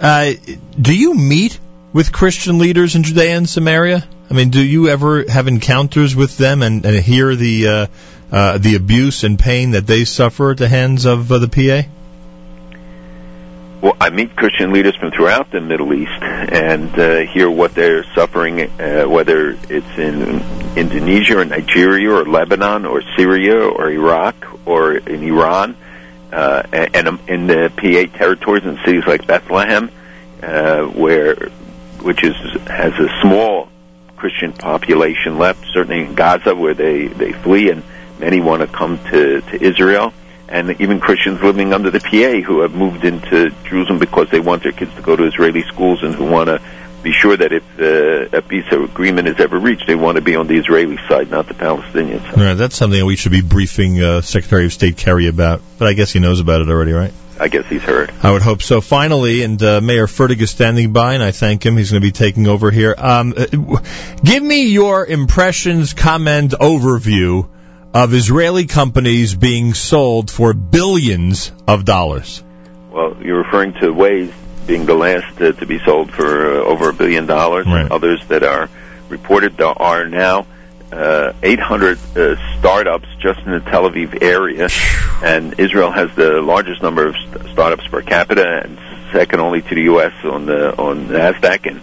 [0.00, 0.32] uh,
[0.78, 1.58] do you meet
[1.94, 4.06] with Christian leaders in Judea and Samaria?
[4.30, 7.88] I mean, do you ever have encounters with them and, and hear the
[8.30, 11.88] uh, the abuse and pain that they suffer at the hands of uh, the PA?
[13.80, 18.04] Well, I meet Christian leaders from throughout the Middle East and uh, hear what they're
[18.14, 20.42] suffering, uh, whether it's in
[20.76, 24.34] Indonesia or Nigeria or Lebanon or Syria or Iraq
[24.66, 25.76] or in Iran,
[26.32, 29.90] uh, and, and um, in the PA territories and cities like Bethlehem,
[30.42, 31.34] uh, where
[32.00, 32.34] which is
[32.66, 33.68] has a small
[34.16, 35.64] Christian population left.
[35.72, 37.82] Certainly in Gaza, where they they flee, and
[38.18, 40.12] many want to come to to Israel
[40.48, 44.62] and even Christians living under the PA who have moved into Jerusalem because they want
[44.62, 46.60] their kids to go to Israeli schools and who want to
[47.02, 50.34] be sure that if uh, a peace agreement is ever reached, they want to be
[50.34, 52.36] on the Israeli side, not the Palestinian side.
[52.36, 55.62] Right, that's something we should be briefing uh, Secretary of State Kerry about.
[55.78, 57.12] But I guess he knows about it already, right?
[57.38, 58.12] I guess he's heard.
[58.22, 58.80] I would hope so.
[58.80, 61.76] Finally, and uh, Mayer Fertig is standing by, and I thank him.
[61.76, 62.94] He's going to be taking over here.
[62.96, 63.46] Um, uh,
[64.24, 67.46] give me your impressions, comment, overview
[67.96, 72.44] of Israeli companies being sold for billions of dollars.
[72.90, 74.34] Well, you're referring to Waze
[74.66, 78.22] being the last uh, to be sold for uh, over a billion dollars, and others
[78.28, 78.68] that are
[79.08, 80.46] reported there are now
[80.92, 84.68] uh, 800 uh, startups just in the Tel Aviv area,
[85.22, 88.78] and Israel has the largest number of st- startups per capita, and
[89.10, 90.12] second only to the U.S.
[90.22, 91.66] on the on Nasdaq.
[91.66, 91.80] And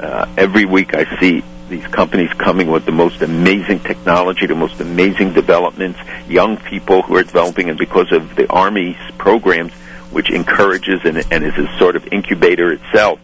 [0.00, 4.78] uh, every week I see these companies coming with the most amazing technology, the most
[4.80, 9.72] amazing developments, young people who are developing, and because of the Army's programs,
[10.12, 13.18] which encourages and, and is a sort of incubator itself,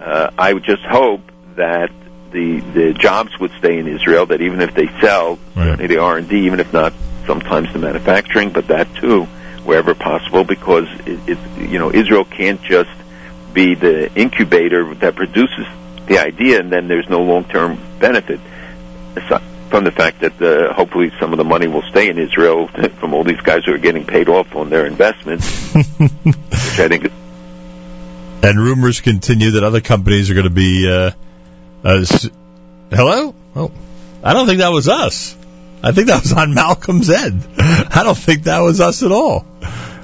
[0.00, 1.22] uh, I would just hope
[1.56, 1.90] that
[2.32, 4.26] the the jobs would stay in Israel.
[4.26, 6.92] That even if they sell, certainly the R and D, even if not
[7.26, 9.22] sometimes the manufacturing, but that too,
[9.64, 11.38] wherever possible, because it, it,
[11.70, 12.90] you know Israel can't just
[13.52, 15.66] be the incubator that produces
[16.06, 18.40] the idea, and then there's no long-term benefit
[19.70, 22.68] from the fact that uh, hopefully some of the money will stay in Israel
[23.00, 27.06] from all these guys who are getting paid off on their investments, which I think
[27.06, 27.12] is
[28.42, 30.88] And rumors continue that other companies are going to be.
[30.88, 31.10] Uh,
[31.84, 32.28] uh, s-
[32.90, 33.34] Hello?
[33.56, 33.72] Oh,
[34.22, 35.36] I don't think that was us.
[35.82, 37.46] I think that was on Malcolm's end.
[37.58, 39.44] I don't think that was us at all.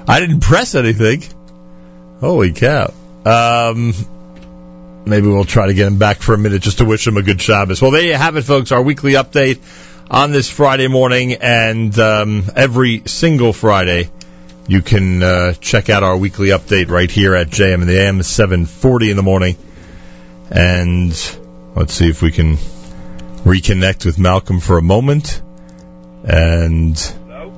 [0.07, 1.23] I didn't press anything.
[2.19, 2.93] Holy cow.
[3.25, 3.93] Um,
[5.05, 7.21] maybe we'll try to get him back for a minute just to wish him a
[7.21, 7.81] good Shabbos.
[7.81, 8.71] Well, there you have it, folks.
[8.71, 9.59] Our weekly update
[10.09, 14.09] on this Friday morning, and um, every single Friday,
[14.67, 18.19] you can uh, check out our weekly update right here at JM in the AM,
[18.19, 19.57] 7:40 in the morning.
[20.49, 21.11] And
[21.75, 22.57] let's see if we can
[23.43, 25.41] reconnect with Malcolm for a moment.
[26.23, 26.97] And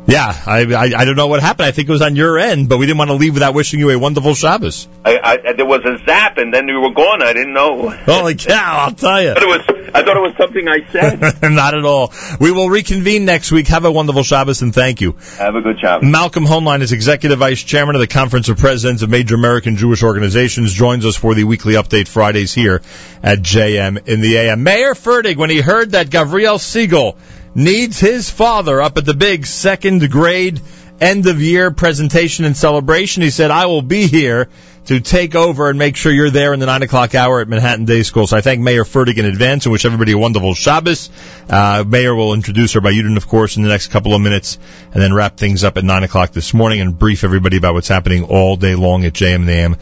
[0.06, 1.68] yeah, I, I I don't know what happened.
[1.68, 3.80] I think it was on your end, but we didn't want to leave without wishing
[3.80, 4.88] you a wonderful Shabbos.
[5.06, 7.22] I, I, there was a zap, and then you were gone.
[7.22, 7.90] I didn't know.
[7.90, 8.86] Holy cow!
[8.86, 9.32] I'll tell you.
[9.32, 11.42] I thought it was, I thought it was something I said.
[11.52, 12.14] Not at all.
[12.40, 13.68] We will reconvene next week.
[13.68, 15.14] Have a wonderful Shabbos and thank you.
[15.38, 16.10] Have a good Shabbos.
[16.10, 20.04] Malcolm Hoenlein is Executive Vice Chairman of the Conference of Presidents of Major American Jewish
[20.04, 22.82] Organizations, joins us for the weekly update Fridays here
[23.22, 24.64] at JM in the AM.
[24.64, 27.16] Mayer Fertig, when he heard that Gavriel Segal
[27.56, 30.62] needs his father up at the big second grade
[31.00, 34.50] end of year presentation and celebration, he said, I will be here
[34.86, 37.86] to take over and make sure you're there in the nine o'clock hour at Manhattan
[37.86, 38.28] Day School.
[38.28, 41.10] So I thank Mayer Fertig in advance and wish everybody a wonderful Shabbos.
[41.50, 44.58] Uh, Mayer will introduce Rabbi Yudin, of course, in the next couple of minutes
[44.94, 47.88] and then wrap things up at nine o'clock this morning and brief everybody about what's
[47.88, 49.78] happening all day long at dot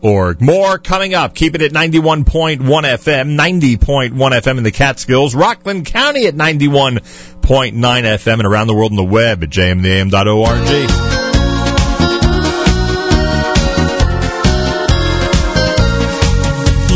[0.00, 0.40] org.
[0.40, 1.34] More coming up.
[1.34, 7.02] Keep it at 91.1 FM, 90.1 FM in the Catskills, Rockland County at 91.9
[7.42, 11.18] FM, and around the world on the web at jmintheam.org.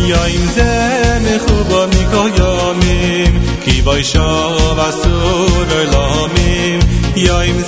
[0.08, 6.80] یایم زن خوبا میگویامیم کی بایشا و سور لامیم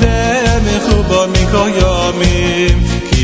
[0.00, 3.13] زن خوبا میگویامیم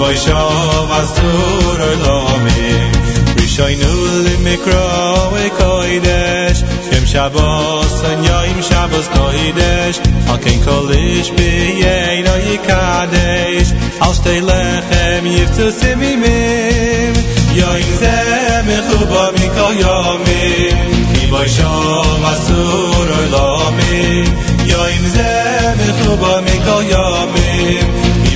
[0.00, 2.92] בישוב אסור עולמים
[3.40, 14.14] רישיינו למקרא וקוידש שם שבוס וניים שבוס קוידש על כן כל איש ביינו יקדש על
[14.14, 17.12] שתי לחם יפצו סימימים
[17.54, 24.24] יום זה מחובה מכל יומים כי בישוב אסור עולמים
[24.66, 26.82] יום זה מחובה מכל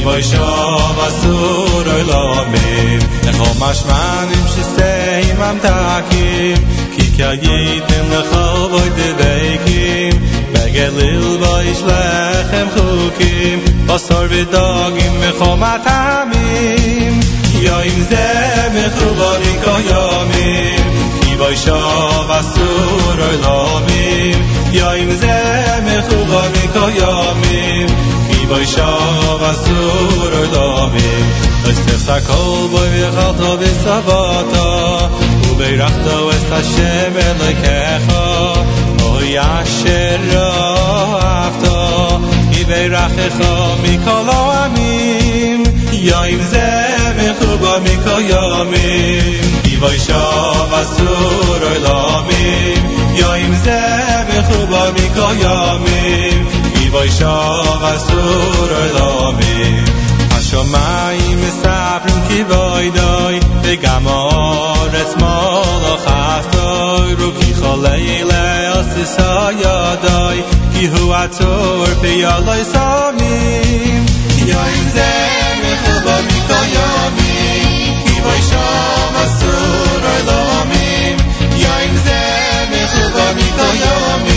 [0.06, 6.60] بajsova suroj lomim Echo mashmanim shisteim am takim
[6.96, 10.20] Ki kagitim lechol boy deveikim
[10.54, 17.16] Begelil boish lechem chukim Basar vidagim echo matamim
[17.66, 18.28] Yoim ze
[18.76, 20.84] mechubarim koyomim
[21.22, 24.38] Ki bajsova suroj lomim
[24.80, 25.40] Yoim ze
[25.90, 28.98] mechubarim koyomim باشا
[29.38, 31.46] و سور دامی.
[31.70, 35.10] است سکل بای بی خلطا بی سباتا
[35.50, 38.00] او بی رخت و است شمه لکه
[39.04, 47.80] او یاشر را افتا ای بی رخ خوا می کلا امیم یا ایم زم خوبا
[47.80, 52.74] می کلا امیم ای و سور دامی.
[53.18, 55.10] یا ایم زم خوبا می
[56.96, 58.22] boy show as to
[58.72, 59.56] the love me
[60.36, 65.34] asho my mistap in ki boy dai de gamor as mo
[65.84, 66.68] lo khas to
[67.20, 67.98] ru ki khale
[68.30, 68.46] la
[68.78, 69.28] as sa
[69.64, 69.76] ya
[70.06, 70.38] dai
[70.76, 74.46] ki hu at or pe ya la ki
[74.96, 75.10] ze
[75.60, 76.72] me mi ki boy ze
[77.18, 77.34] me
[84.26, 84.35] mi.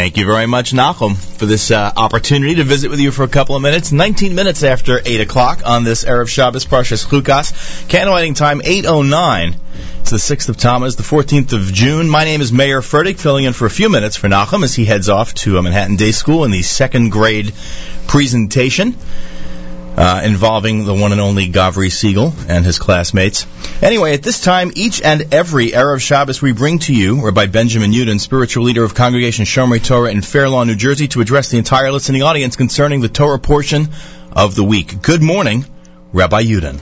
[0.00, 3.28] Thank you very much, Nachum, for this uh, opportunity to visit with you for a
[3.28, 3.92] couple of minutes.
[3.92, 7.52] 19 minutes after 8 o'clock on this Erev Shabbos Parshas Chukas.
[7.86, 9.56] Candlelighting time 8.09.
[10.00, 12.08] It's the 6th of Tammuz, the 14th of June.
[12.08, 14.86] My name is Mayer Fertig, filling in for a few minutes for Nachum as he
[14.86, 17.52] heads off to a Manhattan Day School in the second grade
[18.06, 18.96] presentation.
[20.00, 23.46] Uh, involving the one and only Gavri Segal and his classmates.
[23.82, 27.92] Anyway, at this time, each and every Erev Shabbos we bring to you, Rabbi Benjamin
[27.92, 31.58] Yudin, spiritual leader of Congregation Shomrei Torah in Fair Lawn, New Jersey, to address the
[31.58, 33.90] entire listening audience concerning the Torah portion
[34.32, 35.02] of the week.
[35.02, 35.66] Good morning,
[36.14, 36.80] Rabbi Yudin.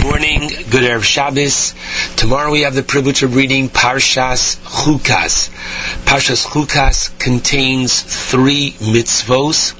[0.00, 1.74] Good morning, good Erev Shabbos.
[2.16, 5.50] Tomorrow we have the privilege of reading Parshas Chukas.
[6.06, 9.74] Parshas Chukas contains three mitzvos,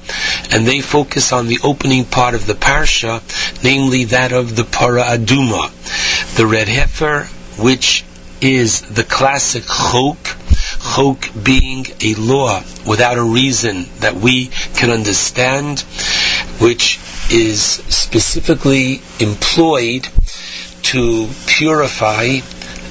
[0.53, 3.23] and they focus on the opening part of the parsha,
[3.63, 5.71] namely that of the Para Aduma,
[6.35, 7.23] the red heifer,
[7.57, 8.03] which
[8.41, 10.37] is the classic chok,
[10.93, 15.79] chok being a law without a reason that we can understand,
[16.59, 16.99] which
[17.33, 20.07] is specifically employed
[20.83, 22.39] to purify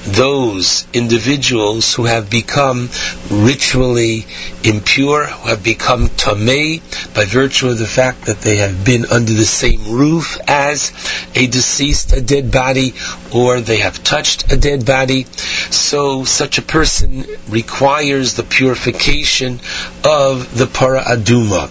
[0.05, 2.89] those individuals who have become
[3.31, 4.25] ritually
[4.65, 6.81] impure, who have become tamei
[7.15, 10.93] by virtue of the fact that they have been under the same roof as
[11.35, 12.95] a deceased, a dead body,
[13.35, 15.25] or they have touched a dead body.
[15.71, 19.61] So such a person requires the purification
[20.05, 21.69] of the para aduma.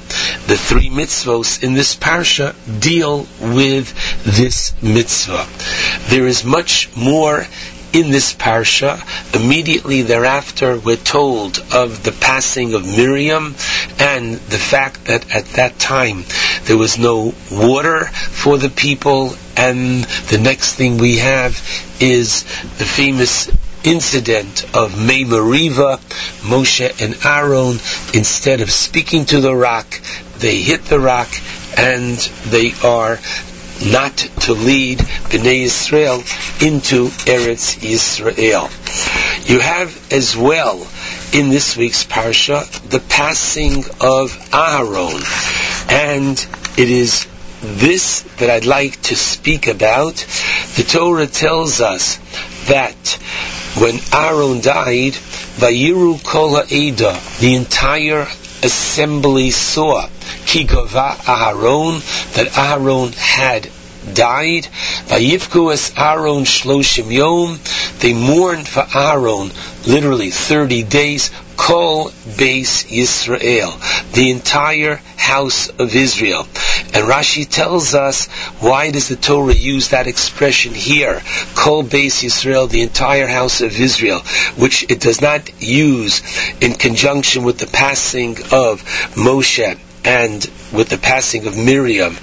[0.47, 3.93] The three mitzvos in this parsha deal with
[4.23, 5.47] this mitzvah.
[6.09, 7.45] There is much more
[7.93, 8.99] in this parsha.
[9.35, 13.55] Immediately thereafter, we're told of the passing of Miriam
[13.99, 16.23] and the fact that at that time
[16.65, 19.35] there was no water for the people.
[19.57, 21.61] And the next thing we have
[21.99, 22.43] is
[22.77, 23.49] the famous
[23.83, 25.99] incident of Mei Mariva,
[26.41, 27.79] Moshe and Aaron,
[28.13, 29.87] instead of speaking to the rock,
[30.37, 31.29] they hit the rock
[31.77, 33.19] and they are
[33.85, 36.17] not to lead Bnei Israel
[36.61, 38.69] into Eretz Yisrael.
[39.49, 40.85] You have as well
[41.33, 45.23] in this week's parsha the passing of Aharon,
[45.91, 46.37] and
[46.77, 47.27] it is
[47.61, 50.15] this that I'd like to speak about.
[50.75, 52.17] The Torah tells us
[52.67, 53.17] that
[53.77, 58.27] when Aaron died, Vayiru Kol the entire
[58.63, 60.07] assembly saw
[60.45, 62.01] Kigava Aharon,
[62.33, 63.69] that Aharon had
[64.13, 64.67] died.
[65.07, 67.59] Vayivku es Aaron shloshim yom.
[67.99, 69.51] They mourned for Aaron
[69.85, 71.31] literally 30 days.
[71.59, 73.73] Kol Beis Yisrael,
[74.13, 76.47] the entire house of Israel.
[76.93, 78.27] And Rashi tells us
[78.61, 81.21] why does the Torah use that expression here?
[81.55, 84.21] Kol Beis Yisrael, the entire house of Israel,
[84.55, 86.23] which it does not use
[86.61, 88.81] in conjunction with the passing of
[89.15, 92.15] Moshe and with the passing of Miriam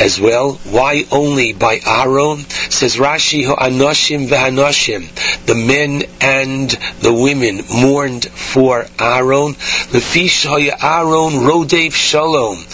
[0.00, 0.54] as well.
[0.64, 2.40] Why only by Aaron?
[2.70, 9.54] Says Rashi, Anoshim v'Hanoshim, the men and the women mourned for Aaron.
[9.92, 12.64] Lefish Aaron Rodev Shalom.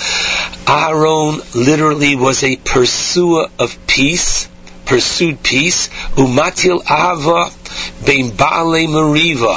[0.68, 4.48] Aaron literally was a pursuer of peace
[4.84, 5.88] pursued peace.
[6.16, 7.50] Umatil Ava
[8.04, 9.56] bein Baale meriva.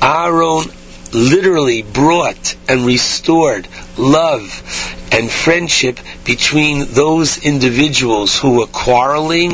[0.00, 0.70] Aaron
[1.12, 3.66] literally brought and restored
[3.98, 4.62] love
[5.12, 9.52] and friendship between those individuals who were quarreling,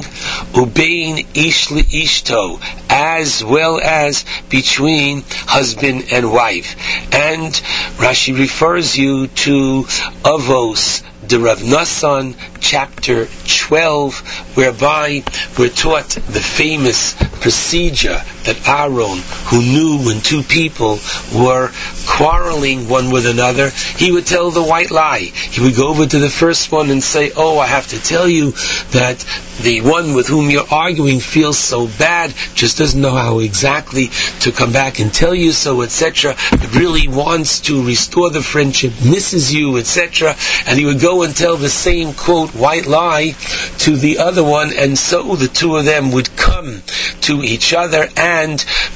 [0.57, 6.77] obeying ish ishto, as well as between husband and wife.
[7.15, 7.53] And
[7.99, 9.85] Rashi refers you to
[10.25, 15.23] Avos, D'Rabbi Nassan, chapter 12, whereby
[15.59, 20.99] we're taught the famous procedure that Aaron, who knew when two people
[21.35, 21.71] were
[22.07, 25.21] quarreling one with another, he would tell the white lie.
[25.21, 28.29] He would go over to the first one and say, Oh, I have to tell
[28.29, 28.53] you
[28.93, 29.25] that
[29.61, 34.09] the one with whom you're arguing feels so bad, just doesn't know how exactly
[34.41, 36.37] to come back and tell you so, etc.
[36.75, 40.37] Really wants to restore the friendship, misses you, etc.
[40.67, 43.35] And he would go and tell the same quote white lie
[43.79, 46.83] to the other one, and so the two of them would come
[47.23, 48.32] to each other, and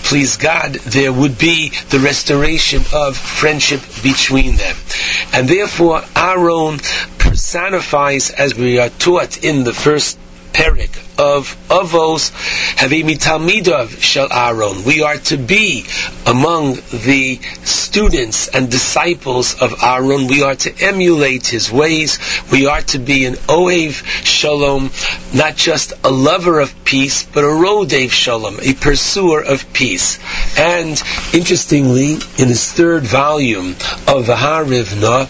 [0.03, 4.77] please God, there would be the restoration of friendship between them.
[5.33, 6.79] And therefore, Aaron
[7.19, 10.19] personifies, as we are taught in the first
[10.53, 12.31] perik of Avos,
[12.77, 14.85] Havimi Talmidov Shel Aaron.
[14.85, 15.87] We are to be
[16.27, 20.27] among the students and disciples of Aaron.
[20.27, 22.19] We are to emulate his ways.
[22.51, 24.91] We are to be an Ohev Shalom,
[25.33, 30.19] not just a lover of peace, but a Rodev Shalom, a pursuer of peace.
[30.59, 31.03] And
[31.33, 33.71] interestingly, in his third volume
[34.07, 35.29] of Harivna,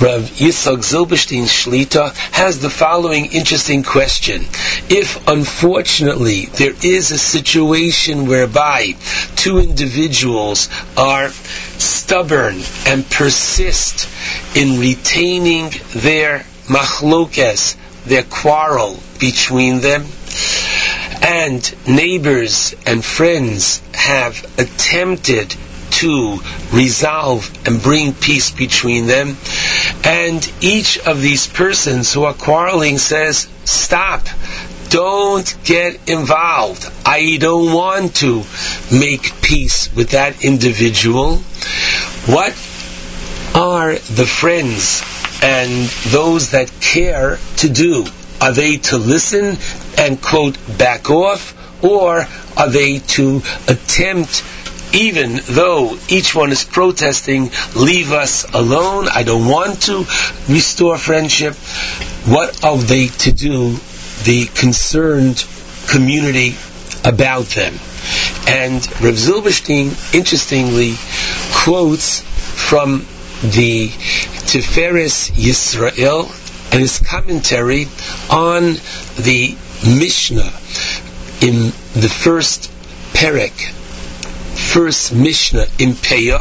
[0.00, 4.44] Rav Yitzhak Zilberstein Shlita has the following interesting question.
[4.88, 8.94] If unfortunately there is a situation whereby
[9.36, 11.30] two individuals are
[11.78, 14.08] stubborn and persist
[14.56, 20.06] in retaining their machlokes, their quarrel between them,
[21.22, 25.54] and neighbors and friends have attempted
[25.90, 26.40] to
[26.72, 29.36] resolve and bring peace between them.
[30.04, 34.26] And each of these persons who are quarreling says, stop.
[34.88, 36.88] Don't get involved.
[37.04, 38.44] I don't want to
[38.92, 41.38] make peace with that individual.
[42.26, 42.52] What
[43.54, 45.02] are the friends
[45.42, 48.06] and those that care to do?
[48.40, 49.56] Are they to listen
[49.98, 54.44] and quote back off or are they to attempt
[54.92, 60.04] even though each one is protesting, leave us alone, I don't want to
[60.48, 61.54] restore friendship,
[62.26, 63.76] what are they to do,
[64.24, 65.44] the concerned
[65.88, 66.54] community,
[67.04, 67.74] about them?
[68.48, 70.94] And Rav Zilberstein, interestingly,
[71.52, 73.06] quotes from
[73.42, 76.30] the Tiferes Yisrael
[76.72, 77.86] and his commentary
[78.30, 78.74] on
[79.18, 80.52] the Mishnah
[81.40, 82.70] in the first
[83.12, 83.72] Perek,
[84.56, 86.40] first Mishnah in Peah,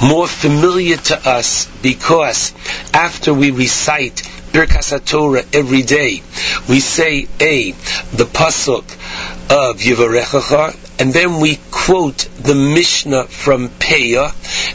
[0.00, 2.52] more familiar to us because
[2.92, 6.22] after we recite Birkas Torah every day,
[6.68, 7.72] we say A,
[8.12, 8.84] the pasuk
[9.50, 14.32] of Yivarechacha, and then we quote the Mishnah from Peah,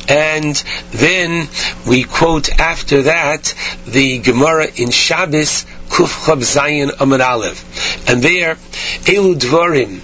[0.09, 0.55] and
[0.91, 1.47] then
[1.87, 3.55] we quote after that
[3.87, 8.07] the Gemara in Shabbos, Kuf Chav Zayin Amud Aleph.
[8.07, 8.55] And there,
[9.05, 9.99] Elu Dvarim,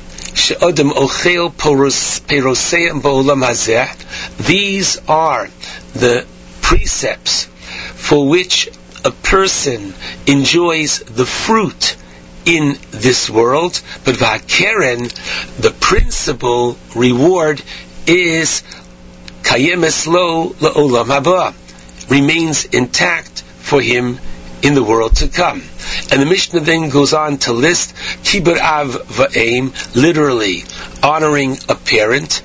[2.27, 5.47] Peroseim Ba'olam Hazeh, these are
[5.93, 6.25] the
[6.61, 8.69] precepts for which
[9.03, 9.93] a person
[10.25, 11.95] enjoys the fruit
[12.45, 15.11] in this world, but Vakeren,
[15.59, 17.61] the principal reward
[18.05, 18.63] is
[19.41, 21.53] Kayemes lo la'olam haba,
[22.09, 24.19] remains intact for him
[24.63, 25.61] in the world to come.
[26.11, 30.63] And the Mishnah then goes on to list Kibur Av Va'aim, literally
[31.03, 32.41] honoring a parent.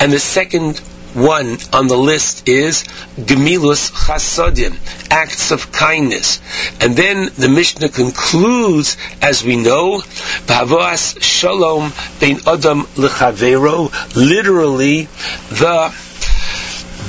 [0.00, 0.78] And the second
[1.14, 2.84] one on the list is
[3.16, 4.78] Gemilus Chasodim,
[5.10, 6.40] acts of kindness.
[6.80, 10.00] And then the Mishnah concludes, as we know,
[10.46, 15.04] Bhavas Shalom Bein Adam Lechavero, literally
[15.50, 15.94] the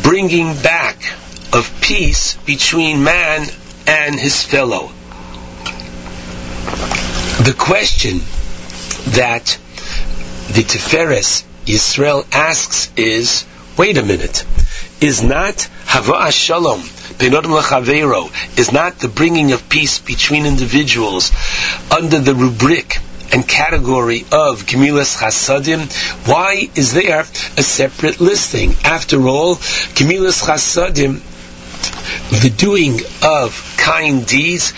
[0.03, 0.97] bringing back
[1.53, 3.47] of peace between man
[3.87, 4.91] and his fellow.
[7.43, 8.19] The question
[9.15, 9.57] that
[10.47, 13.45] the Tiferes Yisrael asks is,
[13.77, 14.45] wait a minute,
[15.01, 21.31] is not Hava Shalom, Lechavero, is not the bringing of peace between individuals
[21.91, 22.97] under the rubric
[23.33, 25.91] and category of Gemilas Chasadim,
[26.27, 28.75] why is there a separate listing?
[28.83, 31.21] After all, Gemilas Chasadim,
[32.41, 34.73] the doing of kind deeds,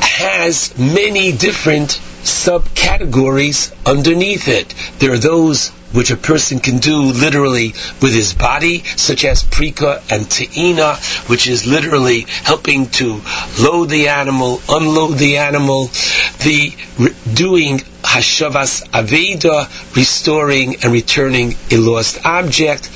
[0.00, 4.74] has many different subcategories underneath it.
[4.98, 7.68] There are those which a person can do literally
[8.00, 10.96] with his body, such as prika and te'ina,
[11.28, 13.20] which is literally helping to
[13.60, 15.86] load the animal, unload the animal,
[16.44, 16.72] the
[17.32, 22.90] doing hashavas aveda, restoring and returning a lost object,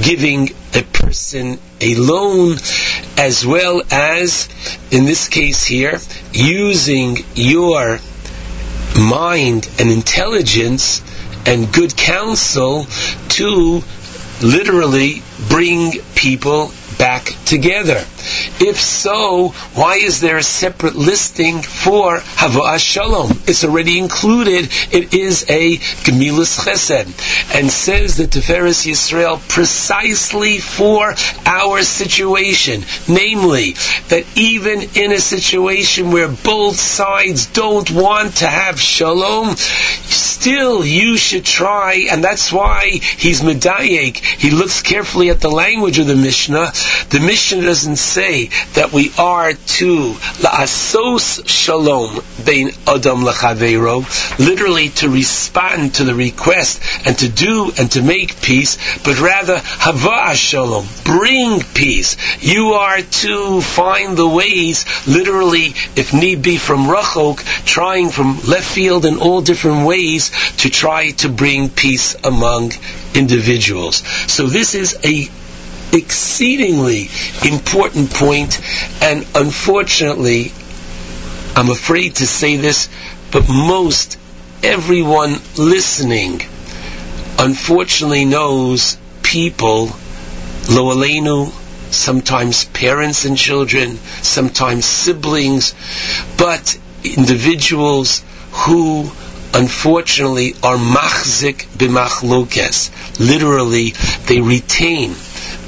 [0.00, 2.56] giving a person a loan,
[3.16, 4.48] as well as,
[4.90, 5.98] in this case here,
[6.32, 7.98] using your
[8.98, 11.02] mind and intelligence
[11.46, 12.86] and good counsel
[13.28, 13.82] to
[14.42, 18.04] literally bring people back together.
[18.60, 23.30] If so, why is there a separate listing for Hava'ah Shalom?
[23.46, 24.68] It's already included.
[24.92, 27.54] It is a Gemilus Chesed.
[27.54, 31.14] And says the Tiferes Yisrael precisely for
[31.46, 32.84] our situation.
[33.08, 33.72] Namely,
[34.08, 41.16] that even in a situation where both sides don't want to have Shalom, still you
[41.16, 44.16] should try, and that's why he's Medayek.
[44.16, 46.72] He looks carefully at the language of the Mishnah.
[47.10, 48.35] The Mishnah doesn't say
[48.74, 50.12] that we are to
[50.44, 54.04] la'asos shalom bein adam lechavero,
[54.38, 59.58] literally to respond to the request and to do and to make peace, but rather
[59.62, 62.16] hava shalom, bring peace.
[62.42, 65.66] You are to find the ways, literally,
[65.96, 71.10] if need be, from rachok, trying from left field in all different ways to try
[71.22, 72.72] to bring peace among
[73.14, 73.96] individuals.
[74.30, 75.28] So this is a
[75.96, 77.08] exceedingly
[77.44, 78.60] important point,
[79.02, 80.52] and unfortunately,
[81.56, 82.88] I'm afraid to say this,
[83.32, 84.18] but most
[84.62, 86.42] everyone listening
[87.38, 89.86] unfortunately knows people,
[90.70, 91.50] lo aleinu,
[91.92, 95.74] sometimes parents and children, sometimes siblings,
[96.36, 99.10] but individuals who
[99.54, 102.90] unfortunately are machzik b'machlokes.
[103.18, 103.94] Literally,
[104.26, 105.14] they retain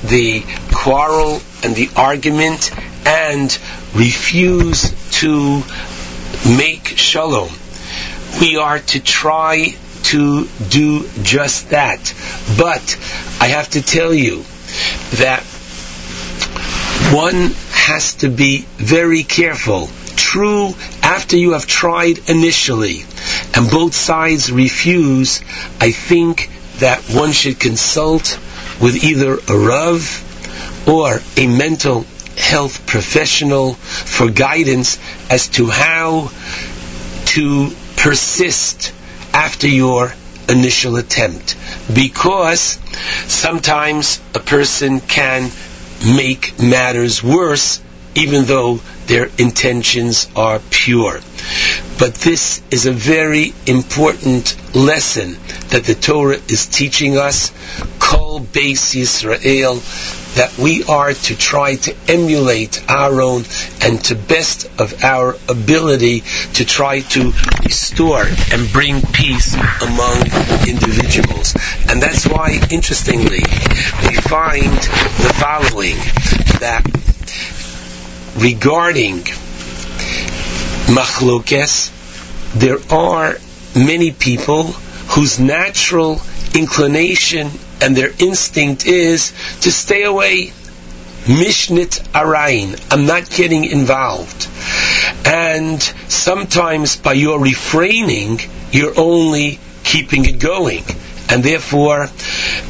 [0.04, 2.70] the quarrel and the argument
[3.06, 3.58] and
[3.94, 5.62] refuse to
[6.46, 7.50] make shalom.
[8.40, 12.14] We are to try to do just that.
[12.56, 12.96] But
[13.40, 14.44] I have to tell you
[15.16, 15.42] that
[17.12, 19.88] one has to be very careful.
[20.16, 23.04] True, after you have tried initially
[23.54, 25.40] and both sides refuse,
[25.80, 28.38] I think that one should consult
[28.80, 30.24] with either a Rav
[30.88, 34.98] or a mental health professional for guidance
[35.28, 36.30] as to how
[37.26, 38.92] to persist
[39.34, 40.12] after your
[40.48, 41.56] initial attempt.
[41.92, 42.78] Because
[43.26, 45.50] sometimes a person can
[46.04, 47.82] make matters worse
[48.14, 51.20] even though their intentions are pure.
[51.98, 55.36] But this is a very important lesson
[55.70, 57.50] that the Torah is teaching us,
[57.98, 59.80] Kol Beis Yisrael,
[60.36, 63.44] that we are to try to emulate our own
[63.82, 66.20] and to best of our ability
[66.54, 67.32] to try to
[67.64, 70.22] restore and bring peace among
[70.68, 71.56] individuals.
[71.88, 73.42] And that's why, interestingly,
[74.06, 75.96] we find the following,
[76.60, 76.84] that
[78.38, 79.18] regarding
[80.86, 81.90] machlokes,
[82.54, 83.36] there are
[83.74, 84.64] many people
[85.12, 86.20] whose natural
[86.54, 87.50] inclination
[87.80, 90.52] and their instinct is to stay away,
[91.28, 92.78] Mishnit Arain.
[92.90, 94.48] I'm not getting involved.
[95.26, 100.84] And sometimes by your refraining, you're only keeping it going.
[101.30, 102.08] And therefore,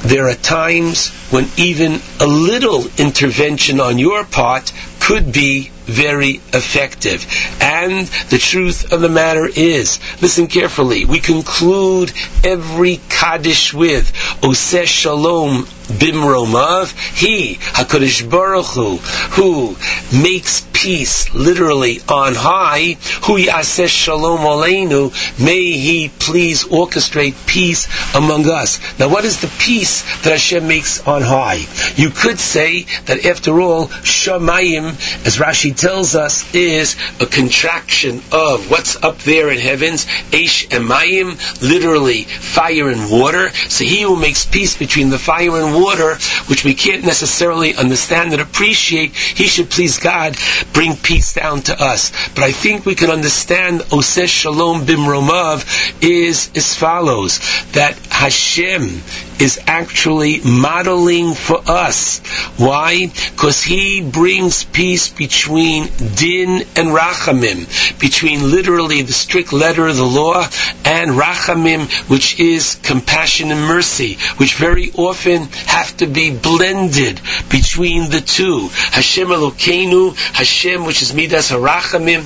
[0.03, 4.73] there are times when even a little intervention on your part
[5.09, 7.27] could be very effective.
[7.61, 12.13] And the truth of the matter is, listen carefully, we conclude
[12.45, 19.77] every Kaddish with Oseh Shalom Bimromav, He, HaKadosh Baruch Hu, who
[20.23, 25.11] makes peace literally on high, Hu Yaseh Shalom Aleinu,
[25.43, 28.79] may He please orchestrate peace among us.
[28.99, 31.67] Now what is the peace that Hashem makes on high?
[31.97, 34.91] You could say that after all, Shamayim,
[35.27, 41.39] as Rashi tells us, is a contraction of what's up there in heavens, Eish Emayim,
[41.63, 43.51] literally fire and water.
[43.69, 46.17] So he who makes peace between the fire and water,
[46.47, 50.37] which we can't necessarily understand and appreciate, he should please God
[50.73, 52.11] bring peace down to us.
[52.35, 57.39] But I think we can understand Oseh Shalom Bimromav is as follows,
[57.73, 59.01] that Hashem
[59.41, 62.19] is actually modeling for us.
[62.57, 63.07] Why?
[63.07, 70.05] Because he brings peace between din and rachamim, between literally the strict letter of the
[70.05, 70.49] law
[70.89, 78.09] and rachamim, which is compassion and mercy, which very often have to be blended between
[78.09, 78.69] the two.
[78.69, 82.23] Hashem Elokeinu, Hashem which is midas harachamim,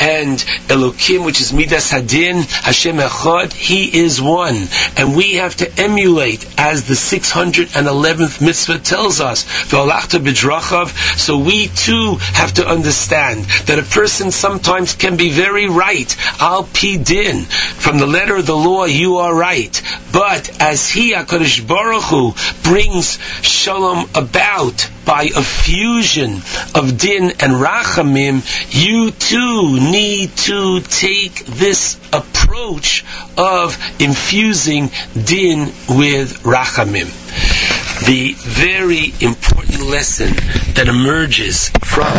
[0.00, 0.38] and
[0.68, 4.66] Elokim which is midas hadin, Hashem Echad, He is one.
[4.96, 11.68] And we have to emulate as the 611th mitzvah tells us, V'alachta b'drachav, so we
[11.68, 17.44] too have to understand that a person sometimes can be very right, al pi din,
[17.44, 22.34] from the letter of the law you are right, but as he, HaKadosh Baruch Hu,
[22.62, 26.34] brings shalom about by a fusion
[26.74, 28.42] of din and rachamim,
[28.74, 33.04] you too need to take this approach
[33.38, 37.06] of infusing din with rachamim.
[38.04, 40.34] The very important lesson
[40.74, 42.12] that emerges from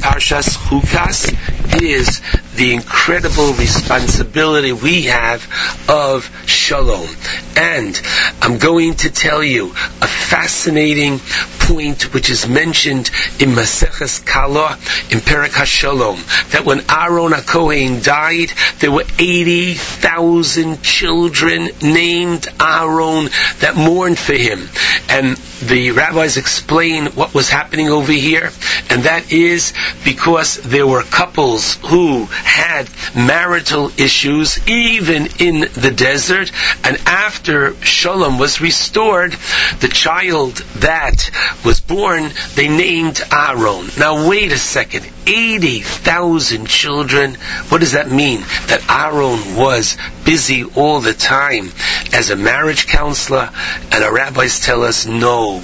[0.00, 1.34] Parshas Chukas
[1.82, 2.22] is
[2.54, 5.44] the incredible responsibility we have
[5.88, 7.08] of shalom.
[7.56, 8.00] And
[8.40, 11.18] I'm going to tell you a fascinating
[11.58, 14.78] point which is mentioned in Maseches Kala
[15.10, 23.28] in Perek HaShalom, that when Aaron HaKohen died, there were 80,000 children named Aaron
[23.60, 24.68] that mourned for him.
[25.08, 25.23] And
[25.62, 28.50] the rabbis explain what was happening over here,
[28.90, 29.72] and that is
[30.04, 36.52] because there were couples who had marital issues even in the desert,
[36.84, 39.32] and after Shalom was restored,
[39.80, 41.30] the child that
[41.64, 43.88] was born, they named Aaron.
[43.98, 45.06] Now wait a second.
[45.26, 47.34] 80,000 children.
[47.68, 48.40] What does that mean?
[48.66, 51.70] That Aaron was busy all the time
[52.12, 53.50] as a marriage counselor,
[53.92, 55.62] and our rabbis tell us no.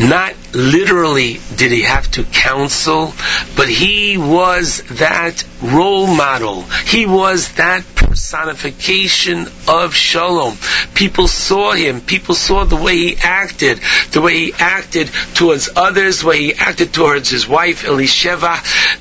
[0.00, 3.14] Not literally did he have to counsel,
[3.56, 6.62] but he was that role model.
[6.62, 10.56] He was that personification of shalom.
[10.94, 12.00] People saw him.
[12.00, 13.80] People saw the way he acted,
[14.12, 18.56] the way he acted towards others, the way he acted towards his wife Elisheva.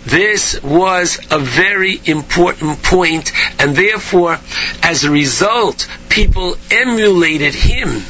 [0.06, 4.40] This was a very important point, and therefore,
[4.82, 8.04] as a result, people emulated him,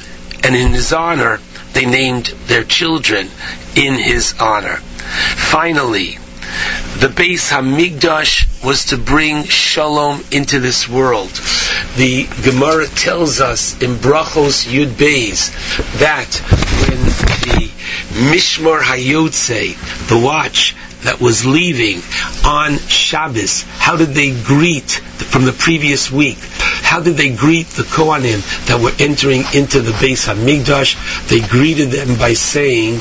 [0.43, 1.39] and in his honor,
[1.75, 3.29] they named their children
[3.75, 4.77] in his honor.
[4.77, 6.17] Finally,
[6.99, 11.29] the Beis Hamikdash was to bring shalom into this world.
[11.97, 15.51] The Gemara tells us in Brachos Yud Beis
[15.99, 16.33] that
[16.87, 17.03] when
[17.43, 17.69] the
[18.31, 20.75] Mishmar Hayotze, the watch
[21.05, 22.01] that was leaving
[22.45, 26.37] on Shabbos, how did they greet from the previous week?
[26.39, 31.27] How did they greet the Kohanim that were entering into the Beis Hamikdash?
[31.29, 32.95] They greeted them by saying,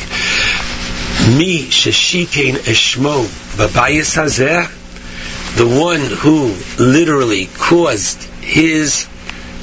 [1.36, 3.26] Mi sheshikein eshmo
[3.57, 4.68] babayis hazeh,
[5.57, 9.07] the one who literally caused his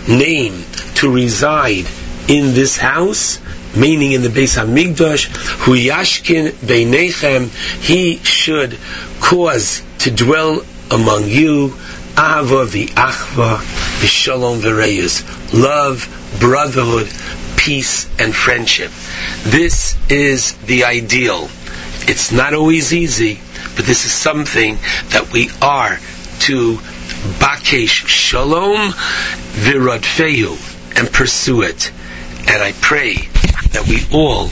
[0.07, 0.63] name
[0.95, 1.85] to reside
[2.27, 3.39] in this house,
[3.75, 5.27] meaning in the Beis Hamikdash,
[5.63, 7.49] hu yashkin beinechem,
[7.81, 8.77] he should
[9.19, 11.73] cause to dwell among you,
[12.17, 13.57] ava v'achva
[14.01, 16.07] v'shalom v'reyus, love,
[16.39, 17.09] brotherhood,
[17.57, 18.91] peace, and friendship.
[19.43, 21.49] This is the ideal.
[22.07, 23.39] It's not always easy,
[23.75, 24.77] but this is something
[25.09, 25.99] that we are
[26.39, 26.77] to
[27.39, 31.91] bakesh shalom viradfehu and pursue it.
[32.47, 33.30] And I pray
[33.71, 34.49] that we all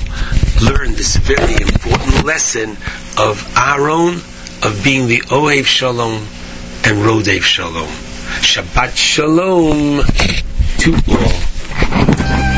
[0.61, 2.71] learn this very important lesson
[3.17, 4.15] of our own,
[4.63, 6.15] of being the Ohev Shalom
[6.85, 7.89] and Rodev Shalom.
[8.41, 10.03] Shabbat Shalom
[10.79, 12.48] to all.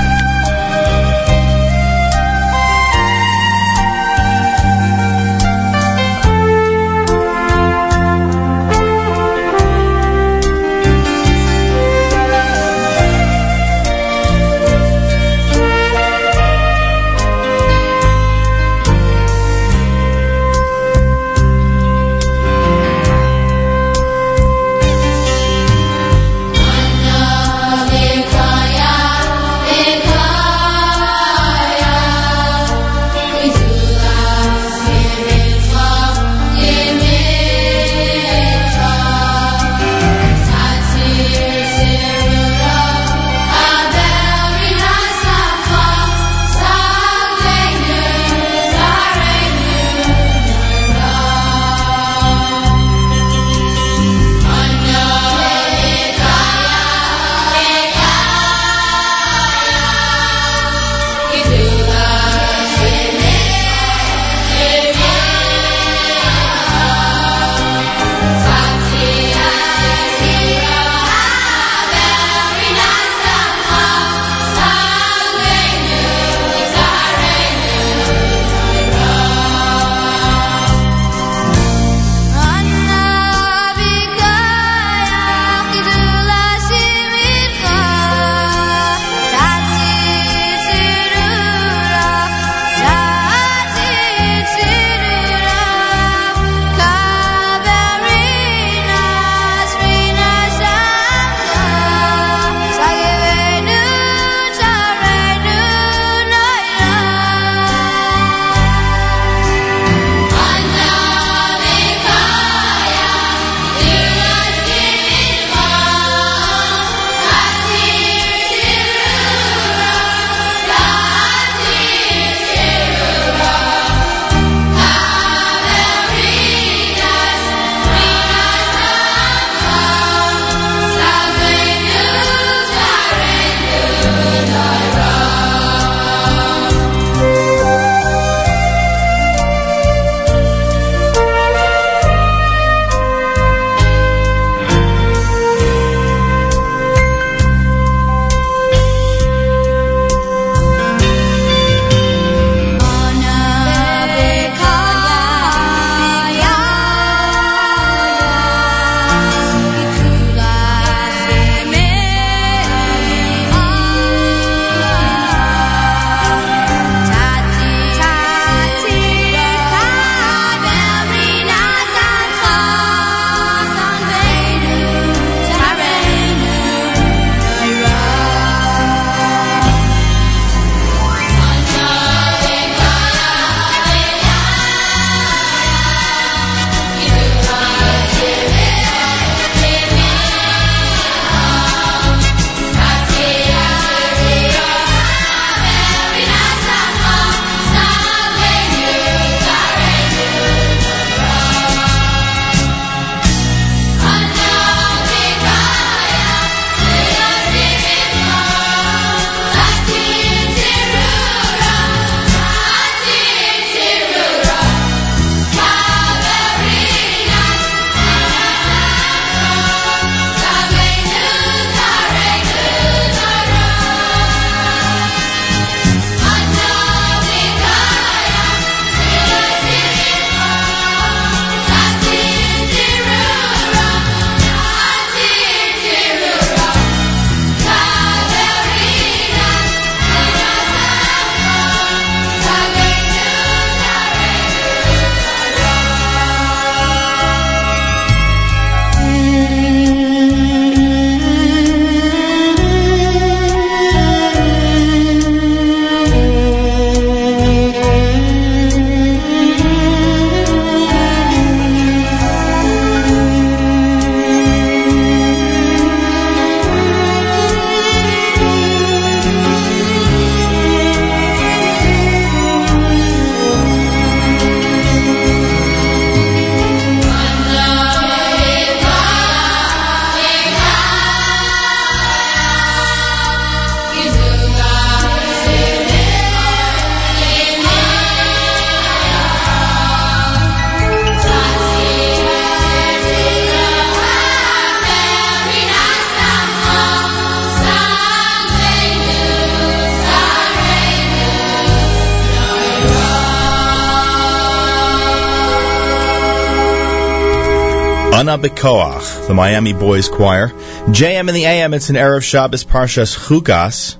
[309.31, 310.49] The Miami Boys Choir.
[310.49, 313.95] JM in the AM, it's an Erev Shabbos Parshas Chukas.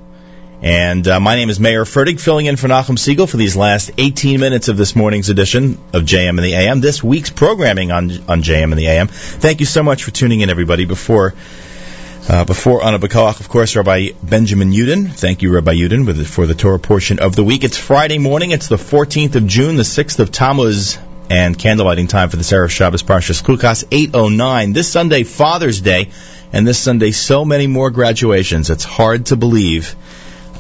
[0.62, 3.92] And uh, my name is Mayer Fertig, filling in for Nachum Segal for these last
[3.98, 8.12] 18 minutes of this morning's edition of JM in the AM, this week's programming on
[8.28, 9.08] on JM in the AM.
[9.08, 10.84] Thank you so much for tuning in, everybody.
[10.84, 11.34] Before
[12.28, 13.00] uh, before Anna
[13.40, 15.14] of course, Rabbi Benjamin Yudin.
[15.14, 17.64] Thank you, Rabbi with, for the Torah portion of the week.
[17.64, 18.52] It's Friday morning.
[18.52, 20.98] It's the 14th of June, the 6th of Tammuz,
[21.32, 24.74] and candlelighting time for the Erev Shabbos Parshas Chukas 809.
[24.74, 26.10] This Sunday, Father's Day,
[26.52, 28.70] and this Sunday, so many more graduations.
[28.70, 29.96] It's hard to believe.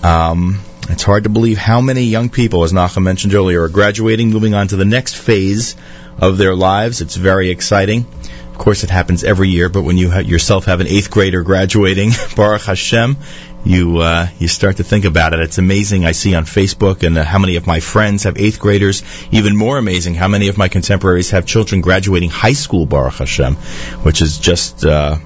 [0.01, 4.30] Um, it's hard to believe how many young people, as Nachum mentioned earlier, are graduating,
[4.30, 5.75] moving on to the next phase
[6.17, 7.01] of their lives.
[7.01, 8.06] It's very exciting.
[8.51, 12.11] Of course, it happens every year, but when you yourself have an eighth grader graduating,
[12.38, 13.17] Baruch Hashem,
[13.64, 15.40] you uh, you start to think about it.
[15.40, 16.06] It's amazing.
[16.06, 19.03] I see on Facebook and uh, how many of my friends have eighth graders.
[19.31, 23.56] Even more amazing, how many of my contemporaries have children graduating high school, Baruch Hashem,
[24.03, 24.85] which is just.
[24.85, 25.17] Uh,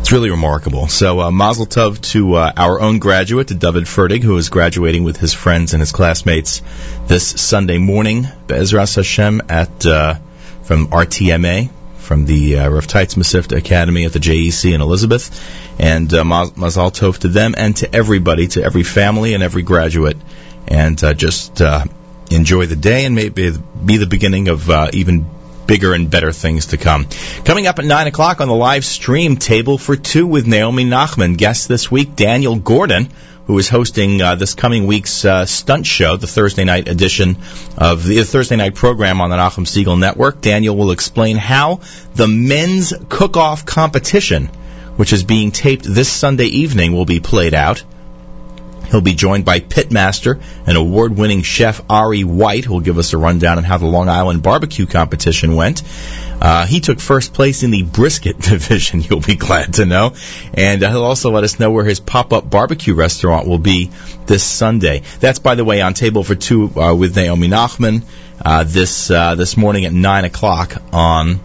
[0.00, 0.86] it's really remarkable.
[0.86, 5.02] So, uh, Mazel Tov to uh, our own graduate, to David Fertig, who is graduating
[5.02, 6.60] with his friends and his classmates
[7.06, 10.16] this Sunday morning, Be'ezras Hashem, at uh,
[10.64, 11.70] from RTMA,
[12.04, 15.30] from the uh, Rav Teitz Mesivta Academy at the JEC in Elizabeth.
[15.78, 19.62] And uh, Maz- Mazel Tov to them and to everybody, to every family and every
[19.62, 20.16] graduate.
[20.68, 21.84] And uh, just uh,
[22.30, 23.50] enjoy the day and maybe
[23.84, 25.26] be the beginning of uh, even
[25.66, 27.06] bigger and better things to come.
[27.44, 31.36] Coming up at 9 o'clock on the live stream, Table for Two with Naomi Nachman.
[31.36, 33.08] Guest this week, Daniel Gordon,
[33.46, 37.36] who is hosting uh, this coming week's uh, stunt show, the Thursday night edition
[37.76, 40.40] of the Thursday night program on the Nachum Segal Network.
[40.40, 41.80] Daniel will explain how
[42.14, 44.46] the men's cook-off competition,
[44.96, 47.84] which is being taped this Sunday evening, will be played out.
[48.94, 53.18] He'll be joined by pitmaster and award-winning chef Ari White, who will give us a
[53.18, 55.82] rundown on how the Long Island barbecue competition went.
[56.40, 60.14] Uh, he took first place in the brisket division, you'll be glad to know.
[60.52, 63.90] And uh, he'll also let us know where his pop-up barbecue restaurant will be
[64.26, 65.02] this Sunday.
[65.18, 68.02] That's, by the way, on Table for Two uh, with Naomi Nachman
[68.44, 71.40] uh, this uh, this morning at 9 o'clock on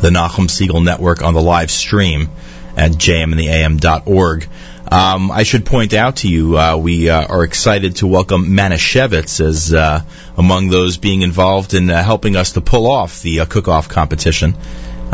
[0.00, 2.30] the Nachum Segal Network on the live stream
[2.74, 4.48] at jmintheam.org.
[4.90, 9.40] Um, I should point out to you, uh, we uh, are excited to welcome Manischewitz
[9.40, 10.02] as uh,
[10.36, 14.54] among those being involved in uh, helping us to pull off the uh, cook-off competition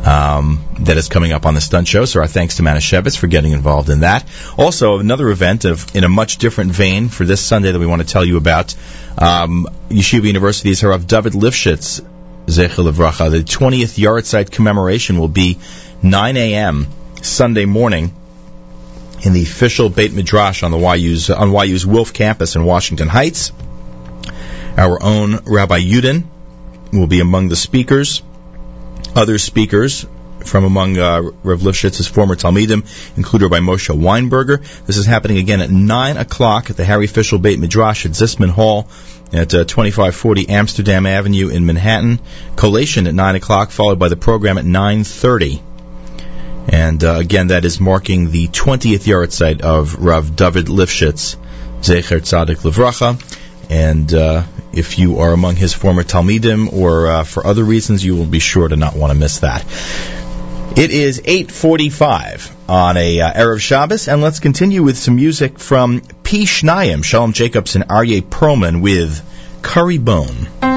[0.05, 2.05] um, that is coming up on the stunt show.
[2.05, 4.27] So our thanks to Manischewitz for getting involved in that.
[4.59, 8.03] Also, another event of in a much different vein for this Sunday that we want
[8.03, 8.75] to tell you about.
[9.19, 12.01] Um, Yeshiva University's Harav David Lifshitz,
[12.47, 15.59] Zechel Livracha, the 20th Yahrzeit commemoration will be
[16.03, 16.89] 9 a.m.
[17.23, 18.17] Sunday morning
[19.23, 23.53] in the official Beit Midrash on the YU's on YU's Wolf campus in Washington Heights.
[24.77, 26.25] Our own Rabbi Yudin
[26.93, 28.23] will be among the speakers.
[29.15, 30.07] Other speakers
[30.45, 32.85] from among uh, Rav Lifshitz's former Talmidim
[33.17, 34.63] include Rabbi Moshe Weinberger.
[34.87, 38.51] This is happening again at 9 o'clock at the Harry Fischel Beit Midrash at Zysman
[38.51, 38.89] Hall
[39.33, 42.21] at uh, 2540 Amsterdam Avenue in Manhattan.
[42.57, 45.61] Collation at 9 o'clock, followed by the program at 9.30.
[46.69, 51.37] And uh, again, that is marking the 20th yahrzeit of Rav David Lifshitz,
[51.81, 53.19] Zecher Tzadik Livracha.
[53.71, 58.17] And uh, if you are among his former Talmidim or uh, for other reasons, you
[58.17, 59.65] will be sure to not want to miss that.
[60.77, 66.01] It is 8:45 on a uh, Erev Shabbos, and let's continue with some music from
[66.23, 66.45] P.
[66.45, 69.21] Shnayim, Shalom Jacobs and Aryeh Perlman with
[69.63, 70.70] Curry Bone.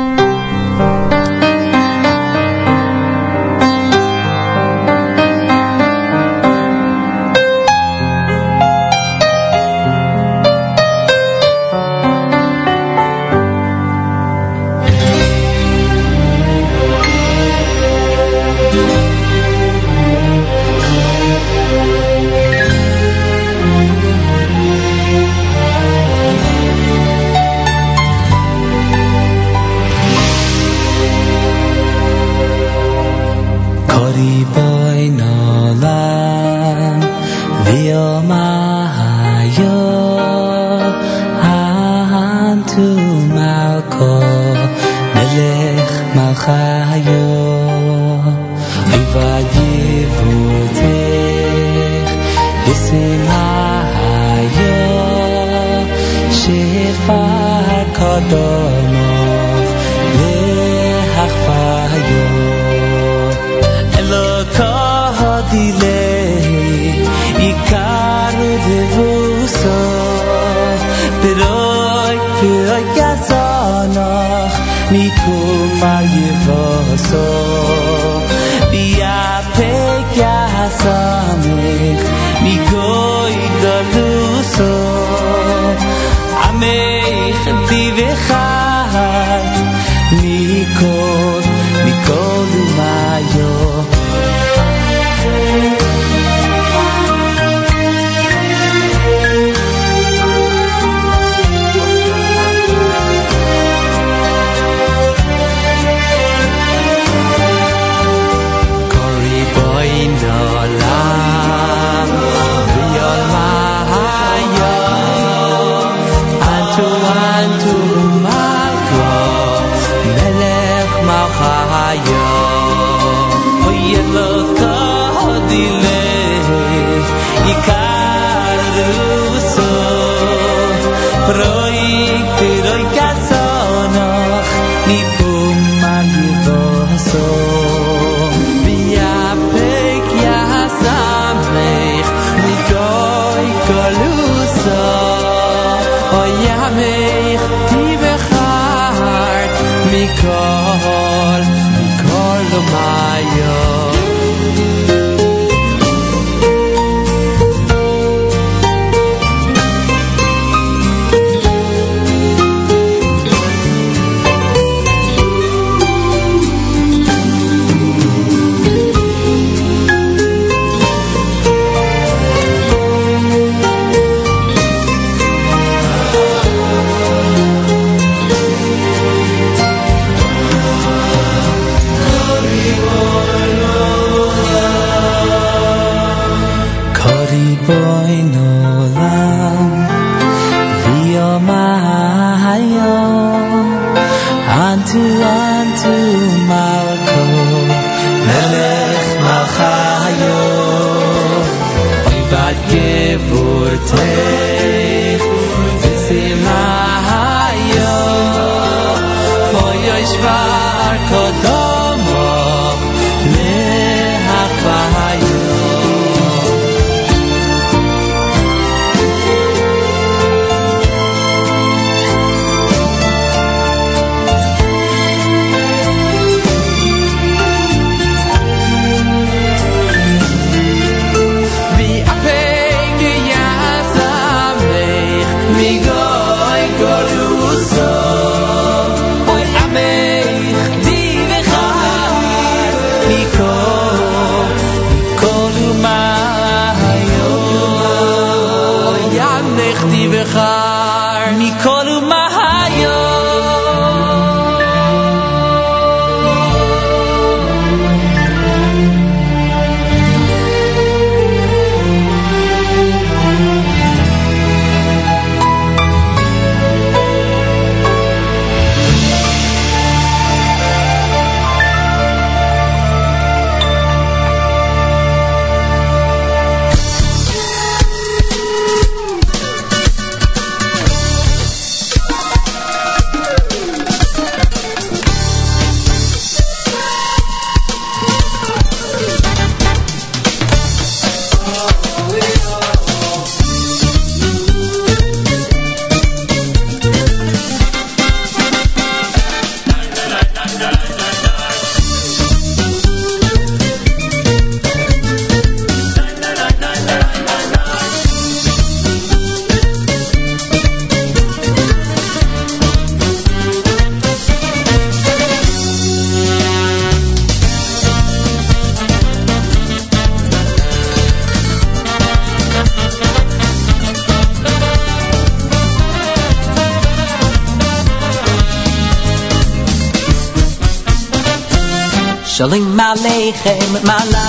[333.23, 334.22] Aleichem, Malachi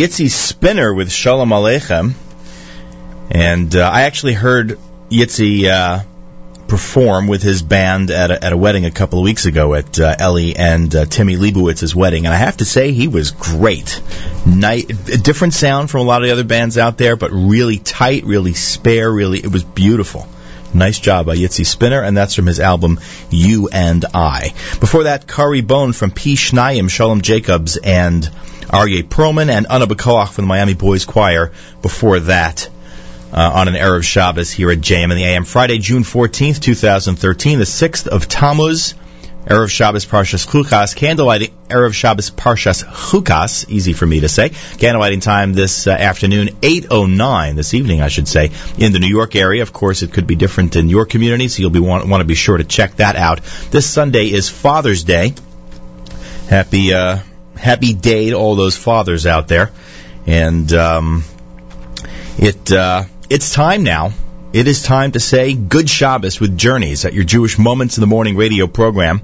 [0.00, 2.14] Yitzi Spinner with Shalom Aleichem.
[3.30, 4.78] And uh, I actually heard
[5.10, 6.04] Yitzi uh,
[6.68, 10.00] perform with his band at a, at a wedding a couple of weeks ago at
[10.00, 14.00] uh, Ellie and uh, Timmy Leibowitz's wedding, and I have to say he was great.
[14.46, 17.76] Night, a different sound from a lot of the other bands out there, but really
[17.76, 20.26] tight, really spare, really it was beautiful.
[20.72, 24.54] Nice job by Yitzi Spinner, and that's from his album You and I.
[24.80, 26.36] Before that, Kari Bone from P.
[26.36, 28.30] Shnayim, Shalom Jacobs, and
[28.70, 31.52] Aryeh Perlman, and Anna Bakoach from the Miami Boys Choir.
[31.82, 32.68] Before that,
[33.32, 35.44] uh, on an Erev Shabbos here at JM in the AM.
[35.44, 38.94] Friday, June 14th, 2013, the 6th of Tammuz,
[39.46, 44.50] Erev Shabbos Parshas Chukas, candlelighting Erev Shabbos Parshas Chukas, easy for me to say.
[44.50, 49.34] Candlelighting time this uh, afternoon, 8.09, this evening I should say, in the New York
[49.36, 49.62] area.
[49.62, 52.26] Of course, it could be different in your community, so you'll be want, want to
[52.26, 53.40] be sure to check that out.
[53.70, 55.34] This Sunday is Father's Day.
[56.48, 57.20] Happy, uh,
[57.60, 59.70] happy day to all those fathers out there.
[60.26, 61.24] And, um,
[62.38, 64.12] it, uh, it's time now.
[64.52, 68.08] It is time to say good Shabbos with Journeys at your Jewish Moments in the
[68.08, 69.22] Morning radio program.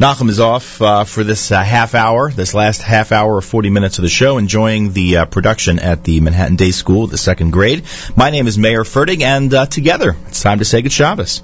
[0.00, 3.70] Nachum is off uh, for this uh, half hour, this last half hour or 40
[3.70, 7.52] minutes of the show, enjoying the uh, production at the Manhattan Day School, the second
[7.52, 7.84] grade.
[8.14, 11.42] My name is Mayer Fertig, and uh, together it's time to say good Shabbos.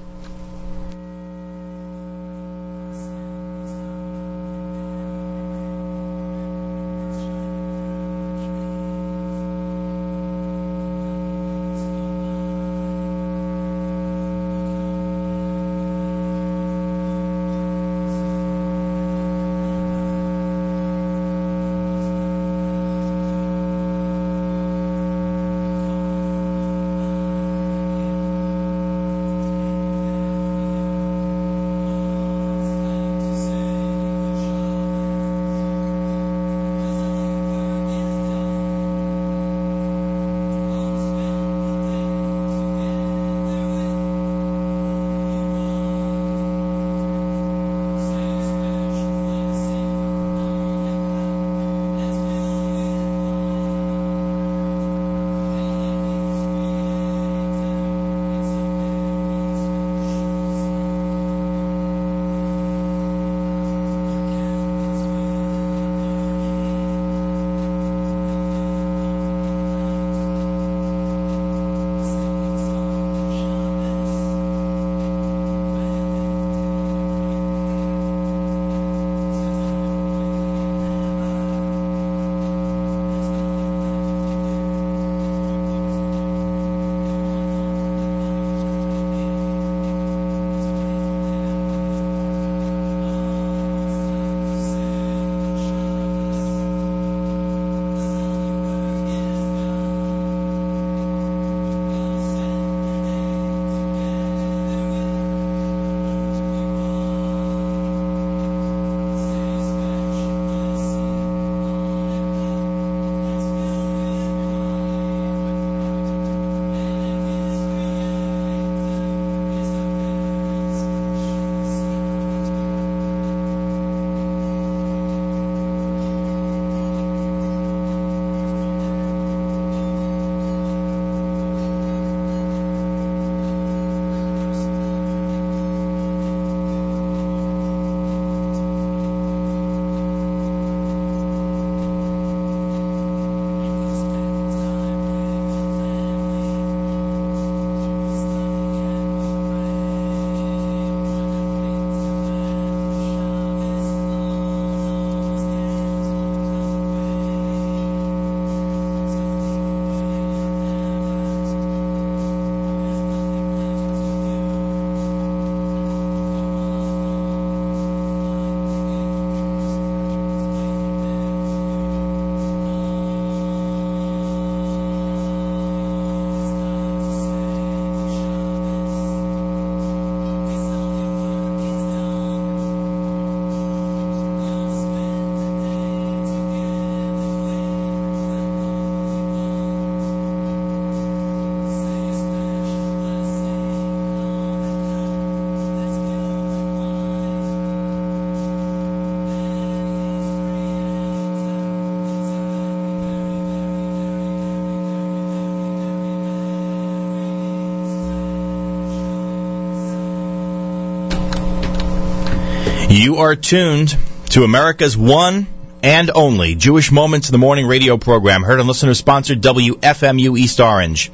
[213.32, 213.96] Are tuned
[214.28, 215.46] to America's one
[215.82, 221.10] and only Jewish Moments in the Morning radio program, heard on listener-sponsored WFMU East Orange.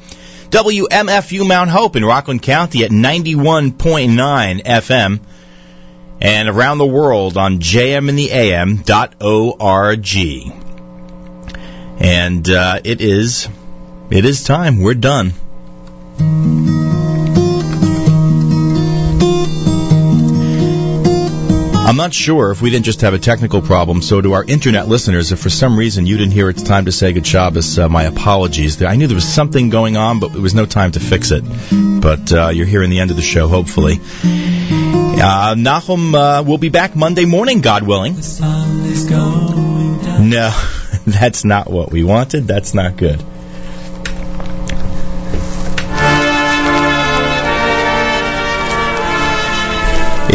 [0.50, 5.20] WMFU Mount Hope in Rockland County at 91.9 FM
[6.20, 8.82] and around the world on jmintheam.org.
[12.00, 13.48] And uh, it is
[14.10, 14.80] it is time.
[14.80, 15.34] We're done.
[21.88, 24.02] I'm not sure if we didn't just have a technical problem.
[24.02, 26.92] So, to our internet listeners, if for some reason you didn't hear it's time to
[26.92, 28.82] say good Shabbos, uh, my apologies.
[28.82, 31.44] I knew there was something going on, but it was no time to fix it.
[32.02, 33.94] But uh, you're hearing the end of the show, hopefully.
[33.94, 38.16] Uh, Nachum uh, will be back Monday morning, God willing.
[40.28, 40.50] No,
[41.06, 42.46] that's not what we wanted.
[42.46, 43.24] That's not good.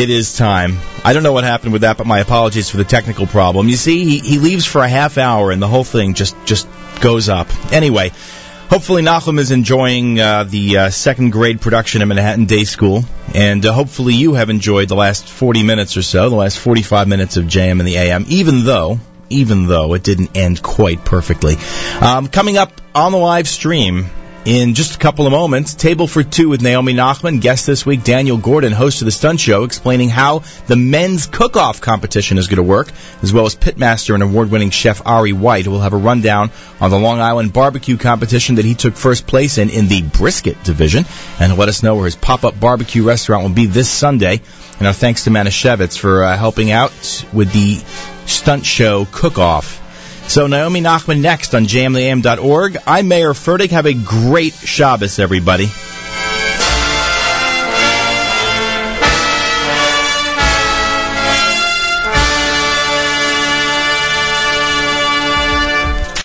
[0.01, 0.79] It is time.
[1.05, 3.67] I don't know what happened with that, but my apologies for the technical problem.
[3.67, 6.67] You see, he, he leaves for a half hour, and the whole thing just just
[7.01, 7.47] goes up.
[7.73, 8.11] Anyway,
[8.69, 13.65] hopefully Nachum is enjoying uh, the uh, second grade production of Manhattan Day School, and
[13.65, 17.35] uh, hopefully you have enjoyed the last 40 minutes or so, the last 45 minutes
[17.35, 18.99] of JM in the AM, even though
[19.29, 21.55] even though it didn't end quite perfectly.
[21.99, 24.05] Um, coming up on the live stream
[24.45, 27.39] in just a couple of moments, Table for Two with Naomi Nachman.
[27.39, 31.79] Guest this week, Daniel Gordon, host of The Stunt Show, explaining how the men's cook-off
[31.79, 32.91] competition is going to work,
[33.21, 36.91] as well as pitmaster and award-winning chef Ari White, who will have a rundown on
[36.91, 41.05] the Long Island barbecue competition that he took first place in in the brisket division,
[41.39, 44.41] and let us know where his pop-up barbecue restaurant will be this Sunday.
[44.79, 47.75] And our thanks to Manischewitz for uh, helping out with the
[48.25, 49.82] Stunt Show cook-off.
[50.27, 52.77] So Naomi Nachman next on jmintheam.org.
[52.87, 53.69] I'm Mayer Fertig.
[53.71, 55.69] Have a great Shabbos, everybody.